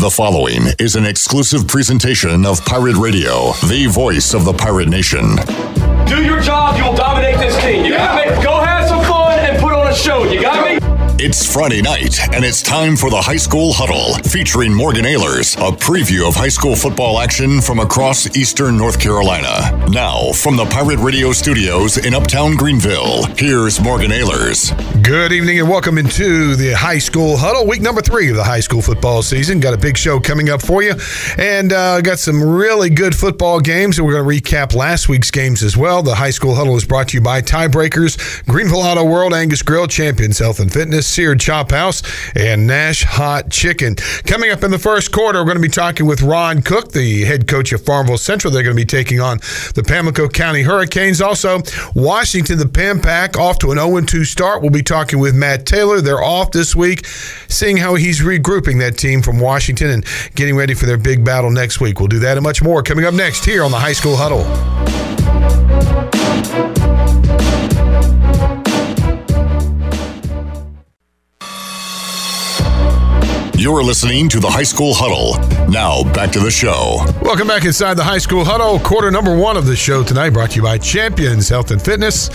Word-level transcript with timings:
The 0.00 0.08
following 0.08 0.62
is 0.78 0.96
an 0.96 1.04
exclusive 1.04 1.68
presentation 1.68 2.46
of 2.46 2.64
Pirate 2.64 2.96
Radio, 2.96 3.52
the 3.68 3.84
voice 3.84 4.32
of 4.32 4.46
the 4.46 4.52
pirate 4.54 4.88
nation. 4.88 5.36
Do 6.08 6.24
your 6.24 6.40
job, 6.40 6.78
you 6.78 6.84
will 6.84 6.96
dominate 6.96 7.36
this 7.36 7.54
team. 7.60 7.84
You 7.84 7.92
got 7.92 8.16
me? 8.16 8.42
Go 8.42 8.64
have 8.64 8.88
some 8.88 9.04
fun 9.04 9.38
and 9.40 9.60
put 9.60 9.74
on 9.74 9.88
a 9.88 9.94
show. 9.94 10.24
It's 11.22 11.44
Friday 11.44 11.82
night, 11.82 12.18
and 12.32 12.42
it's 12.46 12.62
time 12.62 12.96
for 12.96 13.10
the 13.10 13.20
High 13.20 13.36
School 13.36 13.74
Huddle, 13.74 14.14
featuring 14.30 14.72
Morgan 14.72 15.04
Ayler's 15.04 15.54
a 15.56 15.70
preview 15.70 16.26
of 16.26 16.34
high 16.34 16.48
school 16.48 16.74
football 16.74 17.20
action 17.20 17.60
from 17.60 17.78
across 17.78 18.34
eastern 18.34 18.78
North 18.78 18.98
Carolina. 18.98 19.86
Now, 19.90 20.32
from 20.32 20.56
the 20.56 20.64
Pirate 20.64 20.98
Radio 21.00 21.32
studios 21.32 21.98
in 21.98 22.14
Uptown 22.14 22.56
Greenville, 22.56 23.24
here's 23.36 23.78
Morgan 23.82 24.12
Ayler's. 24.12 24.72
Good 25.02 25.32
evening 25.32 25.60
and 25.60 25.68
welcome 25.68 25.98
into 25.98 26.56
the 26.56 26.72
High 26.72 26.96
School 26.96 27.36
Huddle, 27.36 27.66
week 27.66 27.82
number 27.82 28.00
three 28.00 28.30
of 28.30 28.36
the 28.36 28.44
high 28.44 28.60
school 28.60 28.80
football 28.80 29.20
season. 29.20 29.60
Got 29.60 29.74
a 29.74 29.78
big 29.78 29.98
show 29.98 30.20
coming 30.20 30.48
up 30.48 30.62
for 30.62 30.82
you, 30.82 30.94
and 31.36 31.74
uh, 31.74 32.00
got 32.00 32.18
some 32.18 32.42
really 32.42 32.88
good 32.88 33.14
football 33.14 33.60
games, 33.60 33.98
and 33.98 34.06
we're 34.06 34.14
going 34.14 34.40
to 34.40 34.50
recap 34.50 34.74
last 34.74 35.10
week's 35.10 35.30
games 35.30 35.62
as 35.62 35.76
well. 35.76 36.02
The 36.02 36.14
High 36.14 36.30
School 36.30 36.54
Huddle 36.54 36.76
is 36.76 36.86
brought 36.86 37.08
to 37.08 37.18
you 37.18 37.20
by 37.20 37.42
Tiebreakers, 37.42 38.46
Greenville 38.46 38.80
Auto 38.80 39.04
World, 39.04 39.34
Angus 39.34 39.60
Grill, 39.60 39.86
Champions 39.86 40.38
Health 40.38 40.60
and 40.60 40.72
Fitness, 40.72 41.09
Seared 41.10 41.40
Chop 41.40 41.70
House, 41.70 42.02
and 42.34 42.66
Nash 42.66 43.02
Hot 43.04 43.50
Chicken. 43.50 43.96
Coming 44.24 44.50
up 44.50 44.62
in 44.62 44.70
the 44.70 44.78
first 44.78 45.12
quarter, 45.12 45.40
we're 45.40 45.46
going 45.46 45.56
to 45.56 45.62
be 45.62 45.68
talking 45.68 46.06
with 46.06 46.22
Ron 46.22 46.62
Cook, 46.62 46.92
the 46.92 47.24
head 47.24 47.46
coach 47.46 47.72
of 47.72 47.84
Farmville 47.84 48.18
Central. 48.18 48.52
They're 48.52 48.62
going 48.62 48.76
to 48.76 48.80
be 48.80 48.86
taking 48.86 49.20
on 49.20 49.38
the 49.74 49.82
Pamlico 49.86 50.28
County 50.28 50.62
Hurricanes. 50.62 51.20
Also, 51.20 51.60
Washington, 51.94 52.58
the 52.58 52.68
Pam 52.68 53.00
Pack, 53.00 53.36
off 53.36 53.58
to 53.60 53.72
an 53.72 53.78
0 53.78 54.00
2 54.00 54.24
start. 54.24 54.62
We'll 54.62 54.70
be 54.70 54.82
talking 54.82 55.18
with 55.18 55.34
Matt 55.34 55.66
Taylor. 55.66 56.00
They're 56.00 56.22
off 56.22 56.52
this 56.52 56.76
week, 56.76 57.06
seeing 57.48 57.76
how 57.76 57.96
he's 57.96 58.20
regrouping 58.20 58.78
that 58.80 58.96
team 58.96 59.22
from 59.22 59.40
Washington 59.40 59.90
and 59.90 60.06
getting 60.34 60.56
ready 60.56 60.74
for 60.74 60.86
their 60.86 60.98
big 60.98 61.24
battle 61.24 61.50
next 61.50 61.80
week. 61.80 61.98
We'll 61.98 62.08
do 62.08 62.20
that 62.20 62.36
and 62.36 62.44
much 62.44 62.62
more 62.62 62.82
coming 62.82 63.04
up 63.04 63.14
next 63.14 63.44
here 63.44 63.64
on 63.64 63.70
the 63.70 63.78
High 63.78 63.92
School 63.92 64.16
Huddle. 64.16 64.46
You're 73.60 73.82
listening 73.82 74.30
to 74.30 74.40
the 74.40 74.48
High 74.48 74.62
School 74.62 74.94
Huddle. 74.94 75.36
Now, 75.68 76.02
back 76.14 76.32
to 76.32 76.40
the 76.40 76.50
show. 76.50 77.04
Welcome 77.20 77.46
back 77.46 77.66
inside 77.66 77.92
the 77.92 78.02
High 78.02 78.16
School 78.16 78.42
Huddle. 78.42 78.80
Quarter 78.80 79.10
number 79.10 79.36
one 79.36 79.58
of 79.58 79.66
the 79.66 79.76
show 79.76 80.02
tonight 80.02 80.30
brought 80.30 80.52
to 80.52 80.56
you 80.56 80.62
by 80.62 80.78
Champions 80.78 81.50
Health 81.50 81.70
and 81.70 81.82
Fitness 81.82 82.30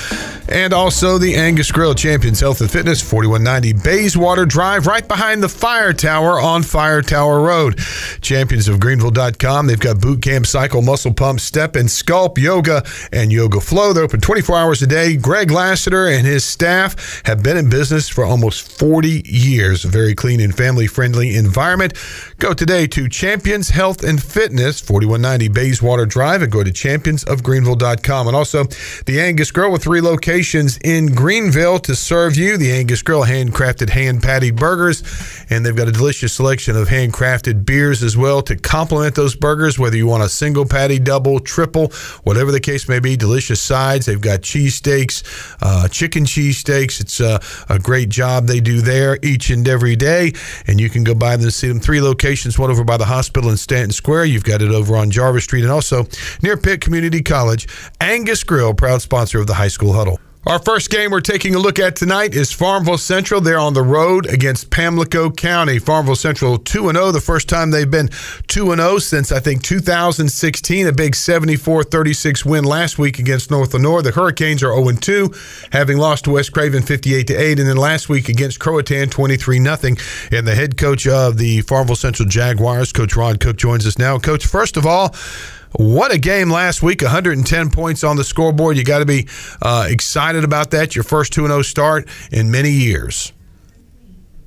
and 0.48 0.74
also 0.74 1.18
the 1.18 1.36
Angus 1.36 1.72
Grill 1.72 1.96
Champions 1.96 2.40
Health 2.40 2.62
and 2.62 2.70
Fitness, 2.70 3.02
4190 3.02 3.82
Bayswater 3.84 4.46
Drive, 4.46 4.86
right 4.86 5.08
behind 5.08 5.42
the 5.42 5.50
Fire 5.50 5.94
Tower 5.94 6.40
on 6.40 6.64
Fire 6.64 7.02
Tower 7.02 7.42
Road. 7.42 7.78
Championsofgreenville.com. 7.78 9.68
They've 9.68 9.80
got 9.80 10.00
boot 10.00 10.22
camp, 10.22 10.46
cycle, 10.46 10.82
muscle 10.82 11.14
pump, 11.14 11.40
step 11.40 11.76
and 11.76 11.90
sculpt, 11.90 12.38
yoga, 12.38 12.84
and 13.12 13.32
yoga 13.32 13.60
flow. 13.60 13.94
They're 13.94 14.04
open 14.04 14.22
24 14.22 14.58
hours 14.58 14.82
a 14.82 14.88
day. 14.88 15.16
Greg 15.16 15.50
Lassiter 15.50 16.08
and 16.08 16.28
his 16.28 16.44
staff 16.44 17.24
have 17.26 17.42
been 17.42 17.58
in 17.58 17.70
business 17.70 18.08
for 18.08 18.24
almost 18.24 18.78
40 18.78 19.24
years. 19.26 19.86
A 19.86 19.88
very 19.88 20.14
clean 20.14 20.40
and 20.40 20.56
family 20.56 20.88
friendly 20.88 21.36
environment. 21.36 21.94
Go 22.38 22.54
today 22.54 22.86
to 22.88 23.10
Champions 23.10 23.70
Health 23.70 24.04
and 24.04 24.22
Fitness, 24.22 24.80
4190 24.82 25.48
Bayswater 25.48 26.06
Drive, 26.06 26.42
and 26.44 26.52
go 26.52 26.64
to 26.64 26.72
championsofgreenville.com. 26.72 28.28
And 28.28 28.36
also 28.36 28.66
the 29.06 29.20
Angus 29.20 29.52
Grill 29.52 29.72
with 29.72 29.84
three 29.84 30.02
locations 30.02 30.35
in 30.36 31.16
Greenville 31.16 31.80
to 31.80 31.96
serve 31.96 32.36
you. 32.36 32.58
The 32.58 32.72
Angus 32.74 33.02
Grill 33.02 33.24
handcrafted 33.24 33.90
hand 33.90 34.22
patted 34.22 34.58
burgers, 34.58 35.02
and 35.50 35.66
they've 35.66 35.76
got 35.76 35.88
a 35.88 35.94
delicious 35.94 36.34
selection 36.34 36.76
of 36.76 36.90
handcrafted 36.90 37.66
beers 37.66 38.04
as 38.04 38.18
well 38.18 38.42
to 38.42 38.58
complement 38.58 39.16
those 39.16 39.34
burgers, 39.34 39.80
whether 39.80 39.96
you 39.96 40.08
want 40.08 40.24
a 40.24 40.30
single 40.30 40.66
patty, 40.66 41.00
double, 41.00 41.40
triple, 41.40 41.88
whatever 42.24 42.52
the 42.52 42.60
case 42.60 42.90
may 42.90 43.00
be. 43.00 43.16
Delicious 43.16 43.62
sides. 43.62 44.08
They've 44.08 44.20
got 44.20 44.42
cheesesteaks, 44.42 45.24
uh, 45.62 45.88
chicken 45.88 46.26
cheesesteaks. 46.26 47.00
It's 47.00 47.22
uh, 47.22 47.40
a 47.70 47.80
great 47.80 48.10
job 48.10 48.48
they 48.48 48.60
do 48.60 48.82
there 48.82 49.18
each 49.24 49.50
and 49.50 49.66
every 49.66 49.96
day, 49.96 50.34
and 50.68 50.82
you 50.82 50.90
can 50.90 51.06
go 51.06 51.16
by 51.16 51.38
them 51.38 51.46
and 51.46 51.54
see 51.54 51.70
them. 51.70 51.80
Three 51.80 52.02
locations, 52.02 52.60
one 52.60 52.70
over 52.70 52.84
by 52.84 52.98
the 52.98 53.06
hospital 53.06 53.50
in 53.50 53.56
Stanton 53.56 53.92
Square. 53.92 54.26
You've 54.26 54.44
got 54.44 54.62
it 54.62 54.72
over 54.72 54.98
on 54.98 55.12
Jarvis 55.12 55.46
Street 55.46 55.64
and 55.64 55.72
also 55.72 56.08
near 56.42 56.58
Pitt 56.58 56.82
Community 56.82 57.22
College. 57.22 57.70
Angus 58.02 58.44
Grill, 58.44 58.74
proud 58.74 59.02
sponsor 59.02 59.40
of 59.40 59.48
the 59.48 59.54
High 59.54 59.70
School 59.70 59.94
Huddle. 59.94 60.20
Our 60.48 60.60
first 60.60 60.92
game 60.92 61.10
we're 61.10 61.22
taking 61.22 61.56
a 61.56 61.60
look 61.60 61.80
at 61.80 61.96
tonight 61.96 62.36
is 62.36 62.52
Farmville 62.52 63.00
Central. 63.00 63.42
They're 63.42 63.58
on 63.58 63.74
the 63.74 63.82
road 63.82 64.28
against 64.28 64.70
Pamlico 64.70 65.32
County. 65.32 65.80
Farmville 65.80 66.16
Central 66.16 66.60
2 66.60 66.92
0, 66.92 67.12
the 67.12 67.20
first 67.20 67.50
time 67.50 67.72
they've 67.72 67.90
been 67.90 68.10
2 68.46 68.76
0 68.76 69.00
since 69.00 69.32
I 69.32 69.40
think 69.40 69.64
2016. 69.64 70.86
A 70.86 70.92
big 70.92 71.16
74 71.16 71.86
36 71.86 72.46
win 72.46 72.64
last 72.64 73.00
week 73.00 73.18
against 73.18 73.50
North 73.50 73.74
Lenoir. 73.74 74.04
The 74.04 74.12
Hurricanes 74.12 74.62
are 74.62 74.72
0 74.72 74.92
2, 74.92 75.34
having 75.72 75.98
lost 75.98 76.26
to 76.26 76.32
West 76.34 76.52
Craven 76.52 76.84
58 76.84 77.32
8. 77.32 77.60
And 77.60 77.68
then 77.68 77.78
last 77.78 78.08
week 78.08 78.30
against 78.30 78.60
Croatan 78.60 79.10
23 79.10 79.58
0. 79.58 79.78
And 80.32 80.48
the 80.48 80.54
head 80.54 80.78
coach 80.78 81.08
of 81.08 81.40
the 81.40 81.62
Farmville 81.62 81.96
Central 81.96 82.30
Jaguars, 82.30 82.94
Coach 82.94 83.16
Ron 83.16 83.38
Cook, 83.38 83.58
joins 83.58 83.88
us 83.88 83.98
now. 83.98 84.20
Coach, 84.20 84.46
first 84.46 84.78
of 84.78 84.86
all, 84.86 85.16
what 85.78 86.14
a 86.14 86.18
game 86.18 86.50
last 86.50 86.82
week, 86.82 87.02
110 87.02 87.70
points 87.70 88.04
on 88.04 88.16
the 88.16 88.24
scoreboard. 88.24 88.78
You 88.78 88.84
got 88.84 89.00
to 89.00 89.06
be 89.06 89.28
uh, 89.62 89.88
excited 89.90 90.44
about 90.44 90.72
that. 90.72 90.96
Your 90.96 91.04
first 91.04 91.34
2 91.34 91.48
0 91.48 91.62
start 91.64 92.08
in 92.32 92.52
many 92.52 92.72
years. 92.72 93.34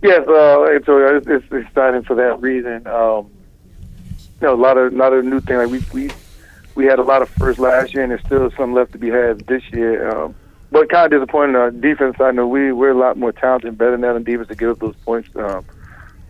Yes, 0.02 0.26
uh, 0.28 0.62
it's, 0.70 0.86
it's 1.26 1.52
exciting 1.52 2.04
for 2.04 2.14
that 2.14 2.40
reason. 2.40 2.86
Um, 2.86 3.30
you 4.40 4.46
know, 4.46 4.54
a 4.54 4.56
lot 4.56 4.78
of 4.78 4.92
lot 4.92 5.12
of 5.12 5.24
new 5.24 5.40
things. 5.40 5.70
Like 5.70 5.70
we 5.92 6.06
we 6.06 6.14
we 6.76 6.84
had 6.84 6.98
a 6.98 7.02
lot 7.02 7.22
of 7.22 7.28
first 7.30 7.58
last 7.58 7.92
year, 7.92 8.04
and 8.04 8.12
there's 8.12 8.24
still 8.24 8.50
some 8.52 8.72
left 8.72 8.92
to 8.92 8.98
be 8.98 9.08
had 9.08 9.40
this 9.40 9.62
year. 9.72 10.08
Um, 10.08 10.34
but 10.70 10.88
kind 10.88 11.12
of 11.12 11.20
disappointing 11.20 11.56
our 11.56 11.70
defense. 11.70 12.16
I 12.20 12.30
know 12.30 12.46
we 12.46 12.72
we're 12.72 12.90
a 12.90 12.98
lot 12.98 13.16
more 13.16 13.32
talented 13.32 13.76
better 13.76 13.92
than 13.92 14.02
that 14.02 14.14
on 14.14 14.22
defense 14.22 14.48
to 14.48 14.54
give 14.54 14.70
up 14.70 14.78
those 14.78 14.96
points. 15.04 15.28
Um, 15.34 15.64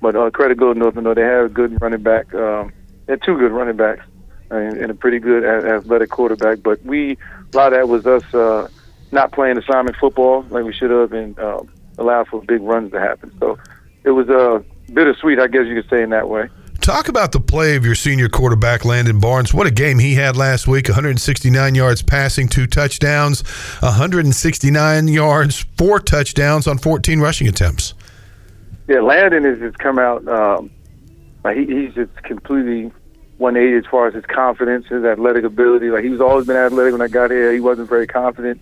but 0.00 0.16
uh, 0.16 0.30
credit 0.30 0.56
goes 0.56 0.74
to 0.74 0.78
North 0.78 0.94
know 0.94 1.12
They 1.12 1.22
have 1.22 1.46
a 1.46 1.48
good 1.48 1.80
running 1.82 2.02
back. 2.02 2.32
Um, 2.34 2.72
they're 3.06 3.16
two 3.18 3.36
good 3.36 3.52
running 3.52 3.76
backs 3.76 4.04
and, 4.50 4.76
and 4.78 4.90
a 4.90 4.94
pretty 4.94 5.18
good 5.18 5.44
athletic 5.44 6.10
quarterback. 6.10 6.62
But 6.62 6.82
we 6.84 7.12
a 7.52 7.56
lot 7.56 7.72
of 7.72 7.78
that 7.78 7.88
was 7.88 8.06
us 8.06 8.34
uh, 8.34 8.68
not 9.12 9.32
playing 9.32 9.58
assignment 9.58 9.96
football 9.96 10.44
like 10.50 10.64
we 10.64 10.72
should 10.72 10.90
have, 10.90 11.12
and 11.12 11.38
uh, 11.38 11.62
allowed 11.98 12.28
for 12.28 12.42
big 12.42 12.62
runs 12.62 12.92
to 12.92 13.00
happen. 13.00 13.32
So 13.40 13.58
it 14.04 14.10
was 14.10 14.28
a 14.28 14.38
uh, 14.38 14.62
bittersweet, 14.92 15.38
I 15.38 15.46
guess 15.46 15.66
you 15.66 15.80
could 15.80 15.90
say, 15.90 16.02
in 16.02 16.10
that 16.10 16.28
way. 16.28 16.48
Talk 16.80 17.08
about 17.08 17.32
the 17.32 17.40
play 17.40 17.76
of 17.76 17.84
your 17.84 17.94
senior 17.94 18.28
quarterback, 18.28 18.84
Landon 18.84 19.20
Barnes. 19.20 19.52
What 19.52 19.66
a 19.66 19.70
game 19.70 19.98
he 19.98 20.14
had 20.14 20.36
last 20.36 20.66
week 20.66 20.88
169 20.88 21.74
yards 21.74 22.02
passing, 22.02 22.48
two 22.48 22.66
touchdowns, 22.66 23.42
169 23.80 25.08
yards, 25.08 25.66
four 25.76 26.00
touchdowns 26.00 26.66
on 26.66 26.78
14 26.78 27.20
rushing 27.20 27.46
attempts. 27.46 27.94
Yeah, 28.86 29.00
Landon 29.00 29.44
has 29.44 29.58
just 29.58 29.78
come 29.78 29.98
out. 29.98 30.26
Um, 30.28 30.70
he, 31.52 31.66
he's 31.66 31.94
just 31.94 32.14
completely 32.22 32.90
180 33.38 33.86
as 33.86 33.90
far 33.90 34.08
as 34.08 34.14
his 34.14 34.26
confidence, 34.26 34.86
his 34.86 35.04
athletic 35.04 35.44
ability. 35.44 35.90
Like 35.90 36.04
he 36.04 36.10
was 36.10 36.20
always 36.20 36.46
been 36.46 36.56
athletic 36.56 36.92
when 36.92 37.02
I 37.02 37.08
got 37.08 37.30
here. 37.30 37.52
He 37.52 37.60
wasn't 37.60 37.88
very 37.88 38.06
confident 38.06 38.60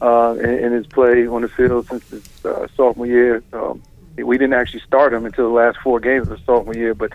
uh, 0.00 0.36
in, 0.38 0.50
in 0.50 0.72
his 0.72 0.86
play 0.86 1.26
on 1.26 1.42
the 1.42 1.48
field 1.48 1.88
since 1.88 2.08
his 2.08 2.44
uh, 2.44 2.66
sophomore 2.76 3.06
year. 3.06 3.42
Um, 3.52 3.82
we 4.16 4.38
didn't 4.38 4.54
actually 4.54 4.80
start 4.80 5.12
him 5.12 5.24
until 5.24 5.48
the 5.48 5.54
last 5.54 5.78
four 5.82 5.98
games 5.98 6.28
of 6.28 6.38
the 6.38 6.44
sophomore 6.44 6.74
year, 6.74 6.94
but 6.94 7.12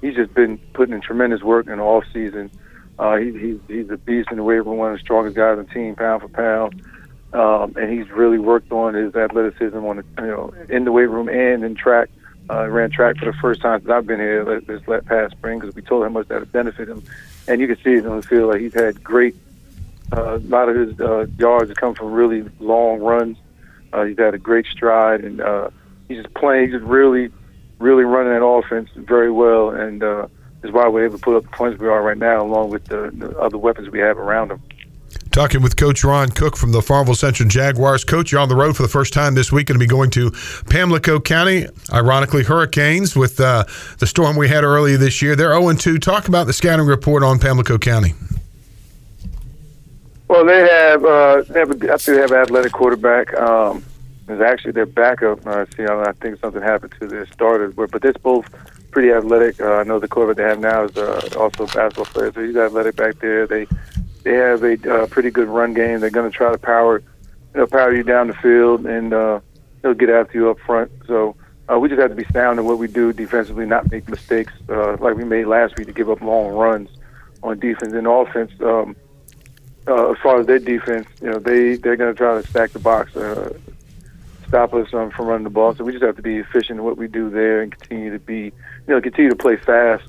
he's 0.00 0.14
just 0.14 0.34
been 0.34 0.58
putting 0.74 0.94
in 0.94 1.00
tremendous 1.00 1.42
work 1.42 1.66
in 1.66 1.78
the 1.78 1.82
off 1.82 2.04
season. 2.12 2.50
Uh, 2.98 3.16
he, 3.16 3.32
he's 3.32 3.58
he's 3.68 3.90
a 3.90 3.96
beast 3.96 4.30
in 4.30 4.36
the 4.36 4.42
weight 4.42 4.64
room, 4.64 4.76
one 4.76 4.92
of 4.92 4.98
the 4.98 5.02
strongest 5.02 5.36
guys 5.36 5.58
on 5.58 5.64
the 5.64 5.72
team, 5.72 5.94
pound 5.94 6.22
for 6.22 6.28
pound. 6.28 6.82
Um, 7.32 7.74
and 7.76 7.90
he's 7.90 8.10
really 8.10 8.38
worked 8.38 8.70
on 8.72 8.92
his 8.92 9.14
athleticism 9.14 9.78
on 9.78 9.96
the, 9.96 10.04
you 10.18 10.28
know 10.28 10.54
in 10.68 10.84
the 10.84 10.92
weight 10.92 11.08
room 11.08 11.28
and 11.28 11.64
in 11.64 11.74
track. 11.74 12.10
Ran 12.48 12.90
track 12.90 13.16
for 13.16 13.26
the 13.26 13.32
first 13.34 13.60
time 13.60 13.80
since 13.80 13.90
I've 13.90 14.06
been 14.06 14.20
here 14.20 14.60
this 14.60 14.82
past 15.06 15.32
spring 15.32 15.58
because 15.58 15.74
we 15.74 15.82
told 15.82 16.04
him 16.04 16.12
how 16.12 16.18
much 16.20 16.28
that 16.28 16.40
would 16.40 16.52
benefit 16.52 16.88
him, 16.88 17.02
and 17.48 17.60
you 17.60 17.66
can 17.66 17.76
see 17.82 17.94
it 17.94 18.06
on 18.06 18.16
the 18.20 18.26
field. 18.26 18.50
Like 18.50 18.60
he's 18.60 18.74
had 18.74 19.02
great. 19.02 19.34
Uh, 20.14 20.36
a 20.36 20.38
lot 20.38 20.68
of 20.68 20.76
his 20.76 21.00
uh, 21.00 21.26
yards 21.38 21.70
have 21.70 21.76
come 21.76 21.94
from 21.94 22.12
really 22.12 22.44
long 22.60 23.00
runs. 23.00 23.38
Uh, 23.92 24.04
he's 24.04 24.18
had 24.18 24.34
a 24.34 24.38
great 24.38 24.66
stride, 24.66 25.22
and 25.22 25.40
uh, 25.40 25.70
he's 26.08 26.22
just 26.22 26.34
playing. 26.34 26.64
He's 26.64 26.74
just 26.74 26.84
really, 26.84 27.30
really 27.78 28.04
running 28.04 28.32
that 28.32 28.44
offense 28.44 28.90
very 28.94 29.30
well, 29.30 29.70
and 29.70 30.02
uh, 30.02 30.26
is 30.62 30.70
why 30.70 30.88
we're 30.88 31.04
able 31.04 31.18
to 31.18 31.22
put 31.22 31.36
up 31.36 31.42
the 31.44 31.50
points 31.50 31.80
we 31.80 31.88
are 31.88 32.02
right 32.02 32.18
now, 32.18 32.42
along 32.42 32.70
with 32.70 32.84
the, 32.86 33.10
the 33.14 33.36
other 33.38 33.58
weapons 33.58 33.88
we 33.90 33.98
have 33.98 34.18
around 34.18 34.50
him. 34.50 34.62
Talking 35.32 35.62
with 35.62 35.78
Coach 35.78 36.04
Ron 36.04 36.28
Cook 36.28 36.58
from 36.58 36.72
the 36.72 36.82
Farmville 36.82 37.14
Central 37.14 37.48
Jaguars. 37.48 38.04
Coach, 38.04 38.30
you're 38.30 38.40
on 38.42 38.50
the 38.50 38.54
road 38.54 38.76
for 38.76 38.82
the 38.82 38.88
first 38.88 39.14
time 39.14 39.34
this 39.34 39.50
week. 39.50 39.68
Going 39.68 39.76
to 39.76 39.82
be 39.82 39.86
going 39.86 40.10
to 40.10 40.30
Pamlico 40.68 41.18
County, 41.20 41.66
ironically, 41.90 42.42
Hurricanes, 42.44 43.16
with 43.16 43.40
uh, 43.40 43.64
the 43.96 44.06
storm 44.06 44.36
we 44.36 44.48
had 44.48 44.62
earlier 44.62 44.98
this 44.98 45.22
year. 45.22 45.34
They're 45.34 45.58
0 45.58 45.72
2. 45.72 45.98
Talk 46.00 46.28
about 46.28 46.46
the 46.48 46.52
scouting 46.52 46.84
report 46.84 47.22
on 47.22 47.38
Pamlico 47.38 47.78
County. 47.78 48.12
Well, 50.28 50.44
they 50.44 50.68
have, 50.68 51.02
uh, 51.02 51.42
they 51.48 51.60
have 51.60 51.70
a, 51.70 51.92
I 51.94 51.96
think 51.96 52.04
they 52.04 52.20
have 52.20 52.32
an 52.32 52.36
athletic 52.42 52.72
quarterback. 52.72 53.32
Um, 53.32 53.82
it's 54.28 54.42
actually 54.42 54.72
their 54.72 54.84
backup. 54.84 55.46
Uh, 55.46 55.64
see, 55.74 55.86
I 55.86 56.12
think 56.20 56.40
something 56.40 56.60
happened 56.60 56.92
to 57.00 57.06
their 57.06 57.26
starters, 57.28 57.72
but, 57.74 57.90
but 57.90 58.02
they're 58.02 58.12
both 58.22 58.50
pretty 58.90 59.10
athletic. 59.10 59.58
Uh, 59.62 59.76
I 59.76 59.84
know 59.84 59.98
the 59.98 60.08
quarterback 60.08 60.36
they 60.36 60.50
have 60.50 60.60
now 60.60 60.84
is 60.84 60.96
uh, 60.98 61.38
also 61.38 61.64
a 61.64 61.68
basketball 61.68 62.04
player, 62.04 62.32
so 62.34 62.44
he's 62.44 62.54
athletic 62.54 62.96
back 62.96 63.18
there. 63.20 63.46
They 63.46 63.66
they 64.22 64.34
have 64.34 64.62
a 64.62 65.02
uh, 65.02 65.06
pretty 65.06 65.30
good 65.30 65.48
run 65.48 65.74
game. 65.74 66.00
They're 66.00 66.10
going 66.10 66.30
to 66.30 66.36
try 66.36 66.52
to 66.52 66.58
power, 66.58 67.02
you 67.54 67.60
know, 67.60 67.66
power 67.66 67.94
you 67.94 68.02
down 68.02 68.28
the 68.28 68.34
field, 68.34 68.86
and 68.86 69.12
uh, 69.12 69.40
they'll 69.80 69.94
get 69.94 70.10
after 70.10 70.38
you 70.38 70.50
up 70.50 70.58
front. 70.60 70.90
So 71.06 71.36
uh, 71.70 71.78
we 71.78 71.88
just 71.88 72.00
have 72.00 72.10
to 72.10 72.16
be 72.16 72.24
sound 72.32 72.58
in 72.58 72.64
what 72.64 72.78
we 72.78 72.86
do 72.86 73.12
defensively, 73.12 73.66
not 73.66 73.90
make 73.90 74.08
mistakes 74.08 74.52
uh, 74.68 74.96
like 74.98 75.16
we 75.16 75.24
made 75.24 75.46
last 75.46 75.76
week 75.76 75.86
to 75.86 75.92
give 75.92 76.10
up 76.10 76.20
long 76.20 76.52
runs 76.52 76.88
on 77.42 77.58
defense. 77.58 77.92
And 77.92 78.06
offense, 78.06 78.52
um, 78.60 78.96
uh, 79.86 80.10
as 80.10 80.18
far 80.22 80.40
as 80.40 80.46
their 80.46 80.58
defense, 80.58 81.06
you 81.20 81.30
know, 81.30 81.38
they 81.38 81.76
they're 81.76 81.96
going 81.96 82.14
to 82.14 82.18
try 82.18 82.40
to 82.40 82.46
stack 82.48 82.70
the 82.70 82.78
box, 82.78 83.16
uh, 83.16 83.52
stop 84.46 84.74
us 84.74 84.92
um, 84.92 85.10
from 85.10 85.26
running 85.26 85.44
the 85.44 85.50
ball. 85.50 85.74
So 85.74 85.84
we 85.84 85.92
just 85.92 86.04
have 86.04 86.16
to 86.16 86.22
be 86.22 86.36
efficient 86.36 86.78
in 86.78 86.84
what 86.84 86.96
we 86.96 87.08
do 87.08 87.30
there 87.30 87.62
and 87.62 87.76
continue 87.76 88.12
to 88.12 88.18
be, 88.18 88.44
you 88.44 88.52
know, 88.86 89.00
continue 89.00 89.30
to 89.30 89.36
play 89.36 89.56
fast 89.56 90.04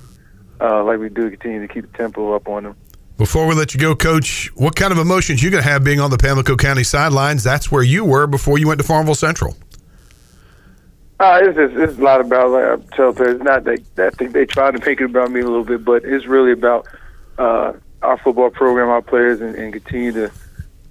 uh, 0.59 0.83
like 0.83 0.99
we 0.99 1.09
do, 1.09 1.29
continue 1.29 1.65
to 1.65 1.73
keep 1.73 1.91
the 1.91 1.97
tempo 1.97 2.33
up 2.33 2.47
on 2.47 2.63
them. 2.63 2.75
Before 3.17 3.45
we 3.45 3.53
let 3.53 3.73
you 3.73 3.79
go, 3.79 3.95
Coach, 3.95 4.51
what 4.55 4.75
kind 4.75 4.91
of 4.91 4.97
emotions 4.97 5.43
you 5.43 5.51
going 5.51 5.63
to 5.63 5.69
have 5.69 5.83
being 5.83 5.99
on 5.99 6.09
the 6.09 6.17
Pamlico 6.17 6.55
County 6.55 6.83
sidelines? 6.83 7.43
That's 7.43 7.71
where 7.71 7.83
you 7.83 8.03
were 8.03 8.25
before 8.25 8.57
you 8.57 8.67
went 8.67 8.81
to 8.81 8.87
Farmville 8.87 9.13
Central. 9.15 9.55
Uh, 11.19 11.39
it's, 11.43 11.55
just, 11.55 11.75
it's 11.75 11.99
a 11.99 12.01
lot 12.01 12.21
about 12.21 12.49
like 12.49 12.65
I 12.65 12.95
tell 12.95 13.13
players. 13.13 13.39
Not 13.41 13.65
that, 13.65 13.95
that 13.95 14.17
they, 14.17 14.25
they 14.25 14.45
try 14.45 14.71
to 14.71 14.85
make 14.85 14.99
it 14.99 15.05
about 15.05 15.31
me 15.31 15.41
a 15.41 15.45
little 15.45 15.63
bit, 15.63 15.85
but 15.85 16.03
it's 16.03 16.25
really 16.25 16.51
about 16.51 16.87
uh, 17.37 17.73
our 18.01 18.17
football 18.17 18.49
program, 18.49 18.89
our 18.89 19.01
players, 19.01 19.41
and, 19.41 19.55
and 19.55 19.71
continue 19.71 20.11
to 20.11 20.31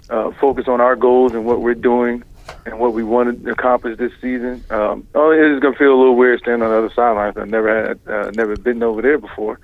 uh, 0.09 0.31
focus 0.41 0.69
on 0.69 0.81
our 0.81 0.95
goals 0.95 1.33
and 1.33 1.45
what 1.45 1.61
we're 1.61 1.75
doing 1.75 2.23
and 2.67 2.79
what 2.79 2.95
we 2.95 3.03
want 3.03 3.45
to 3.45 3.51
accomplish 3.51 3.99
this 3.99 4.13
season. 4.21 4.65
Um, 4.71 5.07
oh, 5.15 5.33
it's 5.33 5.61
going 5.61 5.75
to 5.75 5.79
feel 5.79 5.93
a 5.93 5.99
little 5.99 6.17
weird 6.17 6.39
standing 6.41 6.63
on 6.63 6.71
the 6.71 6.79
other 6.79 6.95
sidelines. 6.95 7.37
I've 7.37 7.49
never 7.49 7.89
had, 7.89 8.01
uh, 8.07 8.31
never 8.31 8.57
been 8.57 8.83
over 8.83 9.03
there 9.03 9.19
before, 9.19 9.59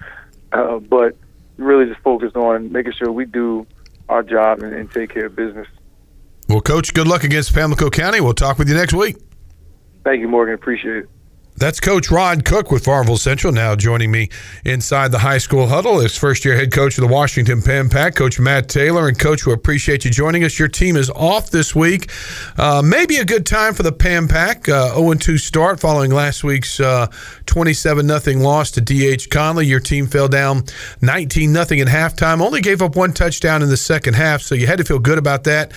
uh, 0.52 0.80
but 0.80 1.16
really 1.58 1.86
just 1.86 2.00
focused 2.00 2.36
on 2.36 2.72
making 2.72 2.92
sure 2.92 3.12
we 3.12 3.24
do 3.26 3.66
our 4.08 4.22
job 4.22 4.62
and, 4.62 4.72
and 4.74 4.90
take 4.90 5.10
care 5.10 5.26
of 5.26 5.36
business. 5.36 5.66
Well, 6.48 6.62
Coach, 6.62 6.94
good 6.94 7.06
luck 7.06 7.24
against 7.24 7.52
Pamlico 7.52 7.90
County. 7.90 8.20
We'll 8.20 8.32
talk 8.32 8.58
with 8.58 8.68
you 8.68 8.74
next 8.74 8.94
week. 8.94 9.16
Thank 10.02 10.20
you, 10.20 10.28
Morgan. 10.28 10.54
Appreciate 10.54 10.96
it. 10.96 11.08
That's 11.58 11.80
Coach 11.80 12.08
Rod 12.08 12.44
Cook 12.44 12.70
with 12.70 12.84
Farmville 12.84 13.16
Central 13.16 13.52
now 13.52 13.74
joining 13.74 14.12
me 14.12 14.28
inside 14.64 15.10
the 15.10 15.18
high 15.18 15.38
school 15.38 15.66
huddle. 15.66 15.98
Is 15.98 16.16
first 16.16 16.44
year 16.44 16.54
head 16.54 16.72
coach 16.72 16.96
of 16.96 17.02
the 17.02 17.12
Washington 17.12 17.62
Pam 17.62 17.88
Pack, 17.88 18.14
Coach 18.14 18.38
Matt 18.38 18.68
Taylor. 18.68 19.08
And 19.08 19.18
Coach, 19.18 19.44
we 19.44 19.52
appreciate 19.52 20.04
you 20.04 20.12
joining 20.12 20.44
us. 20.44 20.56
Your 20.56 20.68
team 20.68 20.96
is 20.96 21.10
off 21.10 21.50
this 21.50 21.74
week. 21.74 22.12
Uh, 22.56 22.80
maybe 22.84 23.16
a 23.16 23.24
good 23.24 23.44
time 23.44 23.74
for 23.74 23.82
the 23.82 23.90
Pam 23.90 24.28
Pack. 24.28 24.68
Uh, 24.68 24.94
0 24.94 25.14
2 25.14 25.36
start 25.36 25.80
following 25.80 26.12
last 26.12 26.44
week's 26.44 26.76
27 27.46 28.08
uh, 28.08 28.18
0 28.20 28.38
loss 28.40 28.70
to 28.70 28.80
DH 28.80 29.28
Conley. 29.28 29.66
Your 29.66 29.80
team 29.80 30.06
fell 30.06 30.28
down 30.28 30.62
19 31.02 31.54
0 31.54 31.62
at 31.62 31.88
halftime, 31.88 32.40
only 32.40 32.60
gave 32.60 32.82
up 32.82 32.94
one 32.94 33.12
touchdown 33.12 33.64
in 33.64 33.68
the 33.68 33.76
second 33.76 34.14
half, 34.14 34.42
so 34.42 34.54
you 34.54 34.68
had 34.68 34.78
to 34.78 34.84
feel 34.84 35.00
good 35.00 35.18
about 35.18 35.42
that 35.42 35.72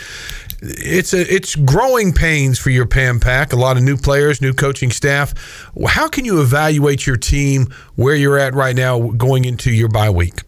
it's 0.61 1.13
a 1.13 1.33
it's 1.33 1.55
growing 1.55 2.13
pains 2.13 2.59
for 2.59 2.69
your 2.69 2.85
Pam 2.85 3.19
Pack. 3.19 3.51
A 3.51 3.55
lot 3.55 3.77
of 3.77 3.83
new 3.83 3.97
players, 3.97 4.41
new 4.41 4.53
coaching 4.53 4.91
staff. 4.91 5.33
How 5.87 6.07
can 6.07 6.25
you 6.25 6.41
evaluate 6.41 7.07
your 7.07 7.17
team 7.17 7.73
where 7.95 8.15
you're 8.15 8.37
at 8.37 8.53
right 8.53 8.75
now, 8.75 8.99
going 8.99 9.45
into 9.45 9.71
your 9.71 9.89
bye 9.89 10.09
week? 10.09 10.41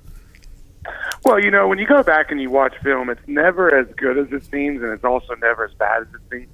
Well, 1.26 1.40
you 1.40 1.52
know, 1.52 1.68
when 1.68 1.80
you 1.80 1.88
go 1.88 2.04
back 2.04 2.32
and 2.32 2.42
you 2.42 2.50
watch 2.50 2.76
film, 2.84 3.10
it's 3.10 3.28
never 3.28 3.74
as 3.74 3.88
good 3.96 4.18
as 4.18 4.32
it 4.34 4.44
seems, 4.52 4.82
and 4.82 4.92
it's 4.92 5.06
also 5.06 5.36
never 5.36 5.66
as 5.66 5.74
bad 5.74 6.02
as 6.02 6.08
it 6.10 6.22
seems. 6.30 6.50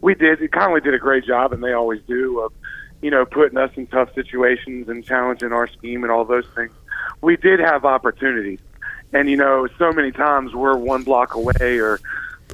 We 0.00 0.14
did, 0.14 0.50
Conley 0.52 0.80
did 0.80 0.94
a 0.94 0.98
great 0.98 1.24
job, 1.24 1.52
and 1.52 1.64
they 1.64 1.72
always 1.72 2.00
do, 2.06 2.38
of, 2.40 2.52
you 3.02 3.10
know, 3.10 3.26
putting 3.26 3.58
us 3.58 3.72
in 3.74 3.88
tough 3.88 4.14
situations 4.14 4.88
and 4.88 5.04
challenging 5.04 5.52
our 5.52 5.66
scheme 5.66 6.04
and 6.04 6.12
all 6.12 6.24
those 6.24 6.46
things. 6.54 6.72
We 7.22 7.36
did 7.36 7.58
have 7.58 7.84
opportunities. 7.84 8.60
And, 9.12 9.28
you 9.28 9.36
know, 9.36 9.66
so 9.78 9.92
many 9.92 10.12
times 10.12 10.54
we're 10.54 10.76
one 10.76 11.02
block 11.02 11.34
away 11.34 11.78
or 11.78 11.98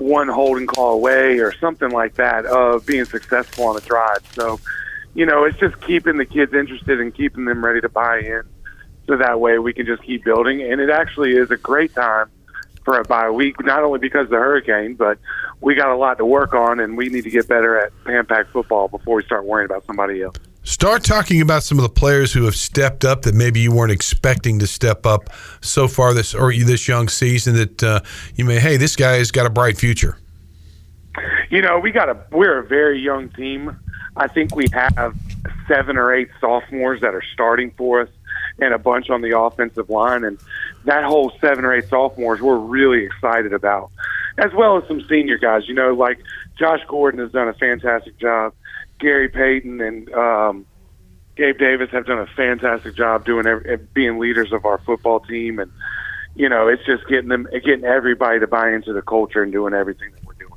one 0.00 0.29
holding 0.29 0.67
call 0.67 0.94
away 0.94 1.38
or 1.38 1.52
something 1.52 1.91
like 1.91 2.14
that 2.14 2.47
of 2.47 2.87
being 2.87 3.05
successful 3.05 3.67
on 3.67 3.76
a 3.76 3.81
drive. 3.81 4.25
So, 4.32 4.58
you 5.14 5.26
know, 5.26 5.44
it's 5.44 5.58
just 5.58 5.81
keeping 5.81 6.17
the 6.17 6.25
kids 6.25 6.55
interested 6.55 7.00
and 7.00 7.14
keeping 7.14 7.44
them 7.44 7.64
ready 7.64 7.81
to 7.81 7.88
buy 7.88 8.20
in. 8.20 8.43
So 9.06 9.17
that 9.17 9.41
way 9.41 9.58
we 9.58 9.73
can 9.73 9.87
just 9.87 10.02
keep 10.02 10.25
building. 10.25 10.62
And 10.62 10.81
it 10.81 10.91
actually 10.91 11.32
is 11.32 11.50
a 11.50 11.56
great 11.56 11.94
time 11.94 12.31
for 12.85 12.99
a 12.99 13.05
bye 13.05 13.31
week, 13.31 13.62
not 13.64 13.82
only 13.82 13.99
because 13.99 14.25
of 14.25 14.31
the 14.31 14.37
hurricane, 14.37 14.94
but 14.94 15.19
we 15.61 15.75
got 15.75 15.91
a 15.91 15.97
lot 15.97 16.19
to 16.19 16.25
work 16.25 16.55
on 16.55 16.81
and 16.81 16.96
we 16.96 17.08
need 17.08 17.25
to 17.25 17.31
get 17.31 17.46
better 17.46 17.79
at 17.79 17.93
Pam 18.05 18.25
Pack 18.26 18.49
football 18.49 18.88
before 18.88 19.17
we 19.17 19.25
start 19.25 19.44
worrying 19.44 19.67
about 19.67 19.85
somebody 19.85 20.23
else. 20.23 20.37
Start 20.62 21.03
talking 21.03 21.41
about 21.41 21.62
some 21.62 21.79
of 21.79 21.83
the 21.83 21.89
players 21.89 22.33
who 22.33 22.45
have 22.45 22.55
stepped 22.55 23.05
up 23.05 23.23
that 23.23 23.35
maybe 23.35 23.61
you 23.61 23.73
weren't 23.73 23.93
expecting 23.93 24.59
to 24.59 24.67
step 24.67 25.07
up 25.07 25.31
so 25.62 25.89
far 25.89 26.12
this 26.12 26.35
or 26.35 26.53
this 26.53 26.87
young 26.87 27.09
season. 27.09 27.55
That 27.55 27.83
uh, 27.83 28.01
you 28.35 28.45
may, 28.45 28.61
hey, 28.61 28.77
this 28.77 28.95
guy 28.95 29.15
has 29.15 29.31
got 29.31 29.47
a 29.47 29.51
bright 29.51 29.79
future. 29.79 30.19
You 31.49 31.62
know, 31.62 31.79
we 31.79 31.91
got 31.93 32.09
a 32.11 32.17
we're 32.31 32.59
a 32.59 32.67
very 32.67 33.01
young 33.01 33.31
team. 33.31 33.77
I 34.17 34.29
think 34.29 34.55
we 34.55 34.67
have 34.73 35.17
seven 35.67 35.97
or 35.97 36.12
eight 36.12 36.29
sophomores 36.41 37.01
that 37.01 37.15
are 37.15 37.25
starting 37.33 37.71
for 37.73 38.03
us, 38.03 38.09
and 38.59 38.75
a 38.75 38.79
bunch 38.79 39.09
on 39.09 39.23
the 39.23 39.39
offensive 39.39 39.89
line. 39.89 40.25
And 40.25 40.39
that 40.85 41.05
whole 41.05 41.33
seven 41.41 41.65
or 41.65 41.73
eight 41.73 41.89
sophomores, 41.89 42.43
we're 42.43 42.59
really 42.59 43.05
excited 43.05 43.55
about, 43.55 43.91
as 44.37 44.53
well 44.53 44.77
as 44.77 44.87
some 44.87 45.01
senior 45.09 45.39
guys. 45.39 45.67
You 45.67 45.75
know, 45.75 45.95
like 45.95 46.21
Josh 46.59 46.81
Gordon 46.87 47.21
has 47.21 47.33
done 47.33 47.49
a 47.49 47.55
fantastic 47.55 48.19
job. 48.19 48.53
Gary 49.00 49.29
Payton 49.29 49.81
and 49.81 50.12
um, 50.14 50.67
Gabe 51.37 51.58
Davis 51.58 51.91
have 51.91 52.06
done 52.06 52.19
a 52.19 52.26
fantastic 52.37 52.94
job 52.94 53.25
doing 53.25 53.47
every, 53.47 53.76
being 53.94 54.19
leaders 54.19 54.52
of 54.52 54.64
our 54.64 54.79
football 54.79 55.20
team, 55.20 55.58
and 55.58 55.73
you 56.35 56.49
know 56.49 56.69
it's 56.69 56.85
just 56.85 57.06
getting 57.08 57.29
them 57.29 57.49
getting 57.64 57.85
everybody 57.85 58.41
to 58.41 58.47
buy 58.47 58.73
into 58.73 58.93
the 58.93 59.02
culture 59.02 59.43
and 59.43 59.52
doing 59.52 59.73
everything 59.73 60.12
that 60.12 60.25
we're 60.25 60.35
doing. 60.35 60.52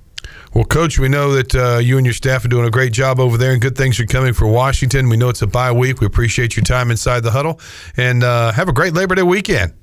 Well, 0.53 0.65
Coach, 0.65 0.99
we 0.99 1.09
know 1.09 1.33
that 1.33 1.55
uh, 1.55 1.77
you 1.77 1.97
and 1.97 2.05
your 2.05 2.13
staff 2.13 2.45
are 2.45 2.49
doing 2.49 2.65
a 2.65 2.71
great 2.71 2.93
job 2.93 3.19
over 3.19 3.37
there, 3.37 3.53
and 3.53 3.61
good 3.61 3.77
things 3.77 3.99
are 3.99 4.05
coming 4.05 4.33
for 4.33 4.47
Washington. 4.47 5.09
We 5.09 5.17
know 5.17 5.29
it's 5.29 5.41
a 5.41 5.47
bye 5.47 5.71
week. 5.71 6.01
We 6.01 6.05
appreciate 6.05 6.55
your 6.55 6.63
time 6.63 6.91
inside 6.91 7.21
the 7.21 7.31
huddle, 7.31 7.59
and 7.95 8.23
uh, 8.23 8.51
have 8.51 8.67
a 8.67 8.73
great 8.73 8.93
Labor 8.93 9.15
Day 9.15 9.23
weekend. 9.23 9.73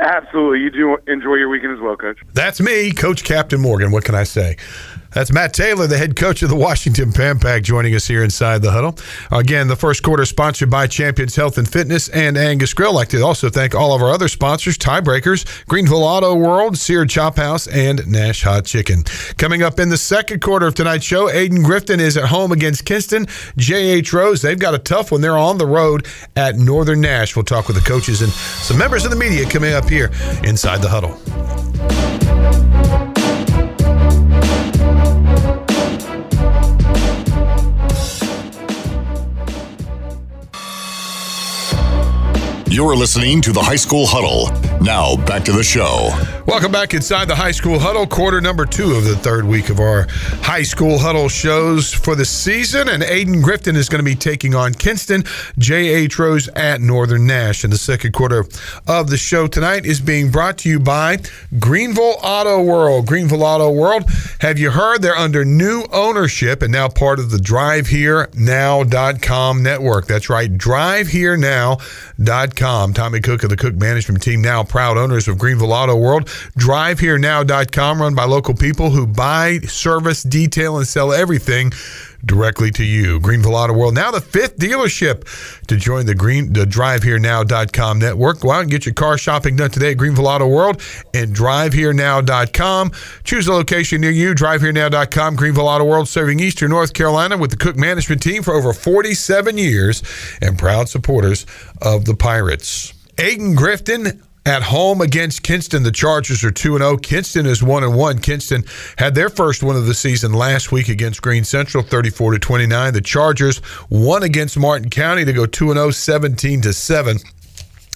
Absolutely. 0.00 0.60
You 0.60 0.70
do 0.70 0.98
enjoy 1.06 1.34
your 1.34 1.48
weekend 1.48 1.74
as 1.74 1.80
well, 1.80 1.96
Coach. 1.96 2.18
That's 2.32 2.60
me, 2.60 2.92
Coach 2.92 3.24
Captain 3.24 3.60
Morgan. 3.60 3.90
What 3.92 4.04
can 4.04 4.14
I 4.14 4.24
say? 4.24 4.56
That's 5.14 5.30
Matt 5.30 5.52
Taylor, 5.52 5.86
the 5.86 5.98
head 5.98 6.16
coach 6.16 6.42
of 6.42 6.48
the 6.48 6.56
Washington 6.56 7.12
Pam 7.12 7.38
Pack, 7.38 7.62
joining 7.62 7.94
us 7.94 8.06
here 8.06 8.24
inside 8.24 8.62
the 8.62 8.70
huddle. 8.70 8.96
Again, 9.30 9.68
the 9.68 9.76
first 9.76 10.02
quarter 10.02 10.24
sponsored 10.24 10.70
by 10.70 10.86
Champions 10.86 11.36
Health 11.36 11.58
and 11.58 11.68
Fitness 11.68 12.08
and 12.08 12.38
Angus 12.38 12.72
Grill. 12.72 12.92
I'd 12.92 12.94
like 12.94 13.08
to 13.10 13.22
also 13.22 13.50
thank 13.50 13.74
all 13.74 13.94
of 13.94 14.02
our 14.02 14.10
other 14.10 14.28
sponsors, 14.28 14.78
Tiebreakers, 14.78 15.66
Greenville 15.66 16.02
Auto 16.02 16.34
World, 16.34 16.78
Seared 16.78 17.10
Chop 17.10 17.36
House, 17.36 17.66
and 17.66 18.06
Nash 18.06 18.42
Hot 18.42 18.64
Chicken. 18.64 19.02
Coming 19.36 19.62
up 19.62 19.78
in 19.78 19.90
the 19.90 19.98
second 19.98 20.40
quarter 20.40 20.66
of 20.66 20.74
tonight's 20.74 21.04
show, 21.04 21.28
Ayden 21.28 21.64
Grifton 21.64 21.98
is 21.98 22.16
at 22.16 22.24
home 22.24 22.52
against 22.52 22.86
Kinston. 22.86 23.26
J.H. 23.56 24.12
Rose, 24.12 24.40
they've 24.40 24.58
got 24.58 24.74
a 24.74 24.78
tough 24.78 25.12
one. 25.12 25.20
They're 25.20 25.36
on 25.36 25.58
the 25.58 25.66
road 25.66 26.06
at 26.36 26.56
Northern 26.56 27.02
Nash. 27.02 27.36
We'll 27.36 27.44
talk 27.44 27.66
with 27.66 27.76
the 27.76 27.88
coaches 27.88 28.22
and 28.22 28.32
some 28.32 28.78
members 28.78 29.04
of 29.04 29.10
the 29.10 29.16
media 29.16 29.48
coming 29.48 29.74
up 29.74 29.88
here 29.88 30.10
inside 30.42 30.80
the 30.80 30.88
huddle. 30.88 31.18
You're 42.72 42.96
listening 42.96 43.42
to 43.42 43.52
the 43.52 43.60
High 43.60 43.76
School 43.76 44.06
Huddle. 44.06 44.71
Now, 44.82 45.14
back 45.14 45.44
to 45.44 45.52
the 45.52 45.62
show. 45.62 46.10
Welcome 46.44 46.72
back 46.72 46.92
inside 46.92 47.28
the 47.28 47.36
High 47.36 47.52
School 47.52 47.78
Huddle, 47.78 48.04
quarter 48.04 48.40
number 48.40 48.66
two 48.66 48.94
of 48.94 49.04
the 49.04 49.14
third 49.14 49.44
week 49.44 49.68
of 49.68 49.78
our 49.78 50.08
High 50.42 50.64
School 50.64 50.98
Huddle 50.98 51.28
shows 51.28 51.94
for 51.94 52.16
the 52.16 52.24
season. 52.24 52.88
And 52.88 53.04
Ayden 53.04 53.44
Grifton 53.44 53.76
is 53.76 53.88
going 53.88 54.00
to 54.00 54.04
be 54.04 54.16
taking 54.16 54.56
on 54.56 54.74
Kinston, 54.74 55.22
J.H. 55.56 56.18
Rose 56.18 56.48
at 56.48 56.80
Northern 56.80 57.28
Nash. 57.28 57.62
And 57.62 57.72
the 57.72 57.78
second 57.78 58.12
quarter 58.12 58.44
of 58.88 59.08
the 59.08 59.16
show 59.16 59.46
tonight 59.46 59.86
is 59.86 60.00
being 60.00 60.32
brought 60.32 60.58
to 60.58 60.68
you 60.68 60.80
by 60.80 61.18
Greenville 61.60 62.16
Auto 62.20 62.60
World. 62.60 63.06
Greenville 63.06 63.44
Auto 63.44 63.70
World, 63.70 64.02
have 64.40 64.58
you 64.58 64.72
heard 64.72 65.00
they're 65.00 65.14
under 65.14 65.44
new 65.44 65.84
ownership 65.92 66.60
and 66.60 66.72
now 66.72 66.88
part 66.88 67.20
of 67.20 67.30
the 67.30 67.38
DriveHereNow.com 67.38 69.62
network? 69.62 70.08
That's 70.08 70.28
right, 70.28 70.52
DriveHereNow.com. 70.52 72.94
Tommy 72.94 73.20
Cook 73.20 73.44
of 73.44 73.50
the 73.50 73.56
Cook 73.56 73.76
Management 73.76 74.24
Team, 74.24 74.42
now 74.42 74.64
proud 74.72 74.96
owners 74.96 75.28
of 75.28 75.36
Greenville 75.36 75.74
Auto 75.74 75.94
World. 75.94 76.24
DriveHereNow.com, 76.58 78.00
run 78.00 78.14
by 78.14 78.24
local 78.24 78.54
people 78.54 78.88
who 78.88 79.06
buy, 79.06 79.58
service, 79.58 80.22
detail, 80.22 80.78
and 80.78 80.88
sell 80.88 81.12
everything 81.12 81.72
directly 82.24 82.70
to 82.70 82.82
you. 82.82 83.20
Greenville 83.20 83.54
Auto 83.54 83.74
World, 83.74 83.94
now 83.94 84.10
the 84.10 84.22
fifth 84.22 84.56
dealership 84.56 85.26
to 85.66 85.76
join 85.76 86.06
the 86.06 86.14
Green 86.14 86.54
the 86.54 86.64
DriveHereNow.com 86.64 87.98
network. 87.98 88.40
Go 88.40 88.50
out 88.50 88.62
and 88.62 88.70
get 88.70 88.86
your 88.86 88.94
car 88.94 89.18
shopping 89.18 89.56
done 89.56 89.68
today 89.68 89.90
at 89.90 89.98
Greenville 89.98 90.26
Auto 90.26 90.48
World 90.48 90.80
and 91.12 91.36
DriveHereNow.com. 91.36 92.92
Choose 93.24 93.46
a 93.46 93.52
location 93.52 94.00
near 94.00 94.10
you. 94.10 94.34
DriveHereNow.com. 94.34 95.36
Greenville 95.36 95.68
Auto 95.68 95.84
World, 95.84 96.08
serving 96.08 96.40
Eastern 96.40 96.70
North 96.70 96.94
Carolina 96.94 97.36
with 97.36 97.50
the 97.50 97.58
Cook 97.58 97.76
Management 97.76 98.22
Team 98.22 98.42
for 98.42 98.54
over 98.54 98.72
47 98.72 99.58
years 99.58 100.02
and 100.40 100.58
proud 100.58 100.88
supporters 100.88 101.44
of 101.82 102.06
the 102.06 102.14
Pirates. 102.14 102.94
Ayden 103.18 103.54
Grifton 103.54 104.22
at 104.44 104.62
home 104.62 105.00
against 105.00 105.42
Kinston. 105.42 105.82
The 105.82 105.92
Chargers 105.92 106.42
are 106.44 106.50
2 106.50 106.78
0. 106.78 106.96
Kinston 106.98 107.46
is 107.46 107.62
1 107.62 107.94
1. 107.94 108.18
Kinston 108.18 108.64
had 108.98 109.14
their 109.14 109.28
first 109.28 109.62
win 109.62 109.76
of 109.76 109.86
the 109.86 109.94
season 109.94 110.32
last 110.32 110.72
week 110.72 110.88
against 110.88 111.22
Green 111.22 111.44
Central 111.44 111.82
34 111.82 112.32
to 112.32 112.38
29. 112.38 112.92
The 112.92 113.00
Chargers 113.00 113.60
won 113.90 114.22
against 114.22 114.58
Martin 114.58 114.90
County 114.90 115.24
to 115.24 115.32
go 115.32 115.46
2 115.46 115.72
0 115.72 115.90
17 115.90 116.62
to 116.62 116.72
7. 116.72 117.18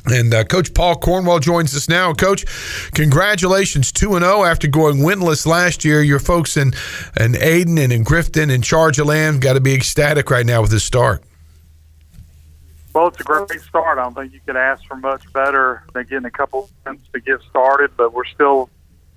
And 0.08 0.32
uh, 0.32 0.44
Coach 0.44 0.72
Paul 0.72 0.96
Cornwell 0.96 1.40
joins 1.40 1.74
us 1.74 1.88
now. 1.88 2.12
Coach, 2.14 2.44
congratulations, 2.92 3.90
2 3.90 4.18
0 4.18 4.44
after 4.44 4.68
going 4.68 4.98
winless 4.98 5.46
last 5.46 5.84
year. 5.84 6.00
Your 6.00 6.20
folks 6.20 6.56
in, 6.56 6.68
in 7.18 7.32
Ayden 7.32 7.78
and 7.82 7.92
in 7.92 8.04
Grifton 8.04 8.54
and 8.54 8.62
Charge 8.62 9.00
of 9.00 9.06
Land 9.06 9.40
got 9.40 9.54
to 9.54 9.60
be 9.60 9.74
ecstatic 9.74 10.30
right 10.30 10.46
now 10.46 10.62
with 10.62 10.70
this 10.70 10.84
start. 10.84 11.24
Well, 12.96 13.08
it's 13.08 13.20
a 13.20 13.24
great 13.24 13.60
start. 13.60 13.98
I 13.98 14.04
don't 14.04 14.14
think 14.14 14.32
you 14.32 14.40
could 14.46 14.56
ask 14.56 14.82
for 14.86 14.96
much 14.96 15.30
better 15.34 15.84
than 15.92 16.04
getting 16.04 16.24
a 16.24 16.30
couple 16.30 16.70
months 16.86 17.06
to 17.12 17.20
get 17.20 17.42
started, 17.42 17.90
but 17.94 18.14
we're 18.14 18.24
still, 18.24 18.70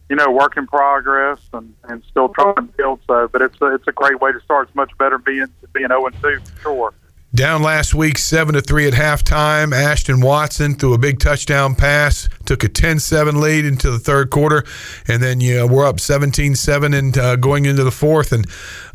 you 0.10 0.18
know, 0.18 0.30
work 0.32 0.58
in 0.58 0.68
progress 0.68 1.40
and, 1.54 1.74
and 1.86 2.04
still 2.10 2.28
trying 2.28 2.56
to 2.56 2.62
build. 2.64 3.00
So, 3.08 3.30
but 3.30 3.42
it's 3.42 3.56
a, 3.62 3.76
it's 3.76 3.88
a 3.88 3.94
great 3.94 4.20
way 4.20 4.34
to 4.34 4.42
start. 4.42 4.68
It's 4.68 4.76
much 4.76 4.92
better 4.98 5.18
being 5.18 5.46
being 5.72 5.88
zero 5.88 6.08
and 6.08 6.22
two 6.22 6.42
for 6.42 6.62
sure. 6.62 6.94
Down 7.34 7.62
last 7.62 7.94
week, 7.94 8.18
seven 8.18 8.56
to 8.56 8.62
three 8.62 8.88
at 8.88 8.94
halftime. 8.94 9.72
Ashton 9.72 10.20
Watson 10.20 10.74
threw 10.74 10.96
a 10.96 10.98
big 10.98 11.20
touchdown 11.20 11.76
pass, 11.76 12.28
took 12.46 12.64
a 12.64 12.68
10-7 12.68 13.40
lead 13.40 13.66
into 13.66 13.92
the 13.92 14.00
third 14.00 14.32
quarter, 14.32 14.64
and 15.08 15.22
then 15.22 15.40
you 15.40 15.58
know, 15.58 15.68
we're 15.68 15.86
up 15.86 15.98
17-7 15.98 16.98
and 16.98 17.16
uh, 17.20 17.36
going 17.36 17.66
into 17.66 17.84
the 17.84 17.92
fourth. 17.92 18.32
And 18.32 18.48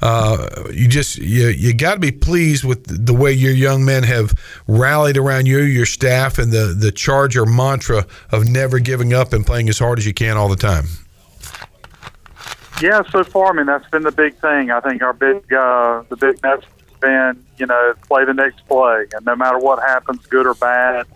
uh, 0.02 0.48
you 0.72 0.88
just 0.88 1.16
you 1.18 1.46
you 1.46 1.72
got 1.74 1.94
to 1.94 2.00
be 2.00 2.10
pleased 2.10 2.64
with 2.64 3.06
the 3.06 3.14
way 3.14 3.32
your 3.32 3.52
young 3.52 3.84
men 3.84 4.02
have 4.02 4.34
rallied 4.66 5.16
around 5.16 5.46
you, 5.46 5.60
your 5.60 5.86
staff, 5.86 6.36
and 6.36 6.50
the 6.50 6.74
the 6.76 6.90
Charger 6.90 7.46
mantra 7.46 8.04
of 8.32 8.48
never 8.48 8.80
giving 8.80 9.14
up 9.14 9.32
and 9.32 9.46
playing 9.46 9.68
as 9.68 9.78
hard 9.78 10.00
as 10.00 10.06
you 10.06 10.14
can 10.14 10.36
all 10.36 10.48
the 10.48 10.56
time. 10.56 10.86
Yeah, 12.82 13.02
so 13.10 13.22
far, 13.22 13.50
I 13.50 13.52
mean 13.52 13.66
that's 13.66 13.88
been 13.90 14.02
the 14.02 14.10
big 14.10 14.34
thing. 14.38 14.72
I 14.72 14.80
think 14.80 15.02
our 15.02 15.12
big 15.12 15.52
uh, 15.52 16.02
the 16.08 16.16
big 16.16 16.42
message 16.42 16.68
been, 17.04 17.44
you 17.58 17.66
know, 17.66 17.94
play 18.08 18.24
the 18.24 18.34
next 18.34 18.66
play, 18.66 19.06
and 19.14 19.24
no 19.24 19.36
matter 19.36 19.58
what 19.58 19.80
happens, 19.80 20.24
good 20.26 20.46
or 20.46 20.54
bad, 20.54 21.06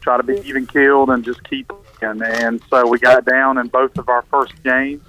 try 0.00 0.16
to 0.16 0.22
be 0.22 0.38
even 0.46 0.66
keeled 0.66 1.10
and 1.10 1.24
just 1.24 1.42
keep. 1.48 1.70
And, 2.00 2.22
and 2.22 2.62
so 2.70 2.86
we 2.86 2.98
got 2.98 3.24
down 3.24 3.58
in 3.58 3.68
both 3.68 3.98
of 3.98 4.08
our 4.08 4.22
first 4.22 4.62
games, 4.62 5.02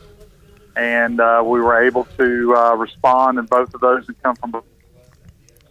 and 0.76 1.20
uh, 1.20 1.44
we 1.46 1.60
were 1.60 1.82
able 1.84 2.06
to 2.18 2.56
uh, 2.56 2.76
respond 2.76 3.38
in 3.38 3.46
both 3.46 3.74
of 3.74 3.82
those 3.82 4.08
and 4.08 4.22
come 4.24 4.36
from. 4.36 4.64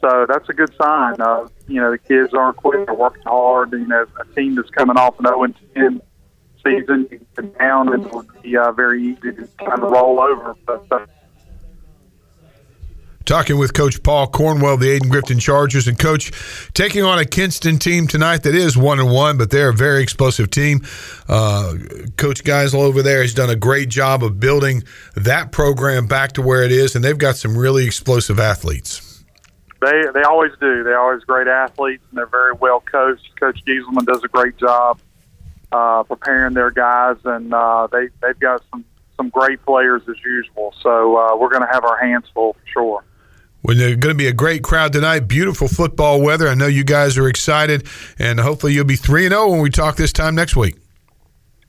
So 0.01 0.27
that's 0.29 0.49
a 0.49 0.53
good 0.53 0.73
sign. 0.81 1.21
Uh, 1.21 1.49
you 1.67 1.81
know, 1.81 1.91
the 1.91 1.99
kids 1.99 2.35
aren't 2.35 2.57
quitting; 2.57 2.85
they're 2.85 2.95
working 2.95 3.23
hard. 3.23 3.73
You 3.73 3.87
know, 3.87 4.07
a 4.21 4.35
team 4.35 4.55
that's 4.55 4.71
coming 4.71 4.97
off 4.97 5.19
an 5.19 5.27
0 5.27 5.47
10 5.75 6.01
season, 6.65 7.09
down, 7.59 7.93
and 7.93 8.05
it 8.05 8.13
would 8.13 8.43
be 8.43 8.57
uh, 8.57 8.73
very 8.73 9.03
easy 9.03 9.33
to 9.33 9.49
kind 9.59 9.83
of 9.83 9.91
roll 9.91 10.21
over. 10.21 10.55
But 10.67 10.87
uh, 10.91 11.07
Talking 13.27 13.59
with 13.59 13.75
Coach 13.75 14.05
Paul 14.05 14.29
Cornwell, 14.29 14.77
the 14.77 14.87
Ayden 14.87 15.11
Grifton 15.11 15.41
Chargers, 15.41 15.89
and 15.89 15.99
Coach 15.99 16.31
taking 16.75 17.03
on 17.03 17.19
a 17.19 17.25
Kinston 17.25 17.77
team 17.77 18.07
tonight 18.07 18.45
that 18.45 18.55
is 18.55 18.77
one 18.77 19.01
and 19.01 19.11
one, 19.11 19.37
but 19.37 19.51
they're 19.51 19.71
a 19.71 19.75
very 19.75 20.01
explosive 20.01 20.49
team. 20.49 20.83
Uh, 21.29 21.75
Coach 22.17 22.45
Geisel 22.45 22.83
over 22.83 23.03
there 23.03 23.23
has 23.23 23.35
done 23.35 23.51
a 23.51 23.57
great 23.57 23.89
job 23.89 24.23
of 24.23 24.39
building 24.39 24.85
that 25.17 25.51
program 25.51 26.07
back 26.07 26.35
to 26.35 26.43
where 26.43 26.63
it 26.63 26.71
is, 26.71 26.95
and 26.95 27.05
they've 27.05 27.19
got 27.19 27.37
some 27.37 27.59
really 27.59 27.85
explosive 27.85 28.39
athletes. 28.39 29.25
They 29.81 30.05
they 30.15 30.23
always 30.23 30.53
do. 30.61 30.85
They're 30.85 31.01
always 31.01 31.25
great 31.25 31.49
athletes, 31.49 32.05
and 32.11 32.19
they're 32.19 32.27
very 32.27 32.53
well 32.53 32.81
coached. 32.81 33.29
Coach 33.41 33.61
Gieselman 33.67 34.07
does 34.07 34.23
a 34.23 34.29
great 34.29 34.57
job 34.57 35.01
uh, 35.73 36.05
preparing 36.05 36.55
their 36.55 36.71
guys, 36.71 37.17
and 37.25 37.53
uh, 37.53 37.89
they 37.91 38.07
they've 38.23 38.39
got 38.39 38.63
some 38.71 38.85
some 39.17 39.31
great 39.31 39.61
players 39.67 40.03
as 40.09 40.17
usual. 40.25 40.73
So 40.81 41.17
uh, 41.17 41.37
we're 41.37 41.51
going 41.51 41.67
to 41.67 41.73
have 41.73 41.85
our 41.85 41.97
hands 41.97 42.27
full 42.33 42.53
for 42.53 42.67
sure. 42.73 43.05
Well, 43.67 43.77
going 43.77 44.01
to 44.01 44.15
be 44.15 44.29
a 44.29 44.33
great 44.33 44.63
crowd 44.63 44.93
tonight. 44.93 45.27
Beautiful 45.27 45.67
football 45.67 46.23
weather. 46.23 46.47
I 46.47 46.55
know 46.55 46.69
you 46.69 46.85
guys 46.85 47.19
are 47.19 47.27
excited, 47.27 47.89
and 48.17 48.39
hopefully 48.39 48.75
you'll 48.75 48.85
be 48.85 48.95
3 48.95 49.29
0 49.29 49.49
when 49.49 49.61
we 49.61 49.71
talk 49.71 49.97
this 49.97 50.13
time 50.13 50.37
next 50.37 50.55
week. 50.55 50.77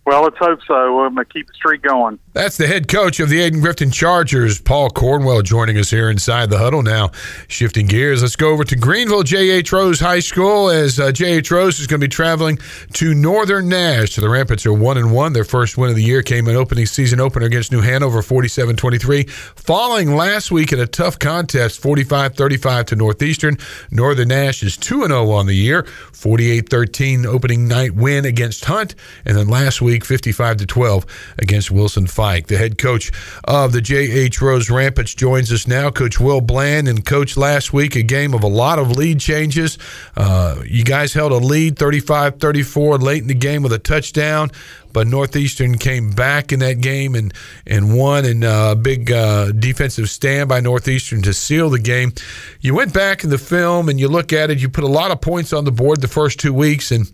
Well, 0.05 0.21
let's 0.21 0.37
hope 0.37 0.59
so. 0.67 0.95
We're 0.95 1.09
going 1.09 1.15
to 1.15 1.25
keep 1.25 1.47
the 1.47 1.53
streak 1.55 1.81
going. 1.81 2.19
That's 2.38 2.56
the 2.56 2.67
head 2.67 2.88
coach 2.88 3.20
of 3.20 3.29
the 3.29 3.39
Ayden 3.39 3.63
Grifton 3.63 3.91
Chargers, 3.91 4.62
Paul 4.62 4.91
Cornwell, 4.91 5.41
joining 5.41 5.75
us 5.79 5.89
here 5.89 6.08
inside 6.08 6.51
the 6.51 6.60
huddle 6.60 6.84
now. 6.84 7.10
Shifting 7.48 7.88
gears, 7.88 8.22
let's 8.22 8.36
go 8.36 8.51
over 8.51 8.63
to 8.63 8.75
Greenville 8.75 9.24
J.H. 9.24 9.72
Rose 9.72 10.00
High 10.00 10.20
School 10.20 10.70
as 10.70 11.00
uh, 11.00 11.12
J.H. 11.12 11.50
Rose 11.50 11.79
is 11.79 11.88
going 11.88 12.00
to 12.00 12.08
be 12.08 12.12
traveling 12.12 12.60
to 12.94 13.15
Northern 13.15 13.70
Nash. 13.70 14.12
So 14.12 14.22
the 14.22 14.29
Rampants 14.29 14.67
are 14.67 14.74
1 14.74 14.98
and 15.00 15.12
1. 15.12 15.34
Their 15.34 15.46
first 15.46 15.79
win 15.79 15.89
of 15.89 15.96
the 15.96 16.03
year 16.03 16.22
came 16.22 16.48
in 16.48 16.56
opening 16.56 16.86
season 16.86 17.20
opener 17.20 17.48
against 17.48 17.72
New 17.72 17.82
Hanover 17.82 18.22
47 18.22 18.75
23. 18.75 19.24
Falling 19.24 20.15
last 20.15 20.51
week 20.51 20.72
in 20.72 20.79
a 20.79 20.86
tough 20.86 21.17
contest 21.17 21.82
45 21.82 22.36
35 22.36 22.86
to 22.86 22.96
Northeastern. 22.96 23.58
Northern 23.89 24.27
Nash 24.27 24.62
is 24.62 24.77
2 24.77 25.08
0 25.08 25.32
on 25.32 25.48
the 25.48 25.56
year, 25.56 25.86
48 26.13 26.70
13 26.70 27.25
opening 27.25 27.67
night 27.67 27.96
win 27.96 28.25
against 28.25 28.65
Hunt. 28.65 28.94
And 29.25 29.36
then 29.36 29.48
last 29.48 29.82
week, 29.82 30.06
55 30.06 30.58
to 30.58 30.67
12 30.67 31.34
against 31.39 31.72
Wilson 31.72 32.06
Fike. 32.27 32.48
The 32.48 32.57
head 32.57 32.77
coach 32.77 33.10
of 33.46 33.72
the 33.72 33.79
J.H. 33.79 34.41
Rose 34.41 34.69
Rampants 34.69 35.15
joins 35.15 35.50
us 35.50 35.65
now, 35.65 35.89
Coach 35.89 36.19
Will 36.19 36.41
Bland. 36.41 36.89
And, 36.89 37.05
Coach, 37.05 37.38
last 37.38 37.72
week, 37.72 37.96
a 37.96 38.03
game 38.03 38.34
of 38.34 38.43
a 38.43 38.48
lot 38.48 38.79
of 38.79 38.91
lead 38.91 39.22
changes. 39.22 39.77
Uh, 40.17 40.62
you 40.65 40.84
guys 40.84 41.13
held 41.13 41.31
a 41.31 41.38
lead 41.38 41.79
35 41.79 42.38
34 42.38 42.98
late 42.98 43.22
in 43.22 43.29
the 43.29 43.34
game 43.34 43.63
with 43.63 43.72
a 43.72 43.79
touchdown 43.79 44.51
but 44.93 45.05
Northeastern 45.05 45.77
came 45.77 46.10
back 46.10 46.51
in 46.51 46.60
that 46.62 46.81
game 46.81 47.13
and 47.13 47.31
and 47.67 47.96
won 47.96 48.25
in 48.25 48.41
a 48.43 48.75
big 48.75 49.12
uh, 49.12 49.51
defensive 49.51 50.10
stand 50.10 50.50
by 50.50 50.60
Northeastern 50.60 51.22
to 51.22 51.34
seal 51.34 51.69
the 51.69 51.77
game. 51.77 52.13
You 52.62 52.74
went 52.74 52.93
back 52.93 53.24
in 53.24 53.29
the 53.29 53.38
film 53.38 53.89
and 53.89 54.00
you 54.00 54.07
look 54.07 54.34
at 54.34 54.50
it. 54.50 54.60
You 54.60 54.69
put 54.69 54.84
a 54.84 54.88
lot 54.88 55.12
of 55.12 55.22
points 55.22 55.53
on 55.53 55.65
the 55.65 55.72
board 55.72 56.01
the 56.01 56.07
first 56.07 56.39
two 56.39 56.53
weeks, 56.53 56.91
and 56.91 57.12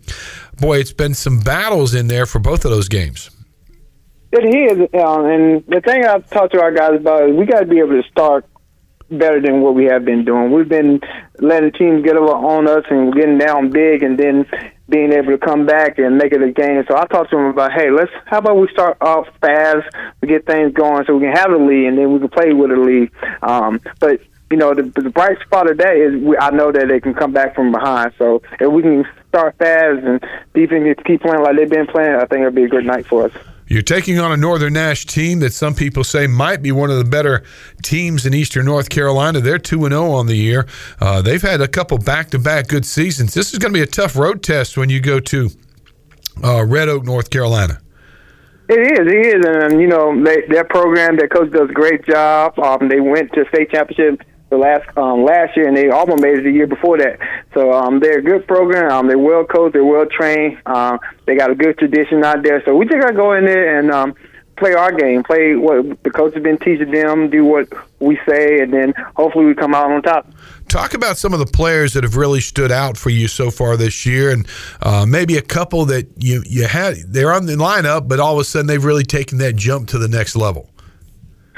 boy, 0.58 0.78
it's 0.78 0.94
been 0.94 1.12
some 1.12 1.40
battles 1.40 1.94
in 1.94 2.08
there 2.08 2.24
for 2.24 2.38
both 2.38 2.64
of 2.64 2.70
those 2.70 2.88
games. 2.88 3.30
It 4.36 4.44
is, 4.46 4.78
um, 5.00 5.26
and 5.26 5.64
the 5.68 5.80
thing 5.80 6.04
I've 6.04 6.28
talked 6.28 6.54
to 6.54 6.60
our 6.60 6.72
guys 6.72 6.98
about 6.98 7.30
is 7.30 7.36
we 7.36 7.46
got 7.46 7.60
to 7.60 7.66
be 7.66 7.78
able 7.78 8.02
to 8.02 8.08
start 8.10 8.44
better 9.08 9.40
than 9.40 9.60
what 9.60 9.76
we 9.76 9.84
have 9.84 10.04
been 10.04 10.24
doing. 10.24 10.50
We've 10.50 10.68
been 10.68 11.00
letting 11.38 11.70
teams 11.70 12.04
get 12.04 12.16
over 12.16 12.32
on 12.32 12.66
us 12.66 12.82
and 12.90 13.14
getting 13.14 13.38
down 13.38 13.70
big, 13.70 14.02
and 14.02 14.18
then 14.18 14.44
being 14.88 15.12
able 15.12 15.30
to 15.30 15.38
come 15.38 15.66
back 15.66 15.98
and 15.98 16.18
make 16.18 16.32
it 16.32 16.42
a 16.42 16.50
game. 16.50 16.82
So 16.88 16.96
I 16.96 17.06
talked 17.06 17.30
to 17.30 17.38
him 17.38 17.44
about, 17.44 17.74
hey, 17.74 17.92
let's 17.92 18.10
how 18.26 18.38
about 18.38 18.56
we 18.56 18.66
start 18.72 18.96
off 19.00 19.28
fast, 19.40 19.86
we 20.20 20.26
get 20.26 20.46
things 20.46 20.72
going, 20.72 21.04
so 21.06 21.14
we 21.14 21.26
can 21.26 21.36
have 21.36 21.52
a 21.52 21.56
lead, 21.56 21.86
and 21.86 21.96
then 21.96 22.12
we 22.12 22.18
can 22.18 22.28
play 22.28 22.52
with 22.52 22.72
a 22.72 22.76
lead. 22.76 23.12
Um, 23.40 23.80
but 24.00 24.20
you 24.50 24.56
know, 24.56 24.74
the, 24.74 24.82
the 24.82 25.10
bright 25.10 25.40
spot 25.42 25.70
of 25.70 25.78
that 25.78 25.96
is 25.96 26.20
we, 26.20 26.36
I 26.36 26.50
know 26.50 26.72
that 26.72 26.88
they 26.88 26.98
can 26.98 27.14
come 27.14 27.32
back 27.32 27.54
from 27.54 27.70
behind. 27.70 28.14
So 28.18 28.42
if 28.58 28.68
we 28.68 28.82
can 28.82 29.04
start 29.28 29.56
fast 29.58 30.04
and 30.04 30.20
defense 30.54 30.98
keep 31.06 31.22
playing 31.22 31.44
like 31.44 31.54
they've 31.56 31.70
been 31.70 31.86
playing, 31.86 32.16
I 32.16 32.26
think 32.26 32.40
it'll 32.40 32.50
be 32.50 32.64
a 32.64 32.68
good 32.68 32.84
night 32.84 33.06
for 33.06 33.26
us. 33.26 33.32
You're 33.74 33.82
taking 33.82 34.20
on 34.20 34.30
a 34.30 34.36
Northern 34.36 34.74
Nash 34.74 35.04
team 35.04 35.40
that 35.40 35.52
some 35.52 35.74
people 35.74 36.04
say 36.04 36.28
might 36.28 36.62
be 36.62 36.70
one 36.70 36.92
of 36.92 36.96
the 36.96 37.04
better 37.04 37.42
teams 37.82 38.24
in 38.24 38.32
Eastern 38.32 38.66
North 38.66 38.88
Carolina. 38.88 39.40
They're 39.40 39.58
2 39.58 39.88
0 39.88 40.12
on 40.12 40.28
the 40.28 40.36
year. 40.36 40.68
Uh, 41.00 41.20
they've 41.22 41.42
had 41.42 41.60
a 41.60 41.66
couple 41.66 41.98
back 41.98 42.30
to 42.30 42.38
back 42.38 42.68
good 42.68 42.86
seasons. 42.86 43.34
This 43.34 43.52
is 43.52 43.58
going 43.58 43.72
to 43.72 43.76
be 43.76 43.82
a 43.82 43.86
tough 43.86 44.14
road 44.14 44.44
test 44.44 44.76
when 44.76 44.90
you 44.90 45.00
go 45.00 45.18
to 45.18 45.50
uh, 46.44 46.64
Red 46.64 46.88
Oak, 46.88 47.02
North 47.02 47.30
Carolina. 47.30 47.80
It 48.68 48.78
is, 48.78 49.12
it 49.12 49.26
is, 49.26 49.44
and 49.44 49.80
you 49.80 49.88
know 49.88 50.22
they, 50.22 50.46
their 50.48 50.62
program, 50.62 51.16
their 51.16 51.26
coach 51.26 51.50
does 51.50 51.68
a 51.68 51.72
great 51.72 52.06
job. 52.06 52.56
Um, 52.60 52.88
they 52.88 53.00
went 53.00 53.32
to 53.32 53.44
state 53.52 53.72
championship 53.72 54.20
the 54.54 54.60
last 54.60 54.96
um, 54.96 55.24
last 55.24 55.56
year, 55.56 55.66
and 55.68 55.76
they 55.76 55.90
almost 55.90 56.22
made 56.22 56.38
it 56.38 56.44
the 56.44 56.50
year 56.50 56.66
before 56.66 56.98
that. 56.98 57.18
So 57.52 57.72
um, 57.72 58.00
they're 58.00 58.18
a 58.18 58.22
good 58.22 58.46
program. 58.46 58.90
Um, 58.90 59.06
they're 59.08 59.18
well 59.18 59.44
coached. 59.44 59.74
They're 59.74 59.84
well 59.84 60.06
trained. 60.06 60.60
Um, 60.66 60.98
they 61.26 61.36
got 61.36 61.50
a 61.50 61.54
good 61.54 61.78
tradition 61.78 62.24
out 62.24 62.42
there. 62.42 62.62
So 62.64 62.76
we 62.76 62.86
just 62.86 63.00
got 63.00 63.08
to 63.08 63.14
go 63.14 63.32
in 63.32 63.44
there 63.44 63.78
and 63.78 63.90
um, 63.90 64.14
play 64.56 64.74
our 64.74 64.92
game, 64.92 65.22
play 65.22 65.56
what 65.56 66.02
the 66.02 66.10
coach 66.10 66.34
has 66.34 66.42
been 66.42 66.58
teaching 66.58 66.90
them, 66.90 67.30
do 67.30 67.44
what 67.44 67.68
we 67.98 68.18
say, 68.28 68.60
and 68.60 68.72
then 68.72 68.94
hopefully 69.16 69.46
we 69.46 69.54
come 69.54 69.74
out 69.74 69.90
on 69.90 70.02
top. 70.02 70.30
Talk 70.68 70.94
about 70.94 71.18
some 71.18 71.32
of 71.32 71.38
the 71.38 71.46
players 71.46 71.92
that 71.92 72.04
have 72.04 72.16
really 72.16 72.40
stood 72.40 72.72
out 72.72 72.96
for 72.96 73.10
you 73.10 73.28
so 73.28 73.50
far 73.50 73.76
this 73.76 74.06
year, 74.06 74.30
and 74.30 74.46
uh, 74.82 75.04
maybe 75.06 75.36
a 75.36 75.42
couple 75.42 75.84
that 75.86 76.08
you 76.16 76.42
you 76.46 76.66
had 76.66 76.96
they're 77.08 77.32
on 77.32 77.46
the 77.46 77.54
lineup, 77.54 78.08
but 78.08 78.20
all 78.20 78.34
of 78.34 78.40
a 78.40 78.44
sudden 78.44 78.66
they've 78.66 78.84
really 78.84 79.04
taken 79.04 79.38
that 79.38 79.56
jump 79.56 79.88
to 79.88 79.98
the 79.98 80.08
next 80.08 80.36
level. 80.36 80.70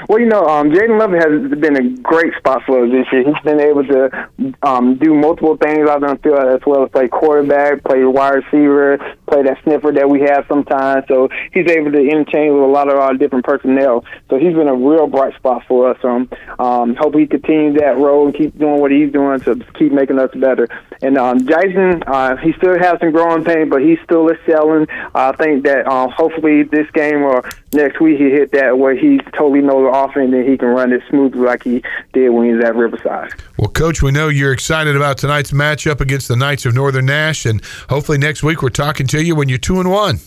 Well, 0.07 0.19
you 0.19 0.27
know, 0.27 0.45
um, 0.45 0.69
Jaden 0.69 0.99
Lovett 0.99 1.23
has 1.23 1.59
been 1.59 1.75
a 1.75 1.89
great 2.01 2.33
spot 2.35 2.61
for 2.65 2.85
us 2.85 2.91
this 2.91 3.07
year. 3.11 3.23
He's 3.25 3.43
been 3.43 3.59
able 3.59 3.83
to 3.85 4.55
um, 4.61 4.95
do 4.95 5.13
multiple 5.13 5.57
things 5.57 5.89
out 5.89 6.03
on 6.03 6.15
the 6.15 6.21
field 6.21 6.39
as 6.39 6.61
well 6.67 6.85
as 6.85 6.91
play 6.91 7.07
quarterback, 7.07 7.83
play 7.83 8.03
wide 8.03 8.35
receiver, 8.35 8.97
play 9.25 9.41
that 9.43 9.57
sniffer 9.63 9.91
that 9.93 10.07
we 10.07 10.21
have 10.21 10.45
sometimes. 10.47 11.05
So 11.07 11.29
he's 11.51 11.67
able 11.67 11.91
to 11.91 11.99
interchange 11.99 12.53
with 12.53 12.61
a 12.61 12.67
lot 12.67 12.89
of 12.89 12.99
our 12.99 13.15
different 13.15 13.43
personnel. 13.43 14.05
So 14.29 14.37
he's 14.37 14.53
been 14.53 14.67
a 14.67 14.75
real 14.75 15.07
bright 15.07 15.35
spot 15.35 15.63
for 15.67 15.89
us. 15.89 15.97
Um, 16.03 16.29
um, 16.59 16.95
hope 16.95 17.15
he 17.15 17.25
continues 17.25 17.79
that 17.79 17.97
role 17.97 18.27
and 18.27 18.35
keep 18.35 18.57
doing 18.57 18.79
what 18.79 18.91
he's 18.91 19.11
doing 19.11 19.39
to 19.41 19.55
keep 19.73 19.91
making 19.91 20.19
us 20.19 20.29
better. 20.35 20.67
And 21.01 21.17
um, 21.17 21.39
Jason, 21.39 22.03
uh, 22.05 22.37
he 22.37 22.53
still 22.53 22.77
has 22.77 22.99
some 22.99 23.11
growing 23.11 23.43
pain, 23.43 23.69
but 23.69 23.81
he's 23.81 23.99
still 24.03 24.29
excelling. 24.29 24.87
I 25.15 25.31
think 25.31 25.63
that 25.63 25.87
um, 25.87 26.11
hopefully 26.11 26.63
this 26.63 26.89
game 26.91 27.23
or 27.23 27.43
next 27.73 27.99
week 27.99 28.19
he 28.19 28.29
hit 28.29 28.51
that 28.51 28.77
where 28.77 28.95
he's 28.95 29.21
totally 29.33 29.61
knows 29.61 29.86
the 29.91 29.97
offense 29.97 30.33
and 30.33 30.47
he 30.47 30.57
can 30.57 30.69
run 30.69 30.91
it 30.93 31.01
smoothly 31.09 31.41
like 31.41 31.63
he 31.63 31.83
did 32.13 32.29
when 32.29 32.45
he 32.45 32.53
was 32.53 32.63
at 32.63 32.75
Riverside. 32.75 33.31
Well, 33.57 33.69
Coach, 33.69 34.01
we 34.01 34.11
know 34.11 34.27
you're 34.27 34.53
excited 34.53 34.95
about 34.95 35.17
tonight's 35.17 35.51
matchup 35.51 36.01
against 36.01 36.27
the 36.27 36.35
Knights 36.35 36.65
of 36.65 36.73
Northern 36.73 37.05
Nash, 37.05 37.45
and 37.45 37.63
hopefully 37.89 38.17
next 38.17 38.43
week 38.43 38.61
we're 38.61 38.69
talking 38.69 39.07
to 39.07 39.23
you 39.23 39.35
when 39.35 39.49
you're 39.49 39.57
two 39.57 39.79
and 39.79 39.89
one. 39.89 40.19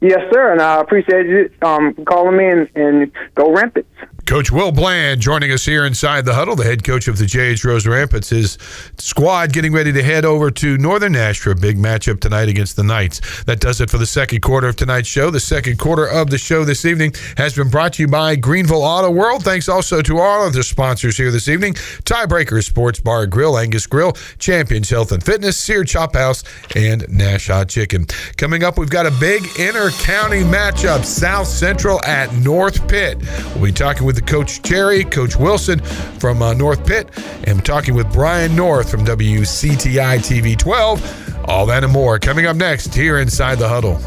Yes, 0.00 0.20
sir, 0.32 0.52
and 0.52 0.62
I 0.62 0.80
appreciate 0.80 1.26
you 1.26 1.50
um, 1.62 1.94
calling 2.06 2.36
me 2.36 2.46
and, 2.46 2.68
and 2.76 3.12
go 3.34 3.52
rampant. 3.52 3.86
Coach 4.28 4.52
Will 4.52 4.72
Bland 4.72 5.22
joining 5.22 5.50
us 5.52 5.64
here 5.64 5.86
inside 5.86 6.26
the 6.26 6.34
huddle, 6.34 6.54
the 6.54 6.62
head 6.62 6.84
coach 6.84 7.08
of 7.08 7.16
the 7.16 7.24
JH 7.24 7.64
Rose 7.64 7.86
Rampants. 7.86 8.28
His 8.28 8.58
squad 8.98 9.54
getting 9.54 9.72
ready 9.72 9.90
to 9.90 10.02
head 10.02 10.26
over 10.26 10.50
to 10.50 10.76
Northern 10.76 11.12
Nash 11.12 11.40
for 11.40 11.52
a 11.52 11.56
big 11.56 11.78
matchup 11.78 12.20
tonight 12.20 12.46
against 12.50 12.76
the 12.76 12.82
Knights. 12.82 13.42
That 13.44 13.58
does 13.58 13.80
it 13.80 13.88
for 13.88 13.96
the 13.96 14.04
second 14.04 14.42
quarter 14.42 14.68
of 14.68 14.76
tonight's 14.76 15.08
show. 15.08 15.30
The 15.30 15.40
second 15.40 15.78
quarter 15.78 16.06
of 16.06 16.28
the 16.28 16.36
show 16.36 16.66
this 16.66 16.84
evening 16.84 17.14
has 17.38 17.54
been 17.54 17.70
brought 17.70 17.94
to 17.94 18.02
you 18.02 18.08
by 18.08 18.36
Greenville 18.36 18.82
Auto 18.82 19.10
World. 19.10 19.44
Thanks 19.44 19.66
also 19.66 20.02
to 20.02 20.18
all 20.18 20.46
of 20.46 20.52
the 20.52 20.62
sponsors 20.62 21.16
here 21.16 21.30
this 21.30 21.48
evening 21.48 21.72
Tiebreaker 21.72 22.62
Sports 22.62 23.00
Bar 23.00 23.28
Grill, 23.28 23.56
Angus 23.56 23.86
Grill, 23.86 24.12
Champions 24.38 24.90
Health 24.90 25.10
and 25.10 25.24
Fitness, 25.24 25.56
Sear 25.56 25.84
Chop 25.84 26.14
House, 26.14 26.44
and 26.76 27.08
Nash 27.08 27.46
Hot 27.46 27.70
Chicken. 27.70 28.04
Coming 28.36 28.62
up, 28.62 28.76
we've 28.76 28.90
got 28.90 29.06
a 29.06 29.10
big 29.12 29.42
inter 29.58 29.88
county 30.02 30.42
matchup 30.42 31.06
South 31.06 31.48
Central 31.48 32.04
at 32.04 32.30
North 32.34 32.86
Pitt. 32.88 33.16
We'll 33.54 33.64
be 33.64 33.72
talking 33.72 34.04
with 34.04 34.17
the 34.18 34.24
Coach 34.24 34.62
Cherry, 34.62 35.04
Coach 35.04 35.36
Wilson 35.36 35.78
from 36.18 36.42
uh, 36.42 36.52
North 36.52 36.84
Pitt, 36.84 37.08
and 37.44 37.64
talking 37.64 37.94
with 37.94 38.12
Brian 38.12 38.56
North 38.56 38.90
from 38.90 39.04
WCTI 39.04 40.18
TV 40.18 40.58
12. 40.58 41.44
All 41.44 41.66
that 41.66 41.84
and 41.84 41.92
more 41.92 42.18
coming 42.18 42.46
up 42.46 42.56
next 42.56 42.92
here 42.94 43.20
inside 43.20 43.58
the 43.60 43.68
huddle. 43.68 44.00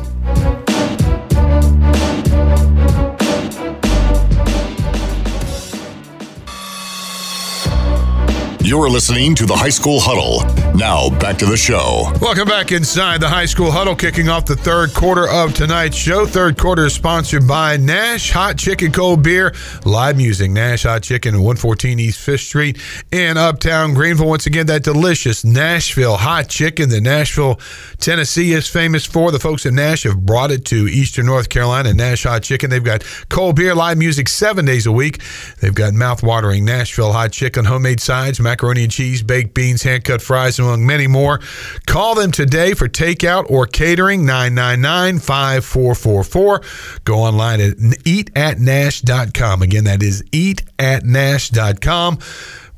You're 8.64 8.90
listening 8.90 9.34
to 9.36 9.46
the 9.46 9.56
High 9.56 9.70
School 9.70 10.00
Huddle. 10.02 10.61
Now, 10.76 11.10
back 11.20 11.38
to 11.40 11.46
the 11.46 11.58
show. 11.58 12.12
Welcome 12.22 12.48
back 12.48 12.72
inside 12.72 13.20
the 13.20 13.28
high 13.28 13.46
school 13.46 13.72
huddle, 13.72 13.96
kicking 13.96 14.30
off 14.30 14.46
the 14.46 14.56
third 14.56 14.94
quarter 14.94 15.28
of 15.28 15.54
tonight's 15.54 15.98
show. 15.98 16.26
Third 16.26 16.58
quarter 16.58 16.86
is 16.86 16.94
sponsored 16.94 17.46
by 17.46 17.76
Nash 17.76 18.32
Hot 18.32 18.58
Chicken 18.58 18.94
Cold 18.94 19.22
Beer, 19.22 19.54
live 19.84 20.16
music, 20.16 20.50
Nash 20.50 20.84
Hot 20.84 21.04
Chicken, 21.04 21.36
114 21.36 22.00
East 22.00 22.22
Fifth 22.22 22.42
Street 22.42 22.80
in 23.12 23.38
Uptown 23.38 23.94
Greenville. 23.94 24.30
Once 24.30 24.46
again, 24.46 24.66
that 24.68 24.84
delicious 24.84 25.44
Nashville 25.44 26.16
hot 26.16 26.48
chicken 26.48 26.90
that 26.90 27.02
Nashville, 27.02 27.60
Tennessee 28.00 28.54
is 28.54 28.68
famous 28.68 29.06
for. 29.06 29.32
The 29.32 29.40
folks 29.40 29.66
in 29.66 29.76
Nash 29.76 30.04
have 30.04 30.26
brought 30.26 30.52
it 30.52 30.64
to 30.66 30.88
Eastern 30.88 31.26
North 31.26 31.50
Carolina, 31.50 31.94
Nash 31.94 32.24
Hot 32.24 32.44
Chicken. 32.44 32.70
They've 32.70 32.84
got 32.84 33.04
cold 33.30 33.58
beer, 33.58 33.76
live 33.76 33.98
music 33.98 34.30
seven 34.30 34.66
days 34.66 34.86
a 34.86 34.92
week. 34.92 35.22
They've 35.60 35.76
got 35.76 35.94
mouth-watering 35.94 36.64
Nashville 36.64 37.12
hot 37.12 37.34
chicken, 37.34 37.66
homemade 37.66 38.00
sides, 38.00 38.40
macaroni 38.40 38.84
and 38.84 38.92
cheese, 38.92 39.22
baked 39.22 39.54
beans, 39.54 39.84
hand-cut 39.84 40.22
fries, 40.22 40.61
among 40.62 40.86
many 40.86 41.08
more. 41.08 41.42
Call 41.86 42.16
them 42.16 42.32
today 42.32 42.74
for 42.74 42.88
takeout 42.88 43.50
or 43.50 43.66
catering, 43.66 44.24
999-5444. 44.24 47.04
Go 47.04 47.16
online 47.16 47.60
at 47.62 47.76
eatatnash.com. 47.78 49.62
Again, 49.62 49.84
that 49.86 50.02
is 50.02 50.24
eatatnash.com. 50.32 52.20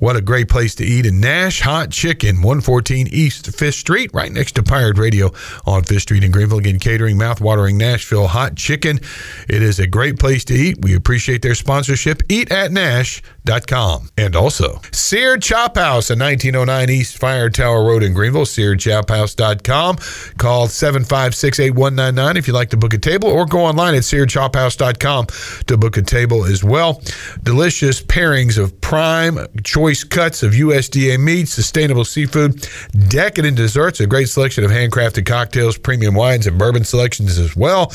What 0.03 0.17
a 0.17 0.21
great 0.21 0.49
place 0.49 0.75
to 0.75 0.83
eat 0.83 1.05
in 1.05 1.21
Nash 1.21 1.61
Hot 1.61 1.89
Chicken, 1.89 2.41
114 2.41 3.07
East 3.07 3.55
Fifth 3.55 3.75
Street, 3.75 4.11
right 4.13 4.33
next 4.33 4.55
to 4.55 4.61
Pirate 4.61 4.97
Radio 4.97 5.31
on 5.65 5.83
Fifth 5.83 6.01
Street 6.01 6.25
in 6.25 6.31
Greenville. 6.31 6.57
Again, 6.57 6.77
catering, 6.77 7.17
mouth-watering 7.17 7.77
Nashville 7.77 8.27
Hot 8.27 8.55
Chicken. 8.57 8.99
It 9.47 9.61
is 9.61 9.79
a 9.79 9.87
great 9.87 10.19
place 10.19 10.43
to 10.43 10.53
eat. 10.53 10.81
We 10.81 10.93
appreciate 10.93 11.41
their 11.41 11.55
sponsorship. 11.55 12.21
Eatatnash.com. 12.23 14.09
And 14.17 14.35
also, 14.35 14.81
Seared 14.91 15.41
Chop 15.41 15.77
House 15.77 16.11
at 16.11 16.19
1909 16.19 16.89
East 16.89 17.17
Fire 17.17 17.49
Tower 17.49 17.85
Road 17.85 18.03
in 18.03 18.13
Greenville, 18.13 18.43
SearedChopHouse.com. 18.43 19.97
Call 20.37 20.67
756-8199 20.67 22.35
if 22.35 22.47
you'd 22.47 22.55
like 22.55 22.71
to 22.71 22.77
book 22.77 22.93
a 22.93 22.97
table 22.97 23.29
or 23.29 23.45
go 23.45 23.59
online 23.59 23.95
at 23.95 24.01
SearedChopHouse.com 24.01 25.27
to 25.67 25.77
book 25.77 25.95
a 25.95 26.01
table 26.01 26.43
as 26.43 26.61
well. 26.61 27.01
Delicious 27.41 28.01
pairings 28.01 28.61
of 28.61 28.81
prime 28.81 29.39
choice 29.63 29.92
cuts 30.01 30.43
of 30.43 30.53
USDA 30.53 31.19
meat, 31.19 31.49
sustainable 31.49 32.05
seafood, 32.05 32.65
decadent 33.09 33.57
desserts, 33.57 33.99
a 33.99 34.07
great 34.07 34.29
selection 34.29 34.63
of 34.63 34.71
handcrafted 34.71 35.25
cocktails, 35.25 35.77
premium 35.77 36.15
wines, 36.15 36.47
and 36.47 36.57
bourbon 36.57 36.85
selections 36.85 37.37
as 37.37 37.53
well. 37.53 37.91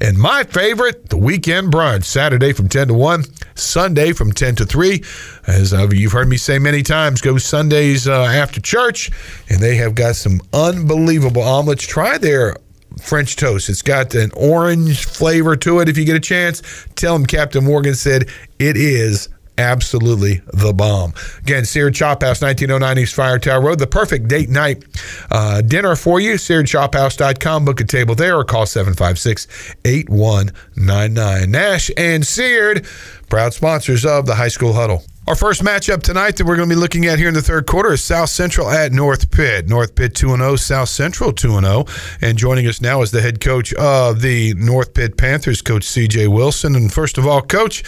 And 0.00 0.18
my 0.18 0.42
favorite, 0.42 1.10
the 1.10 1.16
weekend 1.16 1.72
brunch, 1.72 2.04
Saturday 2.04 2.52
from 2.52 2.68
10 2.68 2.88
to 2.88 2.94
1, 2.94 3.24
Sunday 3.54 4.12
from 4.12 4.32
10 4.32 4.56
to 4.56 4.66
3. 4.66 5.02
As 5.46 5.72
you've 5.92 6.12
heard 6.12 6.28
me 6.28 6.38
say 6.38 6.58
many 6.58 6.82
times, 6.82 7.20
go 7.20 7.38
Sundays 7.38 8.08
uh, 8.08 8.24
after 8.24 8.60
church, 8.60 9.10
and 9.48 9.60
they 9.60 9.76
have 9.76 9.94
got 9.94 10.16
some 10.16 10.40
unbelievable 10.52 11.42
omelets. 11.42 11.86
Try 11.86 12.18
their 12.18 12.56
French 13.00 13.36
toast. 13.36 13.68
It's 13.68 13.82
got 13.82 14.14
an 14.14 14.30
orange 14.34 15.04
flavor 15.04 15.56
to 15.56 15.80
it. 15.80 15.88
If 15.88 15.96
you 15.96 16.04
get 16.04 16.16
a 16.16 16.20
chance, 16.20 16.62
tell 16.96 17.14
them 17.14 17.26
Captain 17.26 17.64
Morgan 17.64 17.94
said 17.94 18.28
it 18.58 18.76
is 18.76 19.28
absolutely 19.58 20.40
the 20.52 20.72
bomb. 20.72 21.12
Again, 21.40 21.64
Seared 21.64 21.94
Chop 21.94 22.22
House, 22.22 22.40
1909 22.40 23.02
East 23.02 23.14
Fire 23.14 23.38
Tower 23.38 23.60
Road. 23.60 23.78
The 23.78 23.86
perfect 23.86 24.28
date 24.28 24.48
night 24.48 24.84
uh, 25.30 25.60
dinner 25.60 25.96
for 25.96 26.20
you. 26.20 26.34
SearedChopHouse.com. 26.34 27.64
Book 27.64 27.80
a 27.80 27.84
table 27.84 28.14
there 28.14 28.38
or 28.38 28.44
call 28.44 28.66
756 28.66 29.74
8199. 29.84 31.50
Nash 31.50 31.90
and 31.96 32.26
Seared, 32.26 32.86
proud 33.28 33.52
sponsors 33.52 34.06
of 34.06 34.26
the 34.26 34.36
High 34.36 34.48
School 34.48 34.72
Huddle. 34.72 35.02
Our 35.28 35.34
first 35.34 35.62
matchup 35.62 36.02
tonight 36.02 36.36
that 36.36 36.46
we're 36.46 36.56
going 36.56 36.70
to 36.70 36.74
be 36.74 36.80
looking 36.80 37.04
at 37.04 37.18
here 37.18 37.28
in 37.28 37.34
the 37.34 37.42
third 37.42 37.66
quarter 37.66 37.92
is 37.92 38.02
South 38.02 38.30
Central 38.30 38.70
at 38.70 38.92
North 38.92 39.30
Pitt. 39.30 39.68
North 39.68 39.94
Pitt 39.94 40.14
2 40.14 40.34
0, 40.34 40.56
South 40.56 40.88
Central 40.88 41.34
2 41.34 41.60
0. 41.60 41.84
And 42.22 42.38
joining 42.38 42.66
us 42.66 42.80
now 42.80 43.02
is 43.02 43.10
the 43.10 43.20
head 43.20 43.38
coach 43.38 43.74
of 43.74 44.22
the 44.22 44.54
North 44.54 44.94
Pitt 44.94 45.18
Panthers, 45.18 45.60
Coach 45.60 45.82
CJ 45.82 46.28
Wilson. 46.28 46.74
And 46.74 46.90
first 46.90 47.18
of 47.18 47.26
all, 47.26 47.42
Coach, 47.42 47.84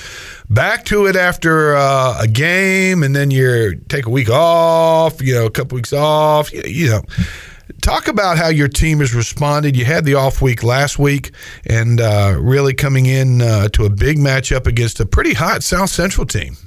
back 0.50 0.84
to 0.84 1.06
it 1.06 1.16
after 1.16 1.76
uh, 1.76 2.20
a 2.20 2.28
game 2.28 3.02
and 3.02 3.16
then 3.16 3.30
you 3.30 3.80
take 3.88 4.04
a 4.04 4.10
week 4.10 4.28
off, 4.28 5.22
you 5.22 5.32
know, 5.32 5.46
a 5.46 5.50
couple 5.50 5.76
weeks 5.76 5.94
off, 5.94 6.52
you, 6.52 6.90
know 6.90 7.02
talk 7.80 8.08
about 8.08 8.36
how 8.36 8.48
your 8.48 8.68
team 8.68 8.98
has 8.98 9.14
responded. 9.14 9.74
You 9.74 9.86
had 9.86 10.04
the 10.04 10.12
off 10.14 10.42
week 10.42 10.62
last 10.62 10.98
week, 10.98 11.30
and 11.64 12.02
uh, 12.02 12.36
really 12.38 12.74
coming 12.74 13.06
in 13.06 13.40
uh, 13.40 13.68
to 13.68 13.86
a 13.86 13.88
big 13.88 14.18
matchup 14.18 14.66
against 14.66 15.00
a 15.00 15.06
pretty 15.06 15.32
hot 15.32 15.62
South 15.62 15.88
Central 15.88 16.26
team. 16.26 16.58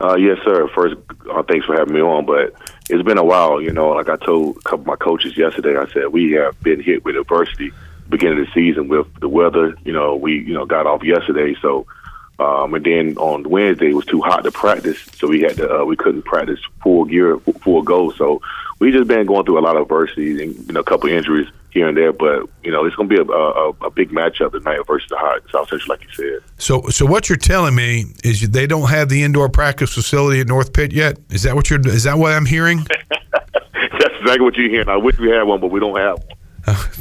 Uh, 0.00 0.16
yes, 0.16 0.38
sir. 0.44 0.68
First, 0.74 0.96
uh, 1.30 1.42
thanks 1.44 1.66
for 1.66 1.76
having 1.76 1.94
me 1.94 2.00
on. 2.00 2.26
But 2.26 2.54
it's 2.90 3.02
been 3.02 3.18
a 3.18 3.24
while, 3.24 3.60
you 3.60 3.72
know. 3.72 3.90
Like 3.90 4.08
I 4.08 4.16
told 4.16 4.56
a 4.56 4.60
couple 4.60 4.80
of 4.80 4.86
my 4.86 4.96
coaches 4.96 5.36
yesterday, 5.36 5.76
I 5.76 5.86
said 5.88 6.08
we 6.08 6.32
have 6.32 6.60
been 6.62 6.82
hit 6.82 7.04
with 7.04 7.16
adversity 7.16 7.72
beginning 8.08 8.40
of 8.40 8.46
the 8.46 8.52
season 8.52 8.88
with 8.88 9.06
the 9.20 9.28
weather. 9.28 9.76
You 9.84 9.92
know, 9.92 10.16
we 10.16 10.38
you 10.40 10.54
know 10.54 10.66
got 10.66 10.86
off 10.86 11.02
yesterday, 11.02 11.54
so 11.60 11.86
um, 12.38 12.74
and 12.74 12.84
then 12.84 13.16
on 13.16 13.48
Wednesday 13.48 13.90
it 13.90 13.94
was 13.94 14.06
too 14.06 14.20
hot 14.20 14.44
to 14.44 14.50
practice, 14.50 15.00
so 15.14 15.28
we 15.28 15.42
had 15.42 15.56
to 15.56 15.80
uh, 15.80 15.84
we 15.84 15.96
couldn't 15.96 16.22
practice 16.22 16.60
full 16.82 17.04
gear, 17.04 17.38
full 17.38 17.82
go. 17.82 18.10
So 18.12 18.42
we 18.84 18.92
just 18.92 19.08
been 19.08 19.24
going 19.24 19.46
through 19.46 19.58
a 19.58 19.60
lot 19.60 19.76
of 19.76 19.82
adversity 19.82 20.42
and 20.42 20.54
you 20.66 20.74
know 20.74 20.80
a 20.80 20.84
couple 20.84 21.08
injuries 21.08 21.48
here 21.70 21.88
and 21.88 21.96
there. 21.96 22.12
But 22.12 22.46
you 22.62 22.70
know 22.70 22.84
it's 22.84 22.94
going 22.94 23.08
to 23.08 23.14
be 23.14 23.18
a, 23.18 23.34
a, 23.34 23.70
a 23.86 23.90
big 23.90 24.10
matchup 24.10 24.52
tonight 24.52 24.80
versus 24.86 25.08
the 25.08 25.16
hot 25.16 25.40
South 25.50 25.70
Central, 25.70 25.88
like 25.88 26.02
you 26.02 26.12
said. 26.12 26.48
So, 26.58 26.82
so 26.90 27.06
what 27.06 27.30
you're 27.30 27.38
telling 27.38 27.74
me 27.74 28.04
is 28.22 28.46
they 28.50 28.66
don't 28.66 28.90
have 28.90 29.08
the 29.08 29.22
indoor 29.22 29.48
practice 29.48 29.94
facility 29.94 30.40
at 30.40 30.48
North 30.48 30.74
Pitt 30.74 30.92
yet. 30.92 31.18
Is 31.30 31.44
that 31.44 31.54
what 31.54 31.70
you're? 31.70 31.80
Is 31.88 32.04
that 32.04 32.18
what 32.18 32.32
I'm 32.32 32.44
hearing? 32.44 32.86
That's 33.10 34.14
exactly 34.20 34.40
what 34.40 34.54
you're 34.56 34.68
hearing. 34.68 34.90
I 34.90 34.98
wish 34.98 35.18
we 35.18 35.30
had 35.30 35.44
one, 35.44 35.60
but 35.60 35.68
we 35.68 35.80
don't 35.80 35.96
have 35.96 36.18
one. 36.18 36.33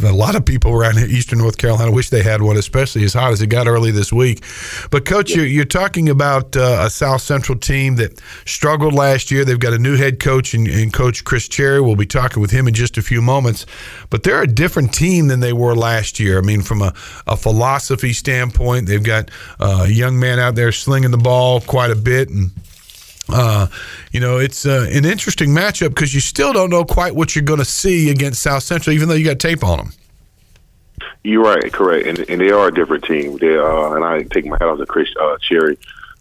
A 0.03 0.13
lot 0.13 0.35
of 0.35 0.45
people 0.45 0.71
around 0.71 0.97
here, 0.97 1.07
Eastern 1.07 1.39
North 1.39 1.57
Carolina 1.57 1.91
wish 1.91 2.09
they 2.09 2.23
had 2.23 2.41
one, 2.41 2.57
especially 2.57 3.03
as 3.03 3.13
hot 3.13 3.31
as 3.31 3.41
it 3.41 3.47
got 3.47 3.67
early 3.67 3.91
this 3.91 4.11
week. 4.11 4.43
But 4.91 5.05
coach, 5.05 5.31
you're, 5.31 5.45
you're 5.45 5.65
talking 5.65 6.09
about 6.09 6.55
uh, 6.55 6.83
a 6.85 6.89
South 6.89 7.21
Central 7.21 7.57
team 7.57 7.95
that 7.95 8.21
struggled 8.45 8.93
last 8.93 9.31
year. 9.31 9.45
They've 9.45 9.59
got 9.59 9.73
a 9.73 9.79
new 9.79 9.95
head 9.95 10.19
coach 10.19 10.53
and, 10.53 10.67
and 10.67 10.91
Coach 10.91 11.23
Chris 11.23 11.47
Cherry. 11.47 11.81
We'll 11.81 11.95
be 11.95 12.05
talking 12.05 12.41
with 12.41 12.51
him 12.51 12.67
in 12.67 12.73
just 12.73 12.97
a 12.97 13.01
few 13.01 13.21
moments. 13.21 13.65
But 14.09 14.23
they're 14.23 14.41
a 14.41 14.47
different 14.47 14.93
team 14.93 15.27
than 15.27 15.39
they 15.39 15.53
were 15.53 15.75
last 15.75 16.19
year. 16.19 16.37
I 16.37 16.41
mean, 16.41 16.61
from 16.61 16.81
a, 16.81 16.93
a 17.27 17.37
philosophy 17.37 18.13
standpoint, 18.13 18.87
they've 18.87 19.03
got 19.03 19.31
uh, 19.59 19.85
a 19.85 19.89
young 19.89 20.19
man 20.19 20.39
out 20.39 20.55
there 20.55 20.71
slinging 20.71 21.11
the 21.11 21.17
ball 21.17 21.61
quite 21.61 21.91
a 21.91 21.95
bit 21.95 22.29
and 22.29 22.51
uh, 23.29 23.67
you 24.11 24.19
know, 24.19 24.37
it's 24.37 24.65
uh, 24.65 24.87
an 24.91 25.05
interesting 25.05 25.49
matchup 25.49 25.89
because 25.89 26.13
you 26.13 26.19
still 26.19 26.53
don't 26.53 26.69
know 26.69 26.83
quite 26.83 27.15
what 27.15 27.35
you're 27.35 27.43
going 27.43 27.59
to 27.59 27.65
see 27.65 28.09
against 28.09 28.43
South 28.43 28.63
Central, 28.63 28.93
even 28.93 29.07
though 29.07 29.15
you 29.15 29.25
got 29.25 29.39
tape 29.39 29.63
on 29.63 29.77
them. 29.77 29.93
You're 31.23 31.43
right, 31.43 31.71
correct, 31.71 32.05
and 32.05 32.19
and 32.29 32.41
they 32.41 32.51
are 32.51 32.67
a 32.67 32.73
different 32.73 33.05
team. 33.05 33.37
They 33.37 33.57
uh, 33.57 33.93
and 33.93 34.03
I 34.03 34.23
take 34.23 34.45
my 34.45 34.57
hat 34.59 34.67
off 34.67 34.77
to 34.77 34.85
Chris 34.85 35.07
uh, 35.19 35.37
Cherry. 35.37 35.77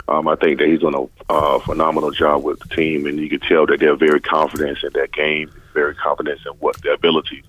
Um, 0.08 0.28
I 0.28 0.36
think 0.36 0.58
that 0.58 0.68
he's 0.68 0.80
done 0.80 0.94
a 0.94 1.32
uh, 1.32 1.58
phenomenal 1.60 2.10
job 2.12 2.44
with 2.44 2.60
the 2.60 2.68
team, 2.74 3.06
and 3.06 3.18
you 3.18 3.28
can 3.28 3.40
tell 3.40 3.66
that 3.66 3.80
they're 3.80 3.96
very 3.96 4.20
confident 4.20 4.78
in 4.82 4.90
that 4.94 5.12
game, 5.12 5.50
very 5.74 5.94
confident 5.94 6.40
in 6.46 6.52
what 6.54 6.80
their 6.82 6.94
abilities, 6.94 7.44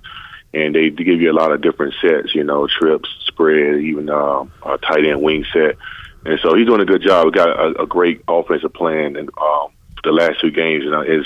and 0.53 0.73
they, 0.73 0.89
they 0.89 1.03
give 1.03 1.21
you 1.21 1.31
a 1.31 1.33
lot 1.33 1.51
of 1.51 1.61
different 1.61 1.93
sets. 2.01 2.33
You 2.33 2.43
know, 2.43 2.67
trips, 2.67 3.09
spread, 3.25 3.81
even 3.81 4.09
uh, 4.09 4.45
a 4.65 4.77
tight 4.79 5.05
end 5.05 5.21
wing 5.21 5.45
set. 5.53 5.77
And 6.25 6.39
so 6.41 6.55
he's 6.55 6.65
doing 6.65 6.81
a 6.81 6.85
good 6.85 7.01
job. 7.01 7.25
We 7.25 7.31
got 7.31 7.49
a, 7.49 7.83
a 7.83 7.87
great 7.87 8.21
offensive 8.27 8.73
plan, 8.73 9.15
and 9.15 9.29
um, 9.37 9.71
the 10.03 10.11
last 10.11 10.39
two 10.41 10.51
games, 10.51 10.83
you 10.83 10.91
know, 10.91 11.01
is 11.01 11.25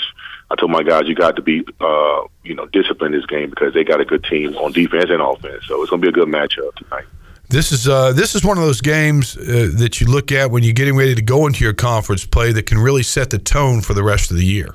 I 0.50 0.56
told 0.56 0.70
my 0.70 0.82
guys 0.82 1.06
you 1.06 1.14
got 1.14 1.36
to 1.36 1.42
be, 1.42 1.64
uh, 1.80 2.22
you 2.42 2.54
know, 2.54 2.66
disciplined 2.66 3.14
in 3.14 3.20
this 3.20 3.26
game 3.26 3.50
because 3.50 3.74
they 3.74 3.84
got 3.84 4.00
a 4.00 4.04
good 4.04 4.24
team 4.24 4.56
on 4.56 4.72
defense 4.72 5.10
and 5.10 5.20
offense. 5.20 5.66
So 5.66 5.82
it's 5.82 5.90
going 5.90 6.02
to 6.02 6.06
be 6.06 6.08
a 6.08 6.12
good 6.12 6.28
matchup 6.28 6.74
tonight. 6.76 7.04
This 7.50 7.72
is 7.72 7.88
uh, 7.88 8.12
this 8.12 8.34
is 8.34 8.44
one 8.44 8.58
of 8.58 8.64
those 8.64 8.82
games 8.82 9.36
uh, 9.36 9.70
that 9.76 10.00
you 10.00 10.06
look 10.06 10.32
at 10.32 10.50
when 10.50 10.62
you're 10.62 10.74
getting 10.74 10.96
ready 10.96 11.14
to 11.14 11.22
go 11.22 11.46
into 11.46 11.64
your 11.64 11.72
conference 11.72 12.26
play 12.26 12.52
that 12.52 12.66
can 12.66 12.76
really 12.76 13.02
set 13.02 13.30
the 13.30 13.38
tone 13.38 13.80
for 13.80 13.94
the 13.94 14.02
rest 14.02 14.30
of 14.30 14.36
the 14.36 14.44
year. 14.44 14.74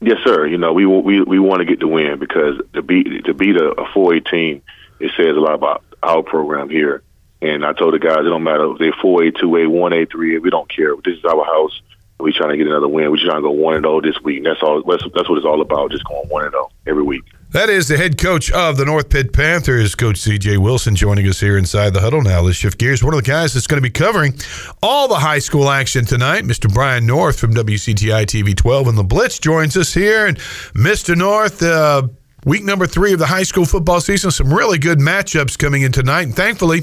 Yes, 0.00 0.18
sir. 0.24 0.46
You 0.46 0.56
know, 0.56 0.72
we 0.72 0.86
we 0.86 1.20
we 1.22 1.38
want 1.38 1.58
to 1.58 1.66
get 1.66 1.80
the 1.80 1.88
win 1.88 2.18
because 2.18 2.58
to 2.72 2.80
beat 2.80 3.26
to 3.26 3.34
beat 3.34 3.56
a, 3.56 3.72
a 3.72 3.84
4A 3.90 4.30
team, 4.30 4.62
it 5.00 5.12
says 5.18 5.36
a 5.36 5.40
lot 5.40 5.54
about 5.54 5.84
our 6.02 6.22
program 6.22 6.70
here. 6.70 7.02
And 7.40 7.64
I 7.64 7.72
told 7.72 7.94
the 7.94 7.98
guys, 7.98 8.20
it 8.20 8.30
don't 8.30 8.42
matter 8.42 8.72
if 8.72 8.78
they're 8.78 8.92
4A, 8.92 9.36
2A, 9.36 9.68
1A, 9.68 10.06
3A, 10.08 10.42
we 10.42 10.50
don't 10.50 10.68
care. 10.68 10.94
This 11.04 11.18
is 11.18 11.24
our 11.24 11.44
house. 11.44 11.80
We're 12.18 12.32
trying 12.32 12.50
to 12.50 12.56
get 12.56 12.66
another 12.66 12.88
win. 12.88 13.10
We're 13.12 13.24
trying 13.24 13.36
to 13.36 13.42
go 13.42 13.50
1 13.52 13.74
and 13.76 13.84
0 13.84 14.00
this 14.00 14.20
week. 14.24 14.38
And 14.38 14.46
that's 14.46 14.60
all. 14.60 14.82
That's, 14.82 15.04
that's 15.14 15.28
what 15.28 15.38
it's 15.38 15.46
all 15.46 15.60
about, 15.60 15.92
just 15.92 16.04
going 16.04 16.28
1 16.28 16.44
and 16.44 16.52
0 16.52 16.70
every 16.86 17.04
week. 17.04 17.22
That 17.50 17.70
is 17.70 17.88
the 17.88 17.96
head 17.96 18.18
coach 18.18 18.50
of 18.50 18.76
the 18.76 18.84
North 18.84 19.08
Pitt 19.08 19.32
Panthers, 19.32 19.94
Coach 19.94 20.16
CJ 20.16 20.58
Wilson, 20.58 20.94
joining 20.96 21.26
us 21.28 21.40
here 21.40 21.56
inside 21.56 21.94
the 21.94 22.00
huddle. 22.00 22.20
Now, 22.20 22.40
let's 22.40 22.58
shift 22.58 22.76
gears. 22.76 23.02
One 23.02 23.14
of 23.14 23.24
the 23.24 23.30
guys 23.30 23.54
that's 23.54 23.66
going 23.66 23.80
to 23.80 23.88
be 23.88 23.90
covering 23.90 24.34
all 24.82 25.08
the 25.08 25.14
high 25.14 25.38
school 25.38 25.70
action 25.70 26.04
tonight, 26.04 26.44
Mr. 26.44 26.70
Brian 26.70 27.06
North 27.06 27.38
from 27.38 27.54
WCTI 27.54 28.26
TV 28.26 28.54
12 28.54 28.88
and 28.88 28.98
the 28.98 29.04
Blitz, 29.04 29.38
joins 29.38 29.78
us 29.78 29.94
here. 29.94 30.26
And 30.26 30.36
Mr. 30.74 31.16
North, 31.16 31.62
uh, 31.62 32.08
Week 32.48 32.64
number 32.64 32.86
three 32.86 33.12
of 33.12 33.18
the 33.18 33.26
high 33.26 33.42
school 33.42 33.66
football 33.66 34.00
season. 34.00 34.30
Some 34.30 34.54
really 34.54 34.78
good 34.78 35.00
matchups 35.00 35.58
coming 35.58 35.82
in 35.82 35.92
tonight. 35.92 36.22
And 36.22 36.34
thankfully, 36.34 36.78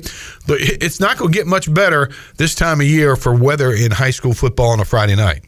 it's 0.47 0.99
not 0.99 1.17
going 1.17 1.32
to 1.32 1.36
get 1.36 1.47
much 1.47 1.73
better 1.73 2.12
this 2.38 2.54
time 2.54 2.82
of 2.82 2.86
year 2.86 3.15
for 3.15 3.34
weather 3.34 3.73
in 3.73 3.89
high 3.89 4.12
school 4.12 4.36
football 4.36 4.67
on 4.67 4.80
a 4.80 4.86
Friday 4.86 5.15
night. 5.15 5.43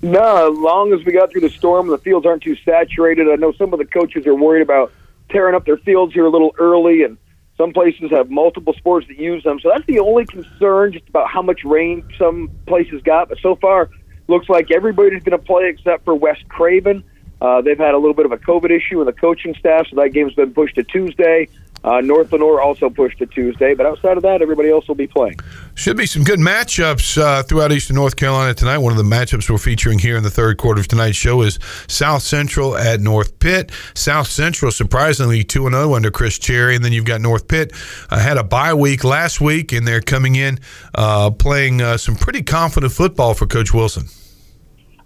No, 0.00 0.50
as 0.50 0.58
long 0.58 0.94
as 0.94 1.04
we 1.04 1.12
got 1.12 1.30
through 1.30 1.42
the 1.42 1.50
storm, 1.50 1.88
the 1.88 1.98
fields 1.98 2.24
aren't 2.24 2.42
too 2.42 2.56
saturated. 2.64 3.28
I 3.28 3.34
know 3.34 3.52
some 3.52 3.74
of 3.74 3.78
the 3.78 3.84
coaches 3.84 4.26
are 4.26 4.34
worried 4.34 4.62
about 4.62 4.94
tearing 5.28 5.54
up 5.54 5.66
their 5.66 5.76
fields 5.76 6.14
here 6.14 6.24
a 6.24 6.30
little 6.30 6.54
early, 6.58 7.02
and 7.02 7.18
some 7.58 7.74
places 7.74 8.10
have 8.12 8.30
multiple 8.30 8.72
sports 8.72 9.08
that 9.08 9.18
use 9.18 9.44
them. 9.44 9.60
So 9.60 9.68
that's 9.70 9.84
the 9.84 9.98
only 9.98 10.24
concern, 10.24 10.94
just 10.94 11.06
about 11.06 11.28
how 11.28 11.42
much 11.42 11.64
rain 11.64 12.02
some 12.16 12.50
places 12.66 13.02
got. 13.02 13.28
But 13.28 13.36
so 13.42 13.56
far, 13.56 13.90
looks 14.26 14.48
like 14.48 14.70
everybody's 14.70 15.22
going 15.22 15.38
to 15.38 15.44
play 15.44 15.68
except 15.68 16.06
for 16.06 16.14
West 16.14 16.48
Craven. 16.48 17.04
Uh, 17.40 17.60
they've 17.60 17.78
had 17.78 17.94
a 17.94 17.98
little 17.98 18.14
bit 18.14 18.26
of 18.26 18.32
a 18.32 18.38
COVID 18.38 18.70
issue 18.70 18.98
with 18.98 19.06
the 19.06 19.18
coaching 19.18 19.54
staff, 19.54 19.86
so 19.88 19.96
that 19.96 20.10
game's 20.10 20.34
been 20.34 20.52
pushed 20.52 20.74
to 20.76 20.84
Tuesday. 20.84 21.48
Uh, 21.82 22.00
North 22.02 22.30
Lenoir 22.30 22.60
also 22.60 22.90
pushed 22.90 23.18
to 23.18 23.26
Tuesday, 23.26 23.72
but 23.74 23.86
outside 23.86 24.18
of 24.18 24.22
that, 24.22 24.42
everybody 24.42 24.68
else 24.70 24.86
will 24.86 24.94
be 24.94 25.06
playing. 25.06 25.38
Should 25.74 25.96
be 25.96 26.04
some 26.04 26.24
good 26.24 26.38
matchups 26.38 27.16
uh, 27.16 27.42
throughout 27.42 27.72
Eastern 27.72 27.96
North 27.96 28.16
Carolina 28.16 28.52
tonight. 28.52 28.78
One 28.78 28.92
of 28.92 28.98
the 28.98 29.04
matchups 29.04 29.48
we're 29.48 29.56
featuring 29.56 29.98
here 29.98 30.18
in 30.18 30.22
the 30.22 30.30
third 30.30 30.58
quarter 30.58 30.80
of 30.80 30.88
tonight's 30.88 31.16
show 31.16 31.40
is 31.40 31.58
South 31.88 32.22
Central 32.22 32.76
at 32.76 33.00
North 33.00 33.38
Pitt. 33.38 33.72
South 33.94 34.28
Central, 34.28 34.70
surprisingly, 34.70 35.42
2 35.42 35.70
0 35.70 35.94
under 35.94 36.10
Chris 36.10 36.38
Cherry, 36.38 36.76
and 36.76 36.84
then 36.84 36.92
you've 36.92 37.06
got 37.06 37.22
North 37.22 37.48
Pitt. 37.48 37.72
Uh, 38.10 38.18
had 38.18 38.36
a 38.36 38.44
bye 38.44 38.74
week 38.74 39.02
last 39.02 39.40
week, 39.40 39.72
and 39.72 39.88
they're 39.88 40.02
coming 40.02 40.34
in 40.34 40.58
uh, 40.94 41.30
playing 41.30 41.80
uh, 41.80 41.96
some 41.96 42.14
pretty 42.14 42.42
confident 42.42 42.92
football 42.92 43.32
for 43.32 43.46
Coach 43.46 43.72
Wilson. 43.72 44.04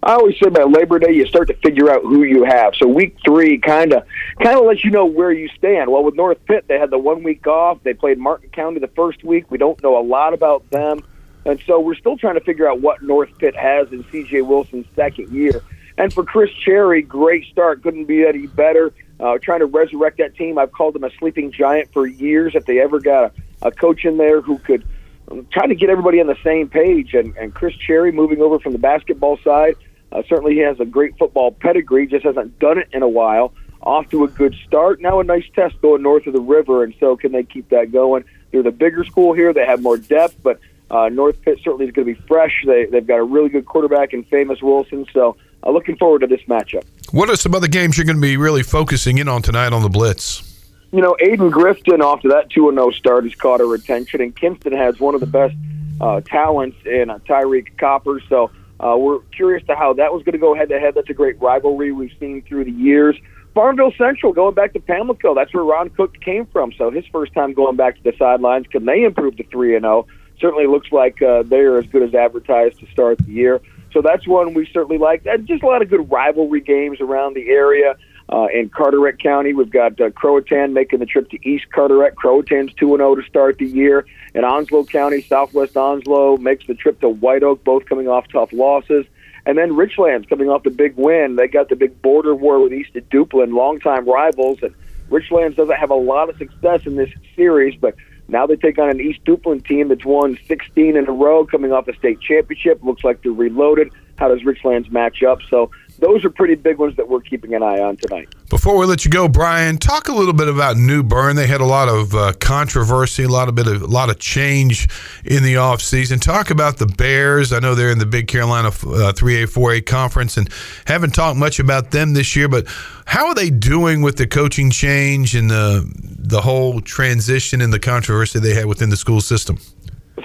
I 0.05 0.13
always 0.13 0.35
say 0.35 0.47
about 0.47 0.71
Labor 0.71 0.99
Day, 0.99 1.13
you 1.13 1.25
start 1.25 1.47
to 1.47 1.55
figure 1.55 1.89
out 1.89 2.03
who 2.03 2.21
you 2.21 2.43
have. 2.43 2.75
So 2.75 2.87
week 2.87 3.17
three 3.25 3.57
kind 3.57 3.91
of 3.91 4.03
kind 4.39 4.55
of 4.55 4.65
lets 4.65 4.83
you 4.83 4.91
know 4.91 5.05
where 5.05 5.31
you 5.31 5.49
stand. 5.57 5.89
Well, 5.89 6.03
with 6.03 6.13
North 6.13 6.37
Pitt, 6.45 6.65
they 6.67 6.77
had 6.77 6.91
the 6.91 6.99
one 6.99 7.23
week 7.23 7.47
off. 7.47 7.81
They 7.81 7.95
played 7.95 8.19
Martin 8.19 8.51
County 8.51 8.79
the 8.79 8.87
first 8.89 9.23
week. 9.23 9.49
We 9.49 9.57
don't 9.57 9.81
know 9.81 9.97
a 9.97 10.05
lot 10.05 10.35
about 10.35 10.69
them, 10.69 11.03
and 11.43 11.59
so 11.65 11.79
we're 11.79 11.95
still 11.95 12.17
trying 12.17 12.35
to 12.35 12.41
figure 12.41 12.69
out 12.69 12.81
what 12.81 13.01
North 13.01 13.35
Pitt 13.39 13.55
has 13.55 13.91
in 13.91 14.05
C.J. 14.11 14.43
Wilson's 14.43 14.85
second 14.95 15.31
year. 15.31 15.63
And 15.97 16.13
for 16.13 16.23
Chris 16.23 16.51
Cherry, 16.51 17.01
great 17.01 17.45
start. 17.45 17.81
Couldn't 17.81 18.05
be 18.05 18.27
any 18.27 18.45
better. 18.45 18.93
Uh, 19.19 19.39
trying 19.41 19.61
to 19.61 19.65
resurrect 19.65 20.19
that 20.19 20.35
team. 20.35 20.59
I've 20.59 20.71
called 20.71 20.93
them 20.93 21.05
a 21.05 21.09
sleeping 21.17 21.51
giant 21.51 21.91
for 21.93 22.05
years. 22.05 22.53
If 22.53 22.67
they 22.67 22.79
ever 22.79 22.99
got 22.99 23.33
a, 23.63 23.67
a 23.67 23.71
coach 23.71 24.05
in 24.05 24.17
there 24.17 24.41
who 24.41 24.59
could 24.59 24.85
um, 25.31 25.47
try 25.51 25.65
to 25.65 25.73
get 25.73 25.89
everybody 25.89 26.21
on 26.21 26.27
the 26.27 26.37
same 26.43 26.69
page, 26.69 27.15
and, 27.15 27.35
and 27.37 27.55
Chris 27.55 27.73
Cherry 27.75 28.11
moving 28.11 28.41
over 28.43 28.59
from 28.59 28.73
the 28.73 28.77
basketball 28.77 29.39
side 29.43 29.77
uh, 30.11 30.23
certainly, 30.27 30.53
he 30.53 30.59
has 30.59 30.79
a 30.79 30.85
great 30.85 31.17
football 31.17 31.51
pedigree, 31.51 32.07
just 32.07 32.25
hasn't 32.25 32.57
done 32.59 32.77
it 32.77 32.87
in 32.93 33.03
a 33.03 33.09
while. 33.09 33.53
Off 33.81 34.09
to 34.09 34.23
a 34.23 34.27
good 34.27 34.55
start. 34.65 34.99
Now 34.99 35.19
a 35.19 35.23
nice 35.23 35.45
test 35.53 35.79
going 35.81 36.01
north 36.01 36.25
of 36.25 36.33
the 36.33 36.41
river, 36.41 36.83
and 36.83 36.93
so 36.99 37.15
can 37.15 37.31
they 37.31 37.43
keep 37.43 37.69
that 37.69 37.91
going? 37.91 38.23
They're 38.51 38.63
the 38.63 38.71
bigger 38.71 39.03
school 39.03 39.33
here. 39.33 39.53
They 39.53 39.65
have 39.65 39.81
more 39.81 39.97
depth, 39.97 40.37
but 40.41 40.59
uh, 40.89 41.09
North 41.09 41.41
Pitt 41.41 41.59
certainly 41.63 41.85
is 41.85 41.91
going 41.91 42.07
to 42.07 42.13
be 42.13 42.27
fresh. 42.27 42.63
They, 42.65 42.85
they've 42.85 43.05
got 43.05 43.17
a 43.17 43.23
really 43.23 43.49
good 43.49 43.65
quarterback 43.65 44.13
in 44.13 44.23
Famous 44.23 44.61
Wilson, 44.61 45.05
so 45.13 45.35
uh, 45.63 45.71
looking 45.71 45.97
forward 45.97 46.19
to 46.19 46.27
this 46.27 46.41
matchup. 46.43 46.83
What 47.11 47.29
are 47.29 47.35
some 47.35 47.53
other 47.53 47.67
games 47.67 47.97
you're 47.97 48.05
going 48.05 48.17
to 48.17 48.21
be 48.21 48.37
really 48.37 48.63
focusing 48.63 49.17
in 49.17 49.27
on 49.27 49.41
tonight 49.41 49.73
on 49.73 49.81
the 49.81 49.89
Blitz? 49.89 50.51
You 50.91 51.01
know, 51.01 51.17
Ayden 51.21 51.51
Grifton, 51.51 52.01
off 52.01 52.21
to 52.21 52.29
that 52.29 52.49
2 52.51 52.71
0 52.71 52.91
start, 52.91 53.25
has 53.25 53.35
caught 53.35 53.61
our 53.61 53.73
attention, 53.73 54.21
and 54.21 54.35
Kinston 54.35 54.73
has 54.73 54.99
one 54.99 55.13
of 55.13 55.19
the 55.19 55.27
best 55.27 55.55
uh, 55.99 56.21
talents 56.21 56.77
in 56.85 57.09
uh, 57.09 57.19
Tyreek 57.19 57.77
Copper, 57.77 58.21
so 58.29 58.51
uh, 58.85 58.95
we're 58.97 59.19
curious 59.35 59.65
to 59.67 59.75
how 59.75 59.93
that 59.93 60.13
was 60.13 60.21
going 60.23 60.33
to 60.33 60.39
go 60.39 60.53
head 60.53 60.69
to 60.69 60.79
head. 60.79 60.93
That's 60.95 61.09
a 61.09 61.13
great 61.13 61.41
rivalry 61.41 61.91
we've 61.91 62.11
seen 62.19 62.43
through 62.47 62.65
the 62.65 62.71
years. 62.71 63.15
Farmville 63.55 63.93
Central 63.97 64.33
going 64.33 64.53
back 64.53 64.73
to 64.73 64.79
Pamlico. 64.79 65.33
That's 65.33 65.53
where 65.53 65.63
Ron 65.63 65.89
Cook 65.89 66.19
came 66.19 66.45
from. 66.45 66.73
So 66.77 66.91
his 66.91 67.05
first 67.07 67.33
time 67.33 67.53
going 67.53 67.77
back 67.77 67.95
to 67.95 68.03
the 68.03 68.13
sidelines. 68.19 68.67
Can 68.67 68.85
they 68.85 69.03
improve 69.03 69.37
to 69.37 69.43
three 69.45 69.75
and 69.75 69.83
zero? 69.83 70.05
Oh? 70.05 70.07
Certainly 70.39 70.67
looks 70.67 70.91
like 70.91 71.21
uh, 71.21 71.43
they 71.43 71.59
are 71.59 71.77
as 71.77 71.87
good 71.87 72.03
as 72.03 72.13
advertised 72.13 72.79
to 72.81 72.87
start 72.87 73.17
the 73.19 73.31
year. 73.31 73.61
So 73.93 74.01
that's 74.01 74.27
one 74.27 74.53
we 74.53 74.69
certainly 74.73 74.97
like. 74.97 75.25
And 75.25 75.47
just 75.47 75.63
a 75.63 75.65
lot 75.65 75.81
of 75.81 75.89
good 75.89 76.11
rivalry 76.11 76.59
games 76.59 76.99
around 76.99 77.35
the 77.35 77.49
area. 77.49 77.95
Uh, 78.27 78.47
in 78.51 78.69
Carteret 78.69 79.19
County, 79.19 79.53
we've 79.53 79.69
got 79.69 79.99
uh, 80.01 80.09
Croatan 80.09 80.73
making 80.73 80.99
the 80.99 81.05
trip 81.05 81.29
to 81.29 81.47
East 81.47 81.65
Carteret. 81.71 82.15
Croatan's 82.15 82.73
2 82.73 82.97
0 82.97 83.15
to 83.15 83.23
start 83.23 83.59
the 83.59 83.67
year. 83.67 84.05
In 84.33 84.43
Onslow 84.43 84.85
County, 84.85 85.21
Southwest 85.21 85.77
Onslow 85.77 86.37
makes 86.37 86.65
the 86.65 86.73
trip 86.73 86.99
to 87.01 87.09
White 87.09 87.43
Oak, 87.43 87.63
both 87.63 87.85
coming 87.85 88.07
off 88.07 88.25
tough 88.31 88.51
losses. 88.51 89.05
And 89.45 89.57
then 89.57 89.71
Richlands 89.71 90.27
coming 90.27 90.49
off 90.49 90.63
the 90.63 90.71
big 90.71 90.95
win. 90.97 91.35
They 91.35 91.47
got 91.47 91.69
the 91.69 91.75
big 91.75 92.01
border 92.01 92.33
war 92.33 92.59
with 92.59 92.73
East 92.73 92.95
of 92.95 93.07
Duplin, 93.09 93.53
longtime 93.53 94.09
rivals. 94.09 94.57
And 94.63 94.73
Richlands 95.09 95.55
doesn't 95.55 95.75
have 95.75 95.91
a 95.91 95.95
lot 95.95 96.29
of 96.29 96.37
success 96.37 96.81
in 96.87 96.95
this 96.95 97.11
series, 97.35 97.79
but 97.79 97.93
now 98.27 98.47
they 98.47 98.55
take 98.55 98.79
on 98.79 98.89
an 98.89 98.99
East 98.99 99.23
Duplin 99.23 99.63
team 99.63 99.89
that's 99.89 100.03
won 100.03 100.39
16 100.47 100.97
in 100.97 101.07
a 101.07 101.11
row, 101.11 101.45
coming 101.45 101.71
off 101.71 101.87
a 101.87 101.95
state 101.95 102.19
championship. 102.21 102.83
Looks 102.83 103.03
like 103.03 103.21
they're 103.21 103.31
reloaded. 103.31 103.91
How 104.17 104.29
does 104.29 104.41
Richlands 104.41 104.91
match 104.91 105.23
up? 105.23 105.39
So 105.49 105.71
those 105.99 106.25
are 106.25 106.29
pretty 106.29 106.55
big 106.55 106.77
ones 106.77 106.95
that 106.97 107.07
we're 107.07 107.21
keeping 107.21 107.53
an 107.53 107.63
eye 107.63 107.79
on 107.79 107.97
tonight. 107.97 108.27
Before 108.49 108.77
we 108.77 108.85
let 108.85 109.05
you 109.05 109.11
go, 109.11 109.27
Brian, 109.27 109.77
talk 109.77 110.07
a 110.07 110.13
little 110.13 110.33
bit 110.33 110.47
about 110.47 110.77
New 110.77 111.03
Bern. 111.03 111.35
They 111.35 111.47
had 111.47 111.61
a 111.61 111.65
lot 111.65 111.87
of 111.89 112.13
uh, 112.13 112.33
controversy, 112.39 113.23
a 113.23 113.29
lot 113.29 113.47
of 113.47 113.55
bit 113.55 113.67
of 113.67 113.81
a 113.81 113.87
lot 113.87 114.09
of 114.09 114.19
change 114.19 114.87
in 115.23 115.43
the 115.43 115.55
offseason. 115.55 116.21
Talk 116.21 116.49
about 116.49 116.77
the 116.77 116.85
Bears. 116.85 117.53
I 117.53 117.59
know 117.59 117.75
they're 117.75 117.91
in 117.91 117.97
the 117.99 118.05
Big 118.05 118.27
Carolina 118.27 118.71
uh, 118.87 119.13
three 119.13 119.43
A 119.43 119.47
four 119.47 119.73
A 119.73 119.81
conference, 119.81 120.37
and 120.37 120.49
haven't 120.85 121.13
talked 121.13 121.37
much 121.37 121.59
about 121.59 121.91
them 121.91 122.13
this 122.13 122.35
year. 122.35 122.47
But 122.47 122.67
how 123.05 123.27
are 123.27 123.35
they 123.35 123.49
doing 123.49 124.01
with 124.01 124.17
the 124.17 124.27
coaching 124.27 124.71
change 124.71 125.35
and 125.35 125.49
the 125.49 125.89
the 126.17 126.41
whole 126.41 126.81
transition 126.81 127.61
and 127.61 127.71
the 127.71 127.79
controversy 127.79 128.39
they 128.39 128.53
had 128.53 128.65
within 128.65 128.89
the 128.89 128.97
school 128.97 129.21
system? 129.21 129.57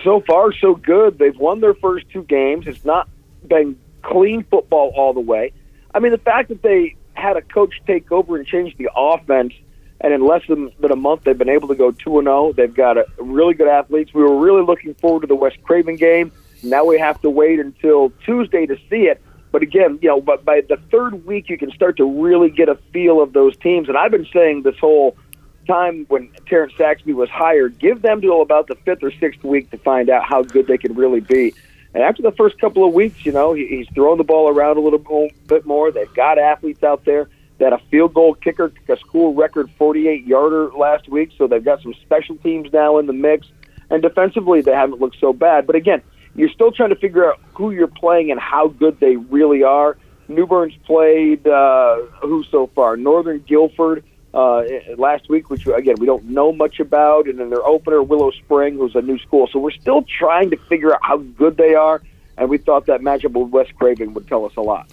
So 0.05 0.22
far, 0.26 0.53
so 0.53 0.76
good. 0.76 1.18
They've 1.18 1.37
won 1.37 1.61
their 1.61 1.74
first 1.74 2.09
two 2.11 2.22
games. 2.22 2.66
It's 2.66 2.85
not 2.85 3.09
been 3.46 3.79
clean 4.03 4.44
football 4.44 4.92
all 4.96 5.12
the 5.12 5.20
way. 5.20 5.53
I 5.94 5.98
mean, 5.98 6.12
the 6.12 6.18
fact 6.18 6.48
that 6.48 6.62
they 6.62 6.96
had 7.14 7.37
a 7.37 7.42
coach 7.42 7.74
take 7.87 8.11
over 8.12 8.37
and 8.37 8.46
change 8.46 8.76
the 8.76 8.88
offense 8.96 9.53
and 10.00 10.14
in 10.14 10.26
less 10.26 10.42
than, 10.48 10.72
than 10.81 10.90
a 10.90 10.96
month, 10.96 11.24
they've 11.24 11.37
been 11.37 11.50
able 11.50 11.68
to 11.68 11.74
go 11.74 11.90
two 11.90 12.18
and 12.18 12.26
zero. 12.26 12.53
They've 12.53 12.72
got 12.72 12.96
a, 12.96 13.07
really 13.18 13.55
good 13.55 13.68
athletes. 13.68 14.14
We 14.14 14.22
were 14.22 14.38
really 14.38 14.62
looking 14.62 14.94
forward 14.94 15.20
to 15.22 15.26
the 15.26 15.35
West 15.35 15.59
Craven 15.62 15.96
game. 15.96 16.33
Now 16.62 16.85
we 16.85 16.98
have 16.98 17.20
to 17.22 17.31
wait 17.31 17.61
until 17.61 18.11
Tuesday 18.24 18.66
to 18.66 18.76
see 18.88 19.09
it. 19.09 19.20
But 19.53 19.62
again, 19.62 19.98
you 20.00 20.09
know, 20.09 20.20
but 20.20 20.44
by 20.44 20.62
the 20.66 20.79
third 20.90 21.26
week, 21.26 21.50
you 21.50 21.59
can 21.59 21.70
start 21.72 21.96
to 21.98 22.05
really 22.05 22.50
get 22.50 22.68
a 22.68 22.76
feel 22.92 23.20
of 23.20 23.33
those 23.33 23.57
teams. 23.59 23.88
And 23.88 23.98
I've 23.98 24.11
been 24.11 24.29
saying 24.33 24.62
this 24.62 24.79
whole 24.79 25.16
time 25.66 26.07
when 26.09 26.31
Terrence 26.46 26.72
Saxby 26.79 27.12
was 27.12 27.29
hired, 27.29 27.79
give 27.79 28.00
them 28.03 28.20
till 28.20 28.42
about 28.42 28.68
the 28.68 28.76
fifth 28.76 29.03
or 29.03 29.11
sixth 29.11 29.42
week 29.44 29.70
to 29.70 29.76
find 29.79 30.09
out 30.09 30.24
how 30.24 30.42
good 30.42 30.66
they 30.66 30.79
can 30.79 30.94
really 30.94 31.20
be. 31.20 31.53
And 31.94 32.03
after 32.03 32.22
the 32.22 32.33
first 32.33 32.59
couple 32.61 32.87
of 32.87 32.94
weeks, 32.94 33.24
you 33.24 33.33
know, 33.33 33.53
he, 33.53 33.66
he's 33.66 33.88
throwing 33.94 34.18
the 34.18 34.24
ball 34.24 34.48
around 34.48 34.76
a 34.76 34.81
little 34.81 35.31
bit 35.46 35.66
more. 35.66 35.90
They've 35.90 36.12
got 36.14 36.38
athletes 36.38 36.83
out 36.83 37.05
there. 37.05 37.29
Had 37.59 37.74
a 37.74 37.79
field 37.90 38.14
goal 38.14 38.35
kicker, 38.35 38.72
a 38.88 38.96
school 38.96 39.35
record 39.35 39.70
48 39.72 40.24
yarder 40.24 40.70
last 40.70 41.09
week. 41.09 41.31
So 41.37 41.46
they've 41.46 41.64
got 41.64 41.83
some 41.83 41.92
special 41.94 42.37
teams 42.37 42.72
now 42.72 42.98
in 42.98 43.07
the 43.07 43.12
mix. 43.12 43.48
And 43.90 44.00
defensively, 44.00 44.62
they 44.62 44.72
haven't 44.72 45.00
looked 45.00 45.18
so 45.20 45.35
bad. 45.35 45.66
But 45.66 45.76
again, 45.76 46.00
you're 46.35 46.48
still 46.48 46.72
trying 46.72 46.88
to 46.90 46.96
figure 46.96 47.31
out 47.31 47.38
who 47.55 47.70
you're 47.70 47.87
playing 47.87 48.31
and 48.31 48.40
how 48.40 48.68
good 48.68 48.98
they 48.98 49.16
really 49.16 49.62
are. 49.62 49.98
New 50.29 50.46
Bern's 50.46 50.76
played 50.87 51.46
uh, 51.46 51.96
who 52.22 52.44
so 52.44 52.68
far? 52.68 52.96
Northern 52.96 53.40
Guilford 53.40 54.05
uh, 54.33 54.62
last 54.97 55.29
week, 55.29 55.51
which 55.51 55.66
again 55.66 55.97
we 55.99 56.07
don't 56.07 56.25
know 56.25 56.53
much 56.53 56.81
about, 56.81 57.27
and 57.27 57.38
then 57.38 57.51
their 57.51 57.64
opener 57.66 58.03
Willow 58.03 58.31
Spring, 58.31 58.77
who's 58.77 58.95
a 58.95 59.03
new 59.03 59.19
school. 59.19 59.49
So 59.53 59.59
we're 59.59 59.71
still 59.71 60.03
trying 60.03 60.51
to 60.51 60.57
figure 60.57 60.95
out 60.95 61.01
how 61.03 61.19
good 61.19 61.57
they 61.57 61.75
are, 61.75 62.03
and 62.38 62.49
we 62.49 62.59
thought 62.59 62.87
that 62.87 63.01
matchup 63.01 63.33
with 63.33 63.51
West 63.51 63.75
Craven 63.77 64.14
would 64.14 64.29
tell 64.29 64.45
us 64.45 64.53
a 64.57 64.62
lot. 64.62 64.90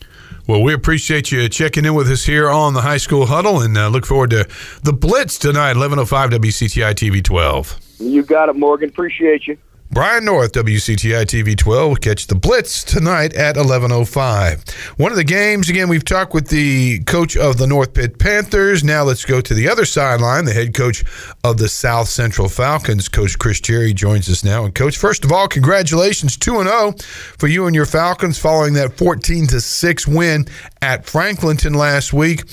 Well, 0.47 0.63
we 0.63 0.73
appreciate 0.73 1.29
you 1.31 1.49
checking 1.49 1.83
in 1.83 1.93
with 1.93 2.09
us 2.09 2.23
here 2.23 2.49
on 2.49 2.73
the 2.73 2.81
High 2.81 2.97
School 2.97 3.25
Huddle, 3.25 3.61
and 3.61 3.77
uh, 3.77 3.89
look 3.89 4.05
forward 4.05 4.29
to 4.29 4.47
the 4.81 4.93
Blitz 4.93 5.37
tonight, 5.37 5.75
11:05 5.75 6.31
WCTI 6.31 6.93
TV 6.93 7.23
12. 7.23 7.79
You 7.99 8.23
got 8.23 8.49
it, 8.49 8.55
Morgan. 8.55 8.89
Appreciate 8.89 9.47
you. 9.47 9.57
Brian 9.89 10.25
North, 10.25 10.51
WCTI 10.51 11.23
TV 11.23 11.57
12, 11.57 11.89
will 11.89 11.95
catch 11.95 12.27
the 12.27 12.35
Blitz 12.35 12.83
tonight 12.83 13.33
at 13.35 13.55
11.05. 13.55 14.69
One 14.99 15.11
of 15.11 15.17
the 15.17 15.23
games, 15.23 15.69
again, 15.69 15.87
we've 15.87 16.03
talked 16.03 16.33
with 16.33 16.49
the 16.49 16.99
coach 17.05 17.37
of 17.37 17.57
the 17.57 17.67
North 17.67 17.93
Pitt 17.93 18.19
Panthers. 18.19 18.83
Now 18.83 19.03
let's 19.03 19.23
go 19.23 19.39
to 19.39 19.53
the 19.53 19.69
other 19.69 19.85
sideline. 19.85 20.43
The 20.43 20.51
head 20.51 20.73
coach 20.73 21.05
of 21.45 21.57
the 21.57 21.69
South 21.69 22.09
Central 22.09 22.49
Falcons, 22.49 23.07
Coach 23.07 23.39
Chris 23.39 23.61
Cherry, 23.61 23.93
joins 23.93 24.29
us 24.29 24.43
now. 24.43 24.65
And, 24.65 24.75
Coach, 24.75 24.97
first 24.97 25.23
of 25.23 25.31
all, 25.31 25.47
congratulations 25.47 26.35
2 26.35 26.63
0 26.63 26.91
for 27.37 27.47
you 27.47 27.65
and 27.65 27.75
your 27.75 27.85
Falcons 27.85 28.37
following 28.37 28.73
that 28.73 28.97
14 28.97 29.47
6 29.47 30.07
win 30.07 30.47
at 30.81 31.05
Franklinton 31.05 31.75
last 31.75 32.11
week 32.11 32.43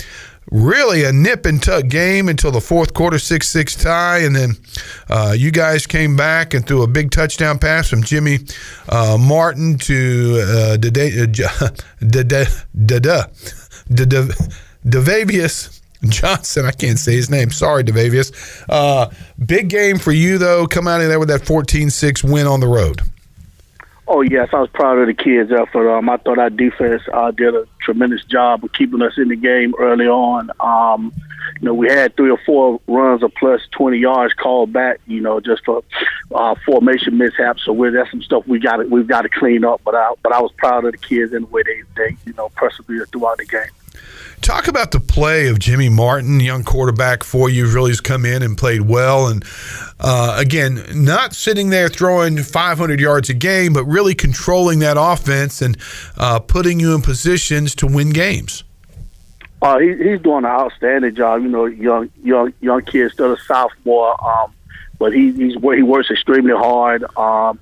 really 0.54 1.02
a 1.02 1.12
nip 1.12 1.44
and 1.46 1.60
tuck 1.60 1.88
game 1.88 2.28
until 2.28 2.52
the 2.52 2.60
fourth 2.60 2.94
quarter, 2.94 3.18
6 3.18 3.48
6 3.48 3.74
tie. 3.76 4.18
And 4.18 4.34
then 4.34 4.52
uh, 5.10 5.34
you 5.36 5.50
guys 5.50 5.86
came 5.86 6.16
back 6.16 6.54
and 6.54 6.66
threw 6.66 6.82
a 6.82 6.86
big 6.86 7.10
touchdown 7.10 7.58
pass 7.58 7.88
from 7.90 8.02
Jimmy 8.04 8.38
uh, 8.88 9.18
Martin 9.20 9.76
to 9.78 10.40
uh, 10.42 10.76
Devavius. 14.86 15.80
Johnson, 16.06 16.66
I 16.66 16.70
can't 16.70 16.98
say 16.98 17.14
his 17.14 17.30
name. 17.30 17.50
Sorry, 17.50 17.82
Devavius. 17.82 18.64
Uh, 18.68 19.10
big 19.44 19.70
game 19.70 19.98
for 19.98 20.12
you, 20.12 20.36
though. 20.36 20.66
Come 20.66 20.86
out 20.86 21.00
of 21.00 21.08
there 21.08 21.18
with 21.18 21.28
that 21.28 21.46
14 21.46 21.88
6 21.90 22.22
win 22.22 22.46
on 22.46 22.60
the 22.60 22.68
road. 22.68 23.00
Oh 24.06 24.20
yes, 24.20 24.50
I 24.52 24.60
was 24.60 24.68
proud 24.70 24.98
of 24.98 25.06
the 25.06 25.14
kids' 25.14 25.50
effort. 25.50 25.90
Um, 25.90 26.10
I 26.10 26.18
thought 26.18 26.38
our 26.38 26.50
defense 26.50 27.02
uh, 27.12 27.30
did 27.30 27.54
a 27.54 27.66
tremendous 27.80 28.22
job 28.24 28.62
of 28.62 28.72
keeping 28.72 29.00
us 29.00 29.16
in 29.16 29.28
the 29.28 29.36
game 29.36 29.74
early 29.78 30.06
on. 30.06 30.50
Um, 30.60 31.12
you 31.60 31.66
know, 31.66 31.74
we 31.74 31.88
had 31.88 32.14
three 32.16 32.30
or 32.30 32.38
four 32.44 32.80
runs 32.86 33.22
of 33.22 33.32
plus 33.34 33.62
twenty 33.70 33.98
yards 33.98 34.34
called 34.34 34.72
back. 34.74 35.00
You 35.06 35.22
know, 35.22 35.40
just 35.40 35.64
for 35.64 35.82
uh, 36.34 36.54
formation 36.66 37.16
mishaps. 37.16 37.64
So 37.64 37.72
we're, 37.72 37.92
that's 37.92 38.10
some 38.10 38.22
stuff 38.22 38.46
we 38.46 38.58
got 38.58 38.88
we've 38.90 39.06
got 39.06 39.22
to 39.22 39.30
clean 39.30 39.64
up. 39.64 39.80
But 39.84 39.94
I 39.94 40.12
but 40.22 40.32
I 40.34 40.40
was 40.40 40.52
proud 40.58 40.84
of 40.84 40.92
the 40.92 40.98
kids 40.98 41.32
and 41.32 41.46
the 41.46 41.50
way 41.50 41.62
they 41.62 41.82
they 41.96 42.16
you 42.26 42.34
know 42.34 42.50
persevered 42.50 43.10
throughout 43.10 43.38
the 43.38 43.46
game. 43.46 43.70
Talk 44.40 44.68
about 44.68 44.90
the 44.90 45.00
play 45.00 45.48
of 45.48 45.58
Jimmy 45.58 45.88
Martin, 45.88 46.38
young 46.38 46.64
quarterback 46.64 47.24
for 47.24 47.48
you, 47.48 47.66
really 47.66 47.90
has 47.90 48.00
come 48.00 48.26
in 48.26 48.42
and 48.42 48.58
played 48.58 48.82
well. 48.82 49.28
And 49.28 49.42
uh, 49.98 50.36
again, 50.38 50.84
not 50.92 51.34
sitting 51.34 51.70
there 51.70 51.88
throwing 51.88 52.42
500 52.42 53.00
yards 53.00 53.30
a 53.30 53.34
game, 53.34 53.72
but 53.72 53.84
really 53.84 54.14
controlling 54.14 54.80
that 54.80 54.96
offense 54.98 55.62
and 55.62 55.78
uh, 56.18 56.40
putting 56.40 56.78
you 56.78 56.94
in 56.94 57.00
positions 57.00 57.74
to 57.76 57.86
win 57.86 58.10
games. 58.10 58.64
Uh, 59.62 59.78
he, 59.78 59.96
he's 59.96 60.20
doing 60.20 60.44
an 60.44 60.46
outstanding 60.46 61.14
job. 61.14 61.40
You 61.40 61.48
know, 61.48 61.64
young 61.64 62.10
young 62.22 62.52
young 62.60 62.82
kid, 62.82 63.10
still 63.12 63.32
a 63.32 63.38
sophomore, 63.38 64.22
um, 64.22 64.52
but 64.98 65.14
he 65.14 65.32
he's 65.32 65.54
he 65.54 65.82
works 65.82 66.10
extremely 66.10 66.52
hard. 66.52 67.02
Um, 67.16 67.58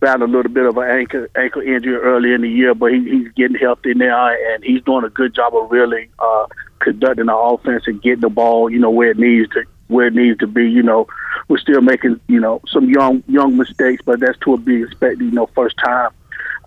battled 0.00 0.30
a 0.30 0.32
little 0.32 0.52
bit 0.52 0.66
of 0.66 0.76
an 0.76 0.90
ankle 0.90 1.26
ankle 1.36 1.62
injury 1.62 1.96
early 1.96 2.32
in 2.32 2.42
the 2.42 2.50
year, 2.50 2.74
but 2.74 2.92
he, 2.92 3.02
he's 3.04 3.32
getting 3.32 3.58
healthy 3.58 3.94
now, 3.94 4.28
and 4.28 4.64
he's 4.64 4.82
doing 4.82 5.04
a 5.04 5.10
good 5.10 5.34
job 5.34 5.54
of 5.54 5.70
really 5.70 6.08
uh, 6.18 6.46
conducting 6.80 7.26
the 7.26 7.36
offense 7.36 7.84
and 7.86 8.02
getting 8.02 8.20
the 8.20 8.28
ball, 8.28 8.70
you 8.70 8.78
know, 8.78 8.90
where 8.90 9.10
it 9.10 9.18
needs 9.18 9.50
to 9.54 9.64
where 9.88 10.06
it 10.06 10.14
needs 10.14 10.38
to 10.38 10.46
be. 10.46 10.68
You 10.68 10.82
know, 10.82 11.06
we're 11.48 11.58
still 11.58 11.80
making 11.80 12.20
you 12.28 12.40
know 12.40 12.60
some 12.68 12.88
young 12.88 13.22
young 13.28 13.56
mistakes, 13.56 14.02
but 14.04 14.20
that's 14.20 14.38
to 14.40 14.56
be 14.56 14.82
expected. 14.82 15.20
You 15.20 15.30
know, 15.30 15.46
first 15.54 15.76
time 15.84 16.10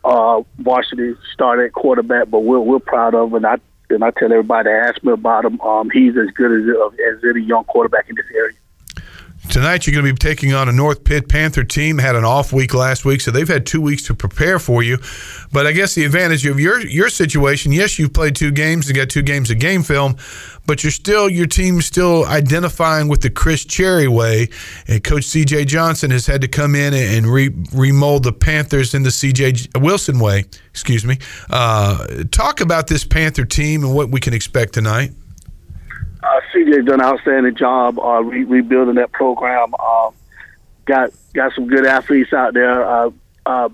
uh, 0.04 0.42
varsity 0.60 1.16
start 1.34 1.60
at 1.60 1.74
quarterback, 1.74 2.30
but 2.30 2.40
we're 2.40 2.60
we're 2.60 2.80
proud 2.80 3.14
of, 3.14 3.34
and 3.34 3.46
I 3.46 3.58
and 3.90 4.04
I 4.04 4.12
tell 4.12 4.32
everybody 4.32 4.70
to 4.70 4.76
ask 4.76 5.04
me 5.04 5.14
about 5.14 5.46
him. 5.46 5.60
Um, 5.62 5.90
he's 5.90 6.16
as 6.18 6.30
good 6.32 6.52
as 6.52 6.92
as 7.16 7.24
any 7.24 7.42
young 7.42 7.66
quarterback 7.66 8.10
in 8.10 8.16
this 8.16 8.26
area. 8.34 8.56
Tonight, 9.50 9.88
you're 9.88 9.94
going 9.94 10.06
to 10.06 10.14
be 10.14 10.18
taking 10.18 10.54
on 10.54 10.68
a 10.68 10.74
North 10.74 11.06
Pitt 11.06 11.30
Panther 11.30 11.64
team. 11.64 11.98
Had 11.98 12.16
an 12.18 12.26
off 12.26 12.52
week 12.52 12.74
last 12.74 13.06
week, 13.06 13.22
so 13.22 13.32
they've 13.32 13.48
had 13.48 13.66
two 13.66 13.80
weeks 13.80 14.04
to 14.08 14.14
prepare 14.14 14.60
for 14.60 14.84
you. 14.84 14.98
But 15.54 15.66
I 15.66 15.72
guess 15.72 15.96
the 15.96 16.04
advantage 16.04 16.46
of 16.46 16.60
your 16.60 16.80
your 16.86 17.10
situation, 17.10 17.72
yes, 17.72 17.98
you've 17.98 18.14
played 18.14 18.36
two 18.36 18.52
games 18.52 18.88
and 18.88 18.96
got 18.96 19.10
two 19.10 19.22
games 19.22 19.50
of 19.50 19.58
game 19.58 19.84
film, 19.84 20.18
but 20.66 20.84
you're 20.84 20.92
still 20.92 21.30
your 21.30 21.48
team's 21.48 21.86
still 21.86 22.26
identifying 22.26 23.08
with 23.08 23.22
the 23.22 23.30
Chris 23.30 23.64
Cherry 23.64 24.08
way. 24.08 24.50
And 24.88 25.02
Coach 25.02 25.24
C.J. 25.24 25.66
Johnson 25.66 26.12
has 26.12 26.26
had 26.28 26.42
to 26.42 26.50
come 26.50 26.76
in 26.76 26.94
and 26.94 27.26
re, 27.26 27.50
remold 27.74 28.24
the 28.24 28.34
Panthers 28.34 28.94
in 28.94 29.04
the 29.04 29.12
C.J. 29.12 29.70
Wilson 29.78 30.20
way. 30.20 30.44
Excuse 30.72 31.06
me. 31.06 31.18
Uh, 31.50 32.24
talk 32.32 32.60
about 32.60 32.88
this 32.88 33.06
Panther 33.06 33.46
team 33.46 33.84
and 33.86 33.96
what 33.96 34.10
we 34.10 34.20
can 34.20 34.34
expect 34.34 34.74
tonight. 34.74 35.12
CJ's 36.58 36.86
done 36.86 37.00
an 37.00 37.06
outstanding 37.06 37.56
job 37.56 38.00
uh, 38.00 38.24
re- 38.24 38.44
rebuilding 38.44 38.96
that 38.96 39.12
program. 39.12 39.74
Uh, 39.80 40.12
got 40.86 41.12
got 41.34 41.54
some 41.54 41.68
good 41.68 41.86
athletes 41.86 42.34
out 42.34 42.54
there. 42.54 42.84
Uh, 42.84 43.12
uh, 43.46 43.70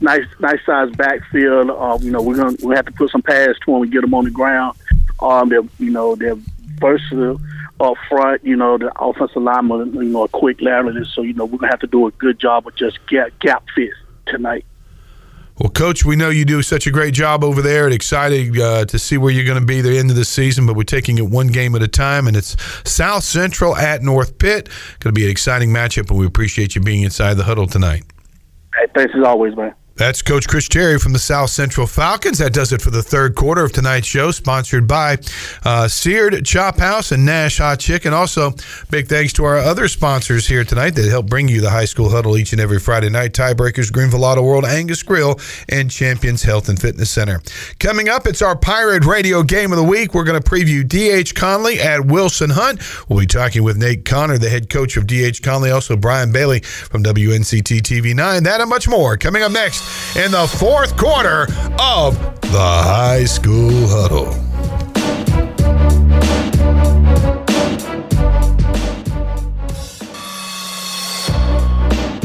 nice 0.00 0.26
nice 0.38 0.64
size 0.64 0.90
backfield. 0.96 1.70
Uh, 1.70 1.98
you 2.00 2.10
know, 2.10 2.22
we're 2.22 2.36
gonna 2.36 2.56
we 2.62 2.74
have 2.76 2.86
to 2.86 2.92
put 2.92 3.10
some 3.10 3.22
pads 3.22 3.58
to 3.60 3.72
them. 3.72 3.80
We 3.80 3.88
get 3.88 4.02
them 4.02 4.14
on 4.14 4.24
the 4.24 4.30
ground. 4.30 4.78
Um, 5.20 5.48
they're 5.48 5.62
you 5.78 5.90
know 5.90 6.14
they're 6.14 6.36
versatile 6.78 7.40
up 7.80 7.96
front. 8.08 8.44
You 8.44 8.56
know, 8.56 8.78
the 8.78 8.92
offensive 9.00 9.42
lineman 9.42 9.94
you 9.94 10.04
know 10.04 10.24
a 10.24 10.28
quick 10.28 10.60
laterally. 10.60 11.04
So 11.12 11.22
you 11.22 11.34
know 11.34 11.44
we're 11.44 11.58
gonna 11.58 11.72
have 11.72 11.80
to 11.80 11.86
do 11.86 12.06
a 12.06 12.10
good 12.12 12.38
job 12.38 12.66
of 12.66 12.74
just 12.76 13.04
gap 13.06 13.38
gap 13.40 13.64
fits 13.74 13.96
tonight. 14.26 14.64
Well, 15.58 15.70
Coach, 15.70 16.04
we 16.04 16.14
know 16.14 16.30
you 16.30 16.44
do 16.44 16.62
such 16.62 16.86
a 16.86 16.92
great 16.92 17.14
job 17.14 17.42
over 17.42 17.60
there 17.62 17.84
and 17.84 17.92
excited 17.92 18.56
uh, 18.60 18.84
to 18.84 18.98
see 18.98 19.18
where 19.18 19.32
you're 19.32 19.44
going 19.44 19.58
to 19.58 19.66
be 19.66 19.80
the 19.80 19.98
end 19.98 20.08
of 20.08 20.14
the 20.14 20.24
season, 20.24 20.66
but 20.66 20.76
we're 20.76 20.84
taking 20.84 21.18
it 21.18 21.28
one 21.28 21.48
game 21.48 21.74
at 21.74 21.82
a 21.82 21.88
time, 21.88 22.28
and 22.28 22.36
it's 22.36 22.56
South 22.88 23.24
Central 23.24 23.76
at 23.76 24.02
North 24.02 24.38
Pitt. 24.38 24.68
Going 25.00 25.12
to 25.12 25.18
be 25.18 25.24
an 25.24 25.32
exciting 25.32 25.70
matchup, 25.70 26.10
and 26.10 26.18
we 26.18 26.26
appreciate 26.26 26.76
you 26.76 26.80
being 26.80 27.02
inside 27.02 27.34
the 27.34 27.42
huddle 27.42 27.66
tonight. 27.66 28.04
Hey, 28.72 28.86
thanks 28.94 29.12
as 29.16 29.24
always, 29.24 29.56
man. 29.56 29.74
That's 29.98 30.22
Coach 30.22 30.46
Chris 30.46 30.68
Cherry 30.68 30.96
from 31.00 31.12
the 31.12 31.18
South 31.18 31.50
Central 31.50 31.84
Falcons. 31.84 32.38
That 32.38 32.52
does 32.52 32.72
it 32.72 32.80
for 32.80 32.90
the 32.90 33.02
third 33.02 33.34
quarter 33.34 33.64
of 33.64 33.72
tonight's 33.72 34.06
show, 34.06 34.30
sponsored 34.30 34.86
by 34.86 35.18
uh, 35.64 35.88
Seared 35.88 36.46
Chop 36.46 36.78
House 36.78 37.10
and 37.10 37.26
Nash 37.26 37.58
Hot 37.58 37.80
Chicken. 37.80 38.12
Also, 38.12 38.52
big 38.90 39.08
thanks 39.08 39.32
to 39.32 39.44
our 39.44 39.58
other 39.58 39.88
sponsors 39.88 40.46
here 40.46 40.62
tonight 40.62 40.90
that 40.90 41.08
help 41.08 41.26
bring 41.26 41.48
you 41.48 41.60
the 41.60 41.70
high 41.70 41.84
school 41.84 42.10
huddle 42.10 42.36
each 42.38 42.52
and 42.52 42.60
every 42.60 42.78
Friday 42.78 43.08
night 43.08 43.32
Tiebreakers, 43.32 43.92
Greenville 43.92 44.24
Auto 44.24 44.40
World, 44.40 44.64
Angus 44.64 45.02
Grill, 45.02 45.40
and 45.68 45.90
Champions 45.90 46.44
Health 46.44 46.68
and 46.68 46.80
Fitness 46.80 47.10
Center. 47.10 47.40
Coming 47.80 48.08
up, 48.08 48.24
it's 48.28 48.40
our 48.40 48.54
Pirate 48.54 49.04
Radio 49.04 49.42
Game 49.42 49.72
of 49.72 49.78
the 49.78 49.84
Week. 49.84 50.14
We're 50.14 50.22
going 50.22 50.40
to 50.40 50.48
preview 50.48 50.86
D.H. 50.86 51.34
Conley 51.34 51.80
at 51.80 52.06
Wilson 52.06 52.50
Hunt. 52.50 52.80
We'll 53.08 53.18
be 53.18 53.26
talking 53.26 53.64
with 53.64 53.76
Nate 53.76 54.04
Connor, 54.04 54.38
the 54.38 54.48
head 54.48 54.70
coach 54.70 54.96
of 54.96 55.08
D.H. 55.08 55.42
Conley, 55.42 55.72
also 55.72 55.96
Brian 55.96 56.30
Bailey 56.30 56.60
from 56.60 57.02
WNCT 57.02 57.80
TV 57.80 58.14
9. 58.14 58.44
That 58.44 58.60
and 58.60 58.70
much 58.70 58.86
more 58.86 59.16
coming 59.16 59.42
up 59.42 59.50
next 59.50 59.87
in 60.16 60.30
the 60.30 60.46
fourth 60.58 60.96
quarter 60.96 61.42
of 61.78 62.18
the 62.40 62.58
High 62.58 63.24
School 63.24 63.86
Huddle. 63.88 64.34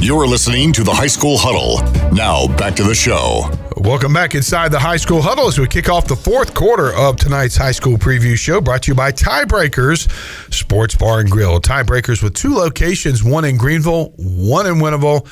You're 0.03 0.27
listening 0.27 0.73
to 0.73 0.83
the 0.83 0.91
High 0.91 1.07
School 1.07 1.37
Huddle. 1.37 1.81
Now, 2.11 2.47
back 2.57 2.75
to 2.75 2.83
the 2.83 2.93
show. 2.93 3.49
Welcome 3.77 4.13
back 4.13 4.35
inside 4.35 4.71
the 4.71 4.79
high 4.79 4.97
school 4.97 5.21
huddle 5.21 5.47
as 5.47 5.59
we 5.59 5.67
kick 5.67 5.89
off 5.89 6.07
the 6.07 6.15
fourth 6.15 6.53
quarter 6.53 6.93
of 6.93 7.17
tonight's 7.17 7.57
high 7.57 7.71
school 7.71 7.97
preview 7.97 8.37
show 8.37 8.61
brought 8.61 8.83
to 8.83 8.91
you 8.91 8.95
by 8.95 9.11
Tiebreakers 9.11 10.53
Sports 10.53 10.95
Bar 10.95 11.21
and 11.21 11.29
Grill. 11.29 11.59
Tiebreakers 11.59 12.23
with 12.23 12.33
two 12.33 12.53
locations, 12.53 13.23
one 13.23 13.43
in 13.43 13.57
Greenville, 13.57 14.13
one 14.17 14.67
in 14.67 14.75
Winterville 14.75 15.27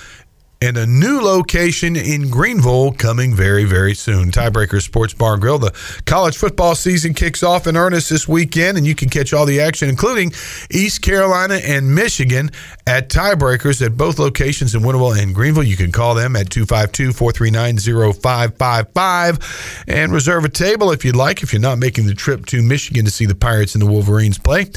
and 0.61 0.77
a 0.77 0.85
new 0.85 1.19
location 1.19 1.95
in 1.95 2.29
Greenville 2.29 2.91
coming 2.91 3.33
very, 3.33 3.65
very 3.65 3.95
soon. 3.95 4.29
Tiebreaker 4.29 4.79
Sports 4.79 5.13
Bar 5.13 5.33
and 5.33 5.41
Grill. 5.41 5.57
The 5.57 5.73
college 6.05 6.37
football 6.37 6.75
season 6.75 7.15
kicks 7.15 7.41
off 7.41 7.65
in 7.65 7.75
earnest 7.75 8.11
this 8.11 8.27
weekend, 8.27 8.77
and 8.77 8.85
you 8.85 8.93
can 8.93 9.09
catch 9.09 9.33
all 9.33 9.47
the 9.47 9.59
action, 9.59 9.89
including 9.89 10.31
East 10.69 11.01
Carolina 11.01 11.55
and 11.55 11.95
Michigan, 11.95 12.51
at 12.85 13.09
Tiebreakers 13.09 13.83
at 13.83 13.97
both 13.97 14.19
locations 14.19 14.75
in 14.75 14.81
Winterville 14.81 15.19
and 15.19 15.33
Greenville. 15.33 15.63
You 15.63 15.77
can 15.77 15.91
call 15.91 16.13
them 16.13 16.35
at 16.35 16.51
252 16.51 17.11
439 17.13 18.13
0555 18.13 19.85
and 19.87 20.11
reserve 20.11 20.45
a 20.45 20.49
table 20.49 20.91
if 20.91 21.03
you'd 21.03 21.15
like. 21.15 21.41
If 21.41 21.53
you're 21.53 21.61
not 21.61 21.79
making 21.79 22.05
the 22.05 22.13
trip 22.13 22.45
to 22.47 22.61
Michigan 22.61 23.05
to 23.05 23.11
see 23.11 23.25
the 23.25 23.35
Pirates 23.35 23.73
and 23.73 23.81
the 23.81 23.87
Wolverines 23.87 24.37
play, 24.37 24.67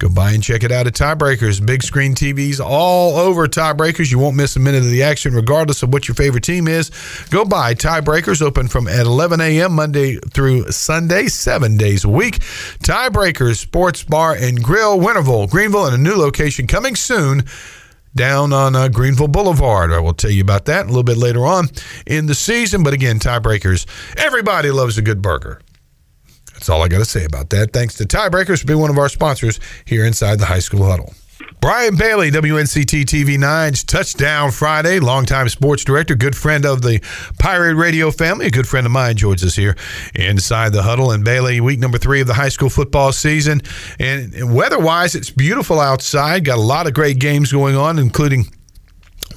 Go 0.00 0.08
by 0.08 0.32
and 0.32 0.42
check 0.42 0.64
it 0.64 0.72
out 0.72 0.88
at 0.88 0.94
Tiebreakers. 0.94 1.64
Big 1.64 1.82
screen 1.82 2.14
TVs 2.14 2.58
all 2.60 3.16
over 3.16 3.46
Tiebreakers. 3.46 4.10
You 4.10 4.18
won't 4.18 4.36
miss 4.36 4.56
a 4.56 4.60
minute 4.60 4.82
of 4.82 4.90
the 4.90 5.04
action, 5.04 5.34
regardless 5.34 5.84
of 5.84 5.92
what 5.92 6.08
your 6.08 6.16
favorite 6.16 6.42
team 6.42 6.66
is. 6.66 6.90
Go 7.30 7.44
by 7.44 7.74
Tiebreakers, 7.74 8.42
open 8.42 8.66
from 8.66 8.88
at 8.88 9.06
11 9.06 9.40
a.m. 9.40 9.72
Monday 9.72 10.16
through 10.16 10.70
Sunday, 10.72 11.28
seven 11.28 11.76
days 11.76 12.04
a 12.04 12.08
week. 12.08 12.40
Tiebreakers 12.82 13.56
Sports 13.56 14.02
Bar 14.02 14.34
and 14.34 14.62
Grill, 14.62 14.98
Winterville, 14.98 15.48
Greenville, 15.48 15.86
and 15.86 15.94
a 15.94 15.98
new 15.98 16.16
location 16.16 16.66
coming 16.66 16.96
soon 16.96 17.44
down 18.16 18.52
on 18.52 18.74
uh, 18.74 18.88
Greenville 18.88 19.28
Boulevard. 19.28 19.92
I 19.92 20.00
will 20.00 20.14
tell 20.14 20.30
you 20.30 20.42
about 20.42 20.64
that 20.66 20.84
a 20.84 20.88
little 20.88 21.02
bit 21.04 21.16
later 21.16 21.46
on 21.46 21.68
in 22.06 22.26
the 22.26 22.34
season. 22.34 22.82
But 22.82 22.94
again, 22.94 23.20
Tiebreakers, 23.20 23.86
everybody 24.18 24.70
loves 24.70 24.98
a 24.98 25.02
good 25.02 25.22
burger. 25.22 25.60
That's 26.54 26.68
all 26.68 26.82
I 26.82 26.88
got 26.88 26.98
to 26.98 27.04
say 27.04 27.24
about 27.24 27.50
that. 27.50 27.72
Thanks 27.72 27.94
to 27.96 28.04
Tiebreakers 28.04 28.60
for 28.60 28.66
being 28.66 28.78
one 28.78 28.90
of 28.90 28.98
our 28.98 29.08
sponsors 29.08 29.60
here 29.84 30.04
inside 30.04 30.38
the 30.38 30.46
high 30.46 30.60
school 30.60 30.86
huddle. 30.86 31.12
Brian 31.60 31.96
Bailey, 31.96 32.30
WNCT 32.30 33.04
TV 33.04 33.38
9's 33.38 33.84
Touchdown 33.84 34.50
Friday, 34.50 35.00
longtime 35.00 35.48
sports 35.48 35.82
director, 35.82 36.14
good 36.14 36.36
friend 36.36 36.66
of 36.66 36.82
the 36.82 37.00
Pirate 37.38 37.74
Radio 37.74 38.10
family, 38.10 38.46
a 38.46 38.50
good 38.50 38.68
friend 38.68 38.86
of 38.86 38.92
mine 38.92 39.16
joins 39.16 39.42
us 39.42 39.56
here 39.56 39.74
inside 40.14 40.72
the 40.72 40.82
huddle. 40.82 41.10
And 41.10 41.24
Bailey, 41.24 41.60
week 41.60 41.80
number 41.80 41.98
three 41.98 42.20
of 42.20 42.26
the 42.26 42.34
high 42.34 42.50
school 42.50 42.68
football 42.68 43.12
season. 43.12 43.62
And 43.98 44.54
weather 44.54 44.78
wise, 44.78 45.14
it's 45.14 45.30
beautiful 45.30 45.80
outside. 45.80 46.44
Got 46.44 46.58
a 46.58 46.62
lot 46.62 46.86
of 46.86 46.92
great 46.94 47.18
games 47.18 47.50
going 47.50 47.76
on, 47.76 47.98
including 47.98 48.44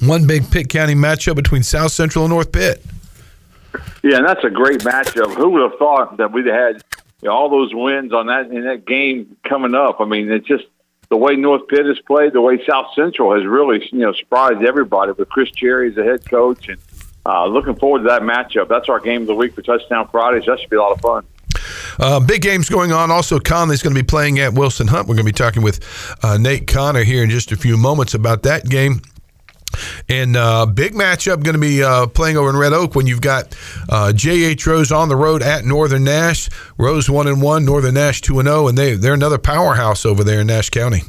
one 0.00 0.26
big 0.26 0.50
Pitt 0.50 0.68
County 0.68 0.94
matchup 0.94 1.34
between 1.34 1.62
South 1.62 1.92
Central 1.92 2.24
and 2.24 2.32
North 2.32 2.52
Pitt. 2.52 2.84
Yeah, 4.02 4.18
and 4.18 4.26
that's 4.26 4.44
a 4.44 4.50
great 4.50 4.80
matchup. 4.80 5.34
Who 5.34 5.50
would 5.50 5.62
have 5.62 5.78
thought 5.78 6.16
that 6.18 6.32
we'd 6.32 6.46
had 6.46 6.82
you 7.22 7.28
know, 7.28 7.34
all 7.34 7.50
those 7.50 7.74
wins 7.74 8.12
on 8.12 8.26
that 8.26 8.50
in 8.50 8.64
that 8.64 8.86
game 8.86 9.36
coming 9.44 9.74
up. 9.74 10.00
I 10.00 10.04
mean, 10.04 10.30
it's 10.30 10.46
just 10.46 10.64
the 11.08 11.16
way 11.16 11.36
North 11.36 11.66
Pitt 11.68 11.86
has 11.86 11.98
played, 12.00 12.32
the 12.32 12.40
way 12.40 12.64
South 12.66 12.94
Central 12.94 13.34
has 13.34 13.44
really 13.44 13.86
you 13.92 13.98
know 13.98 14.12
surprised 14.12 14.62
everybody 14.62 15.12
with 15.12 15.28
Chris 15.28 15.50
Cherry 15.50 15.88
as 15.88 15.94
the 15.96 16.04
head 16.04 16.28
coach, 16.28 16.68
and 16.68 16.78
uh, 17.26 17.46
looking 17.46 17.76
forward 17.76 18.00
to 18.00 18.08
that 18.08 18.22
matchup. 18.22 18.68
That's 18.68 18.88
our 18.88 19.00
game 19.00 19.22
of 19.22 19.26
the 19.26 19.34
week 19.34 19.54
for 19.54 19.62
Touchdown 19.62 20.08
Fridays. 20.08 20.44
That 20.46 20.60
should 20.60 20.70
be 20.70 20.76
a 20.76 20.82
lot 20.82 20.92
of 20.92 21.00
fun. 21.00 21.24
Uh, 21.98 22.20
big 22.20 22.42
games 22.42 22.68
going 22.68 22.92
on. 22.92 23.10
Also, 23.10 23.40
Conley's 23.40 23.82
going 23.82 23.94
to 23.94 24.00
be 24.00 24.06
playing 24.06 24.38
at 24.38 24.54
Wilson 24.54 24.86
Hunt. 24.86 25.08
We're 25.08 25.16
going 25.16 25.26
to 25.26 25.32
be 25.32 25.36
talking 25.36 25.62
with 25.62 25.80
uh, 26.22 26.38
Nate 26.38 26.66
Connor 26.66 27.02
here 27.02 27.24
in 27.24 27.30
just 27.30 27.50
a 27.50 27.56
few 27.56 27.76
moments 27.76 28.14
about 28.14 28.44
that 28.44 28.64
game. 28.68 29.02
And 30.10 30.36
uh, 30.36 30.64
big 30.64 30.94
matchup 30.94 31.42
going 31.42 31.54
to 31.54 31.60
be 31.60 31.82
uh, 31.82 32.06
playing 32.06 32.38
over 32.38 32.48
in 32.48 32.56
Red 32.56 32.72
Oak 32.72 32.94
when 32.94 33.06
you've 33.06 33.20
got 33.20 33.54
uh, 33.90 34.12
J.H. 34.12 34.66
Rose 34.66 34.90
on 34.90 35.10
the 35.10 35.16
road 35.16 35.42
at 35.42 35.66
Northern 35.66 36.04
Nash. 36.04 36.48
Rose 36.78 37.10
one 37.10 37.26
and 37.26 37.42
one, 37.42 37.66
Northern 37.66 37.94
Nash 37.94 38.22
two 38.22 38.38
and 38.38 38.48
0, 38.48 38.68
and 38.68 38.78
they 38.78 38.94
they're 38.94 39.12
another 39.12 39.38
powerhouse 39.38 40.06
over 40.06 40.24
there 40.24 40.40
in 40.40 40.46
Nash 40.46 40.70
County. 40.70 41.02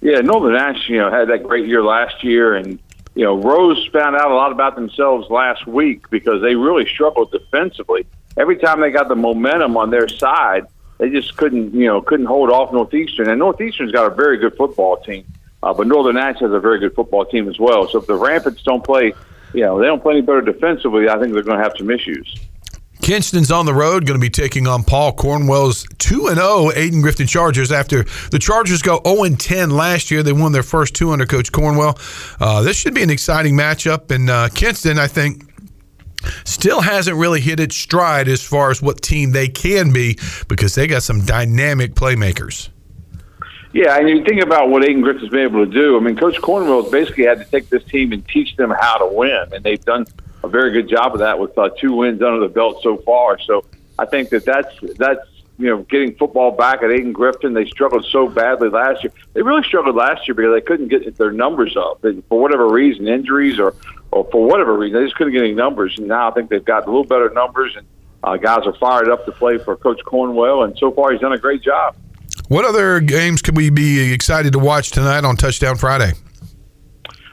Yeah, 0.00 0.20
Northern 0.20 0.54
Nash, 0.54 0.88
you 0.88 0.98
know, 0.98 1.10
had 1.10 1.28
that 1.28 1.44
great 1.44 1.66
year 1.68 1.82
last 1.82 2.24
year, 2.24 2.54
and 2.54 2.80
you 3.14 3.24
know, 3.24 3.36
Rose 3.36 3.88
found 3.92 4.16
out 4.16 4.30
a 4.30 4.34
lot 4.34 4.52
about 4.52 4.74
themselves 4.74 5.28
last 5.30 5.66
week 5.66 6.08
because 6.10 6.40
they 6.40 6.54
really 6.54 6.86
struggled 6.86 7.30
defensively. 7.30 8.06
Every 8.36 8.56
time 8.56 8.80
they 8.80 8.90
got 8.90 9.08
the 9.08 9.16
momentum 9.16 9.76
on 9.76 9.90
their 9.90 10.08
side, 10.08 10.66
they 10.98 11.10
just 11.10 11.36
couldn't, 11.36 11.74
you 11.74 11.86
know, 11.86 12.00
couldn't 12.00 12.26
hold 12.26 12.50
off 12.50 12.72
Northeastern. 12.72 13.28
And 13.28 13.40
Northeastern's 13.40 13.90
got 13.90 14.12
a 14.12 14.14
very 14.14 14.38
good 14.38 14.56
football 14.56 14.98
team. 14.98 15.24
Uh, 15.62 15.74
but 15.74 15.86
Northern 15.86 16.14
Nash 16.14 16.38
has 16.40 16.52
a 16.52 16.60
very 16.60 16.78
good 16.78 16.94
football 16.94 17.24
team 17.24 17.48
as 17.48 17.58
well. 17.58 17.88
So 17.88 17.98
if 17.98 18.06
the 18.06 18.14
Rampants 18.14 18.62
don't 18.62 18.84
play, 18.84 19.12
you 19.52 19.62
know, 19.62 19.78
they 19.80 19.86
don't 19.86 20.02
play 20.02 20.14
any 20.14 20.22
better 20.22 20.40
defensively, 20.40 21.08
I 21.08 21.18
think 21.18 21.32
they're 21.32 21.42
going 21.42 21.58
to 21.58 21.64
have 21.64 21.74
some 21.76 21.90
issues. 21.90 22.36
Kinston's 23.02 23.50
on 23.50 23.64
the 23.64 23.74
road, 23.74 24.06
going 24.06 24.18
to 24.18 24.24
be 24.24 24.30
taking 24.30 24.66
on 24.66 24.82
Paul 24.82 25.12
Cornwell's 25.12 25.86
2 25.98 26.26
and 26.26 26.36
0 26.36 26.70
Ayden 26.70 27.02
Grifton 27.02 27.28
Chargers 27.28 27.72
after 27.72 28.04
the 28.30 28.38
Chargers 28.38 28.82
go 28.82 29.00
0 29.06 29.24
and 29.24 29.40
10 29.40 29.70
last 29.70 30.10
year. 30.10 30.22
They 30.22 30.32
won 30.32 30.52
their 30.52 30.62
first 30.62 30.94
two 30.94 31.10
under 31.10 31.24
Coach 31.24 31.52
Cornwell. 31.52 31.98
Uh, 32.40 32.62
this 32.62 32.76
should 32.76 32.94
be 32.94 33.02
an 33.02 33.10
exciting 33.10 33.54
matchup. 33.54 34.10
And 34.10 34.28
uh, 34.28 34.48
Kinston, 34.48 34.98
I 34.98 35.06
think, 35.06 35.44
still 36.44 36.80
hasn't 36.80 37.16
really 37.16 37.40
hit 37.40 37.60
its 37.60 37.76
stride 37.76 38.28
as 38.28 38.42
far 38.42 38.70
as 38.70 38.82
what 38.82 39.00
team 39.00 39.32
they 39.32 39.48
can 39.48 39.92
be 39.92 40.18
because 40.48 40.74
they 40.74 40.86
got 40.86 41.02
some 41.02 41.24
dynamic 41.24 41.94
playmakers. 41.94 42.68
Yeah, 43.78 43.96
and 43.96 44.08
you 44.08 44.24
think 44.24 44.42
about 44.42 44.70
what 44.70 44.82
Ayden 44.82 45.04
Grifton's 45.04 45.28
been 45.28 45.38
able 45.38 45.64
to 45.64 45.70
do. 45.70 45.96
I 45.96 46.00
mean, 46.00 46.16
Coach 46.16 46.42
Cornwell's 46.42 46.90
basically 46.90 47.26
had 47.26 47.38
to 47.38 47.44
take 47.44 47.68
this 47.68 47.84
team 47.84 48.10
and 48.10 48.26
teach 48.26 48.56
them 48.56 48.70
how 48.70 48.96
to 48.98 49.06
win, 49.06 49.44
and 49.52 49.62
they've 49.62 49.84
done 49.84 50.04
a 50.42 50.48
very 50.48 50.72
good 50.72 50.88
job 50.88 51.12
of 51.12 51.20
that 51.20 51.38
with 51.38 51.56
uh, 51.56 51.68
two 51.78 51.92
wins 51.92 52.20
under 52.20 52.40
the 52.40 52.52
belt 52.52 52.82
so 52.82 52.96
far. 52.96 53.38
So 53.38 53.64
I 53.96 54.04
think 54.04 54.30
that 54.30 54.44
that's 54.44 54.74
that's 54.96 55.20
you 55.58 55.66
know 55.66 55.82
getting 55.82 56.16
football 56.16 56.50
back 56.50 56.82
at 56.82 56.90
Ayden 56.90 57.12
Grifton. 57.12 57.54
They 57.54 57.66
struggled 57.70 58.04
so 58.10 58.26
badly 58.26 58.68
last 58.68 59.04
year. 59.04 59.12
They 59.34 59.42
really 59.42 59.62
struggled 59.62 59.94
last 59.94 60.26
year 60.26 60.34
because 60.34 60.52
they 60.52 60.60
couldn't 60.60 60.88
get 60.88 61.16
their 61.16 61.30
numbers 61.30 61.76
up 61.76 62.02
and 62.02 62.24
for 62.24 62.40
whatever 62.40 62.68
reason, 62.68 63.06
injuries 63.06 63.60
or 63.60 63.76
or 64.10 64.26
for 64.32 64.44
whatever 64.44 64.76
reason, 64.76 64.98
they 64.98 65.06
just 65.06 65.14
couldn't 65.14 65.34
get 65.34 65.44
any 65.44 65.54
numbers. 65.54 65.96
And 65.98 66.08
now 66.08 66.28
I 66.28 66.34
think 66.34 66.50
they've 66.50 66.64
got 66.64 66.82
a 66.82 66.86
little 66.86 67.04
better 67.04 67.30
numbers, 67.30 67.76
and 67.76 67.86
uh, 68.24 68.38
guys 68.38 68.66
are 68.66 68.74
fired 68.74 69.08
up 69.08 69.24
to 69.26 69.30
play 69.30 69.58
for 69.58 69.76
Coach 69.76 70.00
Cornwell. 70.04 70.64
And 70.64 70.76
so 70.78 70.90
far, 70.90 71.12
he's 71.12 71.20
done 71.20 71.32
a 71.32 71.38
great 71.38 71.62
job. 71.62 71.94
What 72.48 72.64
other 72.64 73.00
games 73.00 73.42
could 73.42 73.58
we 73.58 73.68
be 73.68 74.10
excited 74.10 74.54
to 74.54 74.58
watch 74.58 74.90
tonight 74.90 75.22
on 75.22 75.36
Touchdown 75.36 75.76
Friday? 75.76 76.12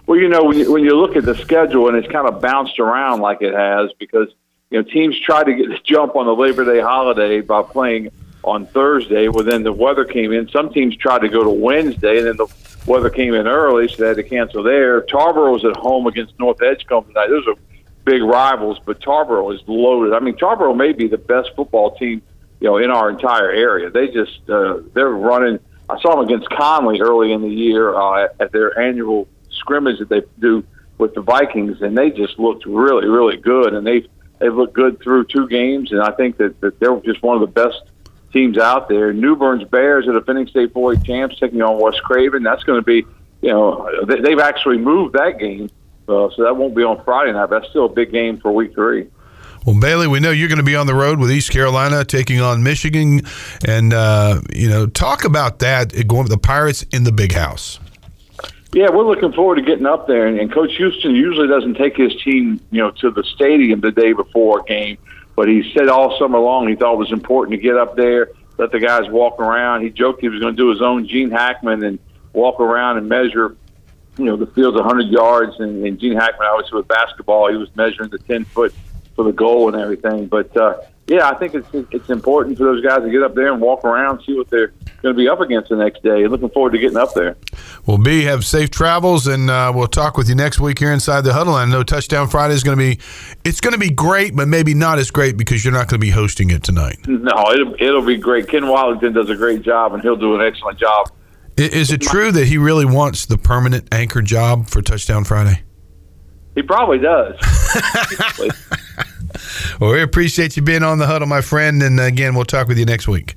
Well, 0.07 0.19
you 0.19 0.27
know, 0.27 0.43
when 0.43 0.57
you, 0.57 0.71
when 0.73 0.83
you 0.83 0.93
look 0.97 1.15
at 1.15 1.23
the 1.23 1.35
schedule 1.35 1.87
and 1.87 1.95
it's 1.95 2.11
kind 2.11 2.27
of 2.27 2.41
bounced 2.41 2.79
around 2.79 3.21
like 3.21 3.41
it 3.41 3.53
has 3.53 3.91
because, 3.97 4.27
you 4.69 4.77
know, 4.77 4.83
teams 4.83 5.17
tried 5.17 5.45
to 5.45 5.53
get 5.53 5.69
the 5.69 5.79
jump 5.85 6.17
on 6.17 6.25
the 6.25 6.35
Labor 6.35 6.65
Day 6.65 6.81
holiday 6.81 7.39
by 7.39 7.63
playing 7.63 8.09
on 8.43 8.65
Thursday. 8.67 9.29
Well, 9.29 9.45
then 9.45 9.63
the 9.63 9.71
weather 9.71 10.03
came 10.03 10.33
in. 10.33 10.49
Some 10.49 10.73
teams 10.73 10.97
tried 10.97 11.19
to 11.19 11.29
go 11.29 11.45
to 11.45 11.49
Wednesday, 11.49 12.17
and 12.17 12.27
then 12.27 12.35
the 12.35 12.47
weather 12.85 13.09
came 13.09 13.33
in 13.35 13.47
early, 13.47 13.87
so 13.87 13.95
they 13.95 14.09
had 14.09 14.17
to 14.17 14.23
cancel 14.23 14.63
there. 14.63 14.99
Tarboro 15.03 15.53
was 15.53 15.63
at 15.63 15.77
home 15.77 16.07
against 16.07 16.37
North 16.39 16.61
Edgecombe 16.61 17.05
tonight. 17.05 17.29
Those 17.29 17.47
are 17.47 17.55
big 18.03 18.21
rivals, 18.21 18.79
but 18.85 18.99
Tarboro 18.99 19.55
is 19.55 19.61
loaded. 19.65 20.13
I 20.13 20.19
mean, 20.19 20.35
Tarboro 20.35 20.75
may 20.75 20.91
be 20.91 21.07
the 21.07 21.17
best 21.17 21.51
football 21.55 21.95
team– 21.95 22.21
you 22.59 22.67
know, 22.67 22.77
in 22.77 22.91
our 22.91 23.09
entire 23.09 23.51
area. 23.51 23.89
They 23.89 24.07
just 24.07 24.49
uh, 24.49 24.79
they're 24.93 25.09
running. 25.09 25.59
I 25.89 25.99
saw 26.01 26.15
them 26.15 26.25
against 26.25 26.49
Conley 26.49 26.99
early 26.99 27.31
in 27.31 27.41
the 27.41 27.49
year 27.49 27.95
uh, 27.95 28.27
at 28.39 28.51
their 28.51 28.77
annual 28.79 29.27
scrimmage 29.51 29.99
that 29.99 30.09
they 30.09 30.21
do 30.39 30.63
with 30.97 31.13
the 31.13 31.21
Vikings, 31.21 31.81
and 31.81 31.97
they 31.97 32.09
just 32.09 32.39
looked 32.39 32.65
really, 32.65 33.07
really 33.07 33.37
good. 33.37 33.73
And 33.73 33.85
they—they've 33.85 34.53
looked 34.53 34.73
good 34.73 35.01
through 35.01 35.25
two 35.25 35.47
games, 35.47 35.91
and 35.91 36.01
I 36.01 36.11
think 36.11 36.37
that, 36.37 36.59
that 36.61 36.79
they're 36.79 36.99
just 37.01 37.21
one 37.21 37.35
of 37.35 37.41
the 37.41 37.47
best 37.47 37.81
teams 38.35 38.57
out 38.57 38.89
there. 38.89 39.13
New 39.13 39.35
Bern's 39.35 39.63
Bears 39.63 40.07
are 40.07 40.13
the 40.13 40.21
Phoenix 40.21 40.51
State 40.51 40.73
4 40.73 40.95
champs 40.97 41.39
taking 41.39 41.61
on 41.61 41.79
West 41.79 42.03
Craven. 42.03 42.43
That's 42.43 42.63
going 42.63 42.79
to 42.79 42.85
be, 42.85 43.05
you 43.41 43.49
know, 43.49 44.05
they, 44.05 44.19
they've 44.19 44.39
actually 44.39 44.77
moved 44.77 45.13
that 45.13 45.39
game, 45.39 45.69
uh, 46.09 46.29
so 46.35 46.43
that 46.43 46.55
won't 46.55 46.75
be 46.75 46.83
on 46.83 47.03
Friday 47.03 47.31
night. 47.31 47.49
But 47.49 47.61
that's 47.61 47.69
still 47.69 47.85
a 47.85 47.89
big 47.89 48.11
game 48.11 48.37
for 48.39 48.51
Week 48.51 48.73
Three. 48.73 49.07
Well, 49.65 49.79
Bailey, 49.79 50.07
we 50.07 50.19
know 50.19 50.29
you're 50.29 50.47
going 50.47 50.59
to 50.59 50.63
be 50.63 50.75
on 50.75 50.85
the 50.85 50.93
road 50.93 51.19
with 51.19 51.31
East 51.31 51.49
Carolina 51.49 52.05
taking 52.05 52.39
on 52.39 52.61
Michigan, 52.61 53.23
and 53.67 53.95
uh, 53.95 54.41
you 54.53 54.69
know, 54.69 54.85
talk 54.85 55.25
about 55.25 55.57
that 55.59 55.91
going 56.07 56.21
with 56.23 56.31
the 56.31 56.37
Pirates 56.37 56.83
in 56.91 57.03
the 57.03 57.11
Big 57.11 57.31
House. 57.31 57.79
Yeah, 58.73 58.91
we're 58.91 59.07
looking 59.07 59.33
forward 59.33 59.55
to 59.55 59.63
getting 59.63 59.87
up 59.87 60.05
there, 60.05 60.27
and, 60.27 60.39
and 60.39 60.53
Coach 60.53 60.75
Houston 60.77 61.15
usually 61.15 61.47
doesn't 61.47 61.75
take 61.75 61.97
his 61.97 62.15
team, 62.21 62.59
you 62.69 62.79
know, 62.79 62.91
to 62.91 63.09
the 63.09 63.23
stadium 63.23 63.79
the 63.79 63.91
day 63.91 64.13
before 64.13 64.59
a 64.59 64.63
game, 64.65 64.99
but 65.35 65.47
he 65.47 65.73
said 65.73 65.87
all 65.87 66.15
summer 66.19 66.37
long 66.37 66.67
he 66.67 66.75
thought 66.75 66.93
it 66.93 66.99
was 66.99 67.11
important 67.11 67.59
to 67.59 67.61
get 67.61 67.75
up 67.75 67.95
there, 67.95 68.29
let 68.59 68.71
the 68.71 68.79
guys 68.79 69.09
walk 69.09 69.39
around. 69.39 69.81
He 69.81 69.89
joked 69.89 70.21
he 70.21 70.29
was 70.29 70.39
going 70.41 70.55
to 70.55 70.61
do 70.61 70.69
his 70.69 70.81
own 70.83 71.07
Gene 71.07 71.31
Hackman 71.31 71.83
and 71.83 71.97
walk 72.33 72.59
around 72.59 72.97
and 72.97 73.09
measure 73.09 73.55
you 74.17 74.25
know, 74.25 74.37
the 74.37 74.47
field's 74.47 74.77
100 74.77 75.07
yards, 75.07 75.59
and, 75.59 75.85
and 75.85 75.99
Gene 75.99 76.15
Hackman, 76.15 76.47
obviously 76.49 76.77
with 76.77 76.87
basketball, 76.87 77.51
he 77.51 77.57
was 77.57 77.75
measuring 77.75 78.09
the 78.09 78.19
10 78.19 78.45
foot 78.45 78.73
for 79.15 79.23
the 79.23 79.31
goal 79.31 79.73
and 79.73 79.81
everything. 79.81 80.27
But 80.27 80.55
uh, 80.57 80.77
yeah, 81.07 81.29
I 81.29 81.35
think 81.35 81.53
it's 81.53 81.67
it's 81.91 82.09
important 82.09 82.57
for 82.57 82.63
those 82.63 82.83
guys 82.83 83.01
to 83.01 83.09
get 83.09 83.21
up 83.21 83.35
there 83.35 83.51
and 83.51 83.61
walk 83.61 83.85
around, 83.85 84.23
see 84.25 84.35
what 84.35 84.49
they're 84.49 84.73
going 85.01 85.13
to 85.13 85.17
be 85.17 85.29
up 85.29 85.39
against 85.39 85.69
the 85.69 85.75
next 85.75 86.01
day. 86.01 86.23
And 86.23 86.31
looking 86.31 86.49
forward 86.49 86.71
to 86.71 86.79
getting 86.79 86.97
up 86.97 87.13
there. 87.13 87.37
Well, 87.85 87.99
B, 87.99 88.23
have 88.23 88.43
safe 88.43 88.71
travels, 88.71 89.27
and 89.27 89.49
uh, 89.49 89.71
we'll 89.75 89.87
talk 89.87 90.17
with 90.17 90.27
you 90.27 90.35
next 90.35 90.59
week 90.59 90.79
here 90.79 90.91
inside 90.91 91.21
the 91.21 91.33
huddle. 91.33 91.53
I 91.53 91.65
know 91.65 91.83
Touchdown 91.83 92.27
Friday 92.27 92.55
is 92.55 92.63
going 92.63 92.77
to 92.77 92.83
be 92.83 92.99
it's 93.43 93.61
going 93.61 93.73
to 93.73 93.79
be 93.79 93.91
great, 93.91 94.35
but 94.35 94.47
maybe 94.47 94.73
not 94.73 94.97
as 94.97 95.11
great 95.11 95.37
because 95.37 95.63
you're 95.63 95.73
not 95.73 95.87
going 95.87 95.99
to 95.99 96.05
be 96.05 96.11
hosting 96.11 96.49
it 96.49 96.63
tonight. 96.63 96.97
No, 97.07 97.51
it'll 97.51 97.75
it'll 97.75 98.05
be 98.05 98.17
great. 98.17 98.47
Ken 98.47 98.67
Wallington 98.67 99.13
does 99.13 99.29
a 99.29 99.35
great 99.35 99.61
job, 99.61 99.93
and 99.93 100.01
he'll 100.01 100.15
do 100.15 100.35
an 100.35 100.41
excellent 100.41 100.79
job. 100.79 101.11
Is 101.57 101.91
it 101.91 102.01
true 102.01 102.31
that 102.33 102.47
he 102.47 102.57
really 102.57 102.83
wants 102.83 103.27
the 103.27 103.37
permanent 103.37 103.87
anchor 103.93 104.21
job 104.21 104.67
for 104.67 104.81
Touchdown 104.81 105.23
Friday? 105.23 105.64
He 106.55 106.61
probably 106.61 106.99
does. 106.99 107.35
well, 109.79 109.91
we 109.91 110.01
appreciate 110.01 110.55
you 110.55 110.63
being 110.63 110.83
on 110.83 110.97
the 110.97 111.05
huddle, 111.05 111.27
my 111.27 111.41
friend. 111.41 111.83
And 111.83 111.99
uh, 111.99 112.03
again, 112.03 112.33
we'll 112.33 112.45
talk 112.45 112.67
with 112.67 112.77
you 112.77 112.85
next 112.85 113.07
week. 113.07 113.35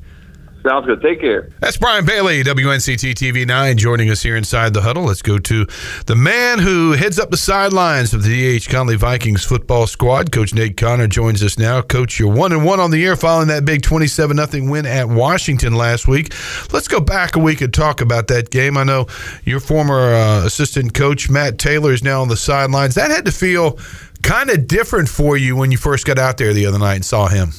Sounds 0.63 0.87
good. 0.87 1.01
Take 1.01 1.21
care. 1.21 1.51
That's 1.61 1.77
Brian 1.77 2.05
Bailey, 2.05 2.43
WNCT 2.43 3.15
TV 3.15 3.47
9, 3.47 3.79
joining 3.79 4.11
us 4.11 4.23
here 4.23 4.37
inside 4.37 4.75
the 4.75 4.81
huddle. 4.81 5.05
Let's 5.05 5.23
go 5.23 5.39
to 5.39 5.67
the 6.07 6.17
man 6.17 6.59
who 6.59 6.93
heads 6.93 7.19
up 7.19 7.31
the 7.31 7.37
sidelines 7.37 8.13
of 8.13 8.25
the 8.25 8.29
D.H. 8.29 8.69
Conley 8.69 8.97
Vikings 8.97 9.45
football 9.45 9.87
squad. 9.87 10.33
Coach 10.33 10.53
Nate 10.55 10.77
Connor 10.77 11.07
joins 11.07 11.43
us 11.45 11.59
now. 11.59 11.81
Coach, 11.81 12.19
you're 12.19 12.33
one 12.33 12.53
and 12.53 12.65
one 12.65 12.81
on 12.81 12.91
the 12.91 12.99
year 12.99 13.15
following 13.15 13.49
that 13.49 13.65
big 13.65 13.83
27 13.83 14.37
0 14.37 14.71
win 14.71 14.85
at 14.85 15.09
Washington 15.09 15.75
last 15.75 16.09
week. 16.09 16.35
Let's 16.73 16.89
go 16.89 17.01
back 17.01 17.37
a 17.37 17.39
week 17.39 17.61
and 17.61 17.73
talk 17.73 18.01
about 18.01 18.27
that 18.29 18.51
game. 18.51 18.77
I 18.77 18.85
know 18.85 19.07
your 19.45 19.61
former 19.61 20.13
uh, 20.13 20.45
assistant 20.45 20.93
coach, 20.93 21.31
Matt 21.31 21.59
Taylor, 21.59 21.93
is 21.93 22.03
now 22.03 22.21
on 22.21 22.29
the 22.29 22.37
sidelines. 22.37 22.97
That 22.97 23.11
had 23.13 23.25
to 23.27 23.33
feel 23.33 23.79
kind 24.23 24.51
of 24.51 24.67
different 24.67 25.09
for 25.09 25.37
you 25.37 25.55
when 25.55 25.71
you 25.71 25.79
first 25.79 26.05
got 26.05 26.19
out 26.19 26.37
there 26.37 26.53
the 26.53 26.67
other 26.67 26.79
night 26.79 26.97
and 26.97 27.05
saw 27.05 27.29
him. 27.29 27.53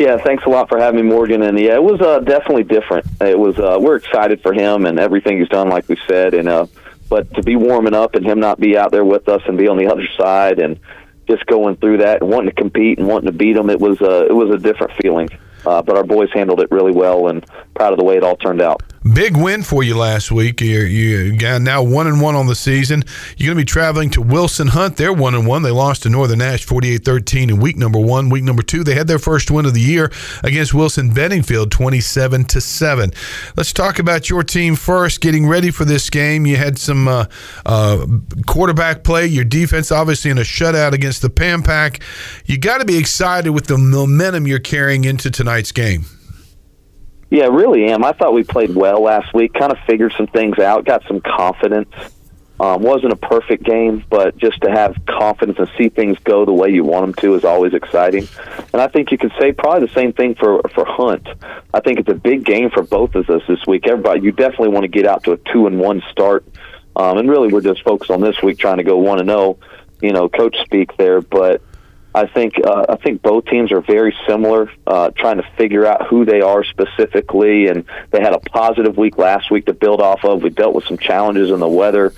Yeah, 0.00 0.16
thanks 0.16 0.44
a 0.46 0.48
lot 0.48 0.70
for 0.70 0.78
having 0.78 1.04
me, 1.04 1.12
Morgan. 1.12 1.42
And 1.42 1.60
yeah, 1.60 1.74
it 1.74 1.82
was 1.82 2.00
uh, 2.00 2.20
definitely 2.20 2.64
different. 2.64 3.04
It 3.20 3.38
was 3.38 3.58
uh, 3.58 3.76
we're 3.78 3.96
excited 3.96 4.40
for 4.40 4.54
him 4.54 4.86
and 4.86 4.98
everything 4.98 5.38
he's 5.38 5.50
done, 5.50 5.68
like 5.68 5.90
we 5.90 5.98
said. 6.08 6.32
And 6.32 6.48
uh, 6.48 6.68
but 7.10 7.34
to 7.34 7.42
be 7.42 7.54
warming 7.54 7.92
up 7.92 8.14
and 8.14 8.24
him 8.24 8.40
not 8.40 8.58
be 8.58 8.78
out 8.78 8.92
there 8.92 9.04
with 9.04 9.28
us 9.28 9.42
and 9.46 9.58
be 9.58 9.68
on 9.68 9.76
the 9.76 9.88
other 9.88 10.08
side 10.16 10.58
and 10.58 10.80
just 11.28 11.44
going 11.44 11.76
through 11.76 11.98
that 11.98 12.22
and 12.22 12.30
wanting 12.30 12.48
to 12.48 12.56
compete 12.56 12.98
and 12.98 13.06
wanting 13.06 13.26
to 13.26 13.36
beat 13.36 13.52
them, 13.52 13.68
it 13.68 13.78
was 13.78 14.00
uh, 14.00 14.24
it 14.24 14.32
was 14.32 14.48
a 14.54 14.58
different 14.58 14.94
feeling. 15.02 15.28
Uh, 15.66 15.82
but 15.82 15.98
our 15.98 16.04
boys 16.04 16.30
handled 16.32 16.62
it 16.62 16.70
really 16.70 16.92
well, 16.92 17.28
and 17.28 17.44
proud 17.74 17.92
of 17.92 17.98
the 17.98 18.04
way 18.04 18.16
it 18.16 18.24
all 18.24 18.36
turned 18.38 18.62
out. 18.62 18.82
Big 19.14 19.36
win 19.36 19.62
for 19.62 19.82
you 19.82 19.96
last 19.96 20.30
week. 20.30 20.60
You're, 20.60 20.86
you 20.86 21.36
got 21.36 21.62
now 21.62 21.82
one 21.82 22.06
and 22.06 22.20
one 22.20 22.36
on 22.36 22.46
the 22.46 22.54
season. 22.54 23.02
You're 23.36 23.54
going 23.54 23.56
to 23.56 23.62
be 23.62 23.64
traveling 23.64 24.10
to 24.10 24.20
Wilson 24.20 24.68
Hunt. 24.68 24.96
They're 24.96 25.12
one 25.12 25.34
and 25.34 25.46
one. 25.46 25.62
They 25.62 25.70
lost 25.70 26.02
to 26.02 26.10
Northern 26.10 26.40
Nash 26.40 26.66
48-13 26.66 27.50
in 27.50 27.60
week 27.60 27.78
number 27.78 27.98
one. 27.98 28.28
Week 28.28 28.44
number 28.44 28.62
two, 28.62 28.84
they 28.84 28.94
had 28.94 29.08
their 29.08 29.18
first 29.18 29.50
win 29.50 29.64
of 29.64 29.72
the 29.72 29.80
year 29.80 30.12
against 30.44 30.74
Wilson 30.74 31.10
Beddingfield, 31.10 31.70
27 31.70 32.44
to 32.44 32.60
seven. 32.60 33.10
Let's 33.56 33.72
talk 33.72 33.98
about 33.98 34.28
your 34.28 34.42
team 34.42 34.76
first. 34.76 35.22
Getting 35.22 35.48
ready 35.48 35.70
for 35.70 35.86
this 35.86 36.10
game, 36.10 36.44
you 36.44 36.56
had 36.56 36.78
some 36.78 37.08
uh, 37.08 37.24
uh, 37.64 38.06
quarterback 38.46 39.02
play. 39.02 39.26
Your 39.26 39.44
defense, 39.44 39.90
obviously, 39.90 40.30
in 40.30 40.36
a 40.38 40.42
shutout 40.42 40.92
against 40.92 41.22
the 41.22 41.30
Pam 41.30 41.62
Pack. 41.62 42.00
You 42.44 42.58
got 42.58 42.78
to 42.78 42.84
be 42.84 42.98
excited 42.98 43.50
with 43.50 43.66
the 43.66 43.78
momentum 43.78 44.46
you're 44.46 44.58
carrying 44.58 45.04
into 45.04 45.30
tonight's 45.30 45.72
game. 45.72 46.04
Yeah, 47.30 47.46
really 47.46 47.86
am. 47.86 48.04
I 48.04 48.12
thought 48.12 48.34
we 48.34 48.42
played 48.42 48.74
well 48.74 49.02
last 49.02 49.32
week. 49.32 49.54
Kind 49.54 49.70
of 49.70 49.78
figured 49.86 50.12
some 50.16 50.26
things 50.26 50.58
out, 50.58 50.84
got 50.84 51.04
some 51.06 51.20
confidence. 51.20 51.90
Um, 52.58 52.82
wasn't 52.82 53.14
a 53.14 53.16
perfect 53.16 53.64
game, 53.64 54.04
but 54.10 54.36
just 54.36 54.60
to 54.62 54.70
have 54.70 54.94
confidence 55.06 55.58
and 55.58 55.70
see 55.78 55.88
things 55.88 56.18
go 56.24 56.44
the 56.44 56.52
way 56.52 56.68
you 56.68 56.84
want 56.84 57.06
them 57.06 57.14
to 57.14 57.34
is 57.34 57.42
always 57.42 57.72
exciting. 57.72 58.28
And 58.74 58.82
I 58.82 58.88
think 58.88 59.10
you 59.10 59.16
could 59.16 59.32
say 59.40 59.52
probably 59.52 59.86
the 59.86 59.94
same 59.94 60.12
thing 60.12 60.34
for 60.34 60.60
for 60.74 60.84
Hunt. 60.84 61.26
I 61.72 61.80
think 61.80 62.00
it's 62.00 62.10
a 62.10 62.14
big 62.14 62.44
game 62.44 62.68
for 62.68 62.82
both 62.82 63.14
of 63.14 63.30
us 63.30 63.42
this 63.48 63.64
week. 63.66 63.86
Everybody, 63.86 64.20
you 64.20 64.32
definitely 64.32 64.68
want 64.68 64.82
to 64.82 64.88
get 64.88 65.06
out 65.06 65.24
to 65.24 65.32
a 65.32 65.36
two 65.38 65.68
and 65.68 65.78
one 65.78 66.02
start. 66.10 66.44
Um, 66.96 67.16
and 67.16 67.30
really, 67.30 67.50
we're 67.50 67.62
just 67.62 67.82
focused 67.82 68.10
on 68.10 68.20
this 68.20 68.42
week 68.42 68.58
trying 68.58 68.76
to 68.76 68.84
go 68.84 68.98
one 68.98 69.20
and 69.20 69.28
zero. 69.30 69.40
Oh, 69.40 69.58
you 70.02 70.12
know, 70.12 70.28
coach 70.28 70.56
speak 70.64 70.96
there, 70.98 71.22
but 71.22 71.62
I 72.14 72.26
think 72.26 72.54
uh, 72.64 72.86
I 72.88 72.96
think 72.96 73.22
both 73.22 73.46
teams 73.46 73.70
are 73.72 73.80
very 73.80 74.14
similar, 74.26 74.70
uh, 74.86 75.10
trying 75.10 75.36
to 75.36 75.48
figure 75.56 75.86
out 75.86 76.08
who 76.08 76.24
they 76.24 76.40
are 76.40 76.64
specifically. 76.64 77.68
And 77.68 77.84
they 78.10 78.20
had 78.20 78.32
a 78.32 78.40
positive 78.40 78.96
week 78.96 79.16
last 79.16 79.50
week 79.50 79.66
to 79.66 79.72
build 79.72 80.00
off 80.00 80.24
of. 80.24 80.42
We 80.42 80.50
dealt 80.50 80.74
with 80.74 80.84
some 80.84 80.98
challenges 80.98 81.50
in 81.50 81.60
the 81.60 81.68
weather 81.68 82.12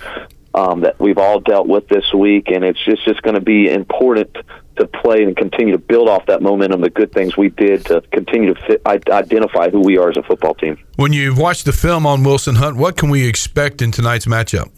um, 0.53 0.81
that 0.81 0.99
we've 0.99 1.17
all 1.17 1.39
dealt 1.39 1.67
with 1.67 1.87
this 1.87 2.13
week, 2.13 2.49
and 2.49 2.63
it's 2.63 2.83
just 2.83 3.03
just 3.05 3.21
going 3.21 3.35
to 3.35 3.41
be 3.41 3.69
important 3.69 4.35
to 4.77 4.87
play 4.87 5.23
and 5.23 5.37
continue 5.37 5.73
to 5.73 5.79
build 5.79 6.09
off 6.09 6.25
that 6.25 6.41
momentum, 6.41 6.81
the 6.81 6.89
good 6.89 7.11
things 7.11 7.37
we 7.37 7.49
did 7.49 7.85
to 7.85 8.01
continue 8.11 8.53
to 8.53 8.61
fit, 8.65 8.81
identify 8.87 9.69
who 9.69 9.79
we 9.79 9.97
are 9.97 10.09
as 10.09 10.17
a 10.17 10.23
football 10.23 10.55
team. 10.55 10.77
When 10.95 11.13
you've 11.13 11.37
watched 11.37 11.65
the 11.65 11.73
film 11.73 12.07
on 12.07 12.23
Wilson 12.23 12.55
Hunt, 12.55 12.77
what 12.77 12.97
can 12.97 13.09
we 13.09 13.27
expect 13.27 13.81
in 13.83 13.91
tonight's 13.91 14.25
matchup? 14.25 14.71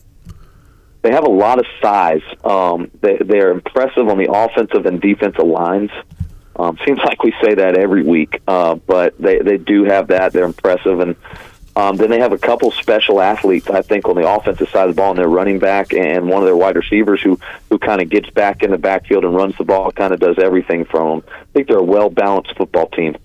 They 1.06 1.12
have 1.12 1.24
a 1.24 1.30
lot 1.30 1.60
of 1.60 1.68
size. 1.84 2.24
Um, 2.44 2.90
they, 3.00 3.18
they're 3.18 3.52
impressive 3.52 4.08
on 4.08 4.18
the 4.18 4.32
offensive 4.32 4.88
and 4.88 5.00
defensive 5.00 5.46
lines. 5.46 5.92
Um, 6.56 6.80
seems 6.86 6.98
like 6.98 7.22
we 7.22 7.32
say 7.44 7.54
that 7.54 7.78
every 7.78 8.02
week, 8.02 8.42
uh, 8.48 8.74
but 8.74 9.16
they, 9.20 9.38
they 9.40 9.58
do 9.58 9.84
have 9.84 10.08
that. 10.08 10.34
They're 10.34 10.46
impressive. 10.46 11.00
And 11.02 11.16
um, 11.76 11.98
then 11.98 12.10
they 12.10 12.20
have 12.20 12.32
a 12.32 12.40
couple 12.40 12.72
special 12.72 13.22
athletes, 13.22 13.70
I 13.70 13.84
think, 13.84 14.08
on 14.08 14.16
the 14.16 14.28
offensive 14.28 14.68
side 14.70 14.90
of 14.90 14.96
the 14.96 15.00
ball, 15.00 15.12
and 15.12 15.20
their 15.20 15.28
running 15.28 15.60
back 15.60 15.94
and 15.94 16.28
one 16.28 16.42
of 16.42 16.46
their 16.46 16.56
wide 16.56 16.76
receivers 16.76 17.22
who, 17.22 17.38
who 17.70 17.78
kind 17.78 18.02
of 18.02 18.10
gets 18.10 18.30
back 18.32 18.64
in 18.64 18.72
the 18.72 18.80
backfield 18.80 19.26
and 19.26 19.36
runs 19.36 19.56
the 19.58 19.64
ball, 19.64 19.92
kind 19.92 20.12
of 20.12 20.20
does 20.20 20.40
everything 20.40 20.86
from 20.86 21.20
them. 21.20 21.30
I 21.30 21.46
think 21.54 21.68
they're 21.68 21.78
a 21.78 21.84
well 21.84 22.10
balanced 22.10 22.58
football 22.58 22.88
team. 22.88 23.16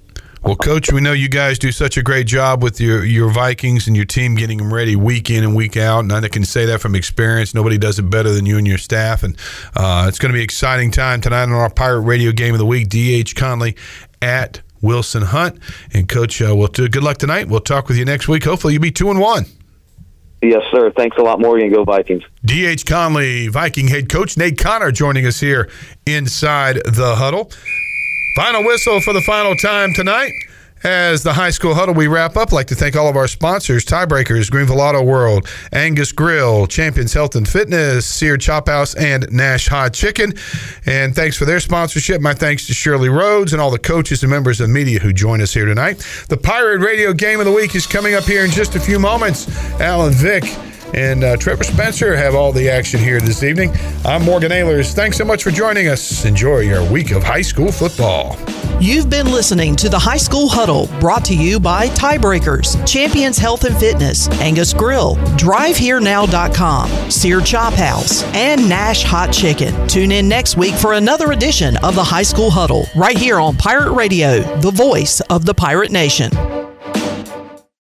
Well, 0.43 0.57
Coach, 0.57 0.91
we 0.91 1.03
know 1.03 1.13
you 1.13 1.29
guys 1.29 1.59
do 1.59 1.71
such 1.71 1.99
a 1.99 2.03
great 2.03 2.27
job 2.27 2.63
with 2.63 2.81
your, 2.81 3.05
your 3.05 3.31
Vikings 3.31 3.87
and 3.87 3.95
your 3.95 4.07
team 4.07 4.35
getting 4.35 4.57
them 4.57 4.73
ready 4.73 4.97
week 4.97 5.29
in 5.29 5.45
and 5.45 5.55
week 5.55 5.77
out. 5.77 6.01
And 6.01 6.13
I 6.13 6.27
can 6.29 6.45
say 6.45 6.65
that 6.65 6.81
from 6.81 6.95
experience. 6.95 7.55
Nobody 7.55 7.77
does 7.77 7.99
it 7.99 8.09
better 8.09 8.33
than 8.33 8.47
you 8.47 8.57
and 8.57 8.67
your 8.67 8.79
staff. 8.79 9.23
And 9.23 9.37
uh, 9.77 10.07
it's 10.09 10.19
going 10.19 10.31
to 10.31 10.33
be 10.33 10.41
an 10.41 10.45
exciting 10.45 10.91
time 10.91 11.21
tonight 11.21 11.43
on 11.43 11.53
our 11.53 11.69
Pirate 11.69 12.01
Radio 12.01 12.33
Game 12.33 12.55
of 12.55 12.59
the 12.59 12.65
Week. 12.65 12.89
D.H. 12.89 13.37
Conley 13.37 13.77
at 14.23 14.63
Wilson 14.81 15.23
Hunt. 15.25 15.59
And, 15.93 16.09
Coach, 16.09 16.41
uh, 16.41 16.57
we'll 16.57 16.69
do 16.69 16.89
good 16.89 17.03
luck 17.03 17.19
tonight. 17.19 17.49
We'll 17.49 17.61
talk 17.61 17.89
with 17.89 17.99
you 17.99 18.07
next 18.07 18.27
week. 18.27 18.45
Hopefully, 18.45 18.73
you'll 18.73 18.83
be 18.83 18.91
2 18.91 19.11
and 19.11 19.21
1. 19.21 19.45
Yes, 20.43 20.63
sir. 20.73 20.91
Thanks 20.97 21.19
a 21.19 21.23
lot, 21.23 21.39
Morgan. 21.39 21.71
Go 21.71 21.85
Vikings. 21.85 22.23
D.H. 22.47 22.87
Conley, 22.87 23.49
Viking 23.49 23.89
head 23.89 24.09
coach 24.09 24.39
Nate 24.39 24.57
Connor 24.57 24.91
joining 24.91 25.27
us 25.27 25.39
here 25.39 25.69
inside 26.07 26.77
the 26.87 27.17
huddle. 27.17 27.53
Final 28.35 28.65
whistle 28.65 29.01
for 29.01 29.13
the 29.13 29.21
final 29.21 29.55
time 29.57 29.93
tonight. 29.93 30.33
As 30.83 31.23
the 31.23 31.35
high 31.35 31.51
school 31.51 31.75
huddle 31.75 31.95
we 31.95 32.07
wrap 32.07 32.39
up, 32.39 32.53
like 32.53 32.69
to 32.69 32.75
thank 32.75 32.97
all 32.97 33.07
of 33.07 33.15
our 33.15 33.29
sponsors 33.29 33.85
Tiebreakers, 33.85 34.51
Greenville 34.51 34.81
Auto 34.81 35.03
World, 35.03 35.47
Angus 35.73 36.11
Grill, 36.11 36.67
Champions 36.67 37.13
Health 37.13 37.37
and 37.37 37.47
Fitness, 37.47 38.07
Sear 38.07 38.39
Chop 38.39 38.67
House, 38.67 38.95
and 38.95 39.31
Nash 39.31 39.69
Hot 39.69 39.93
Chicken. 39.93 40.33
And 40.87 41.15
thanks 41.15 41.37
for 41.37 41.45
their 41.45 41.61
sponsorship. 41.61 42.23
My 42.23 42.33
thanks 42.33 42.67
to 42.69 42.73
Shirley 42.73 43.11
Rhodes 43.11 43.53
and 43.53 43.61
all 43.61 43.71
the 43.71 43.79
coaches 43.79 44.23
and 44.23 44.31
members 44.31 44.59
of 44.59 44.71
media 44.71 45.01
who 45.01 45.13
join 45.13 45.43
us 45.43 45.53
here 45.53 45.67
tonight. 45.67 45.99
The 46.31 46.39
Pirate 46.39 46.81
Radio 46.81 47.13
Game 47.13 47.41
of 47.41 47.47
the 47.47 47.53
Week 47.53 47.75
is 47.75 47.87
coming 47.87 48.15
up 48.15 48.25
here 48.25 48.47
in 48.47 48.51
just 48.51 48.75
a 48.75 48.81
few 48.81 48.99
moments. 48.99 49.49
Alan 49.81 50.15
Vick 50.15 50.45
and 50.95 51.25
uh, 51.25 51.37
Trevor 51.37 51.65
Spencer 51.65 52.17
have 52.17 52.35
all 52.35 52.53
the 52.53 52.69
action 52.69 53.01
here 53.01 53.21
this 53.21 53.43
evening. 53.43 53.73
I'm 54.05 54.25
Morgan 54.25 54.51
Ahlers. 54.51 54.93
Thanks 54.93 55.17
so 55.17 55.25
much 55.25 55.43
for 55.43 55.51
joining 55.51 55.89
us. 55.89 56.25
Enjoy 56.25 56.61
your 56.61 56.89
week 56.91 57.11
of 57.13 57.23
high 57.23 57.43
school 57.43 57.71
football. 57.73 58.37
You've 58.81 59.11
been 59.11 59.31
listening 59.31 59.77
to 59.77 59.91
the 59.91 59.99
High 59.99 60.17
School 60.17 60.49
Huddle 60.49 60.89
brought 61.01 61.23
to 61.27 61.37
you 61.37 61.61
by 61.61 61.89
Tiebreakers, 61.89 62.87
Champions 62.91 63.37
Health 63.37 63.65
and 63.65 63.77
Fitness, 63.77 64.29
Angus 64.41 64.73
Grill, 64.73 65.17
DriveHereNow.com, 65.37 67.11
Sear 67.11 67.41
Chop 67.43 67.75
House, 67.75 68.23
and 68.35 68.67
Nash 68.69 69.03
Hot 69.03 69.33
Chicken. 69.33 69.87
Tune 69.87 70.13
in 70.13 70.29
next 70.29 70.57
week 70.57 70.75
for 70.75 70.95
another 70.95 71.33
edition 71.33 71.77
of 71.79 71.95
the 71.95 72.05
High 72.05 72.23
School 72.23 72.51
Huddle 72.51 72.87
right 72.97 73.19
here 73.19 73.39
on 73.39 73.55
Pirate 73.57 73.93
Radio, 73.93 74.41
the 74.61 74.71
voice 74.71 75.21
of 75.29 75.45
the 75.45 75.53
Pirate 75.53 75.91
Nation. 75.91 76.31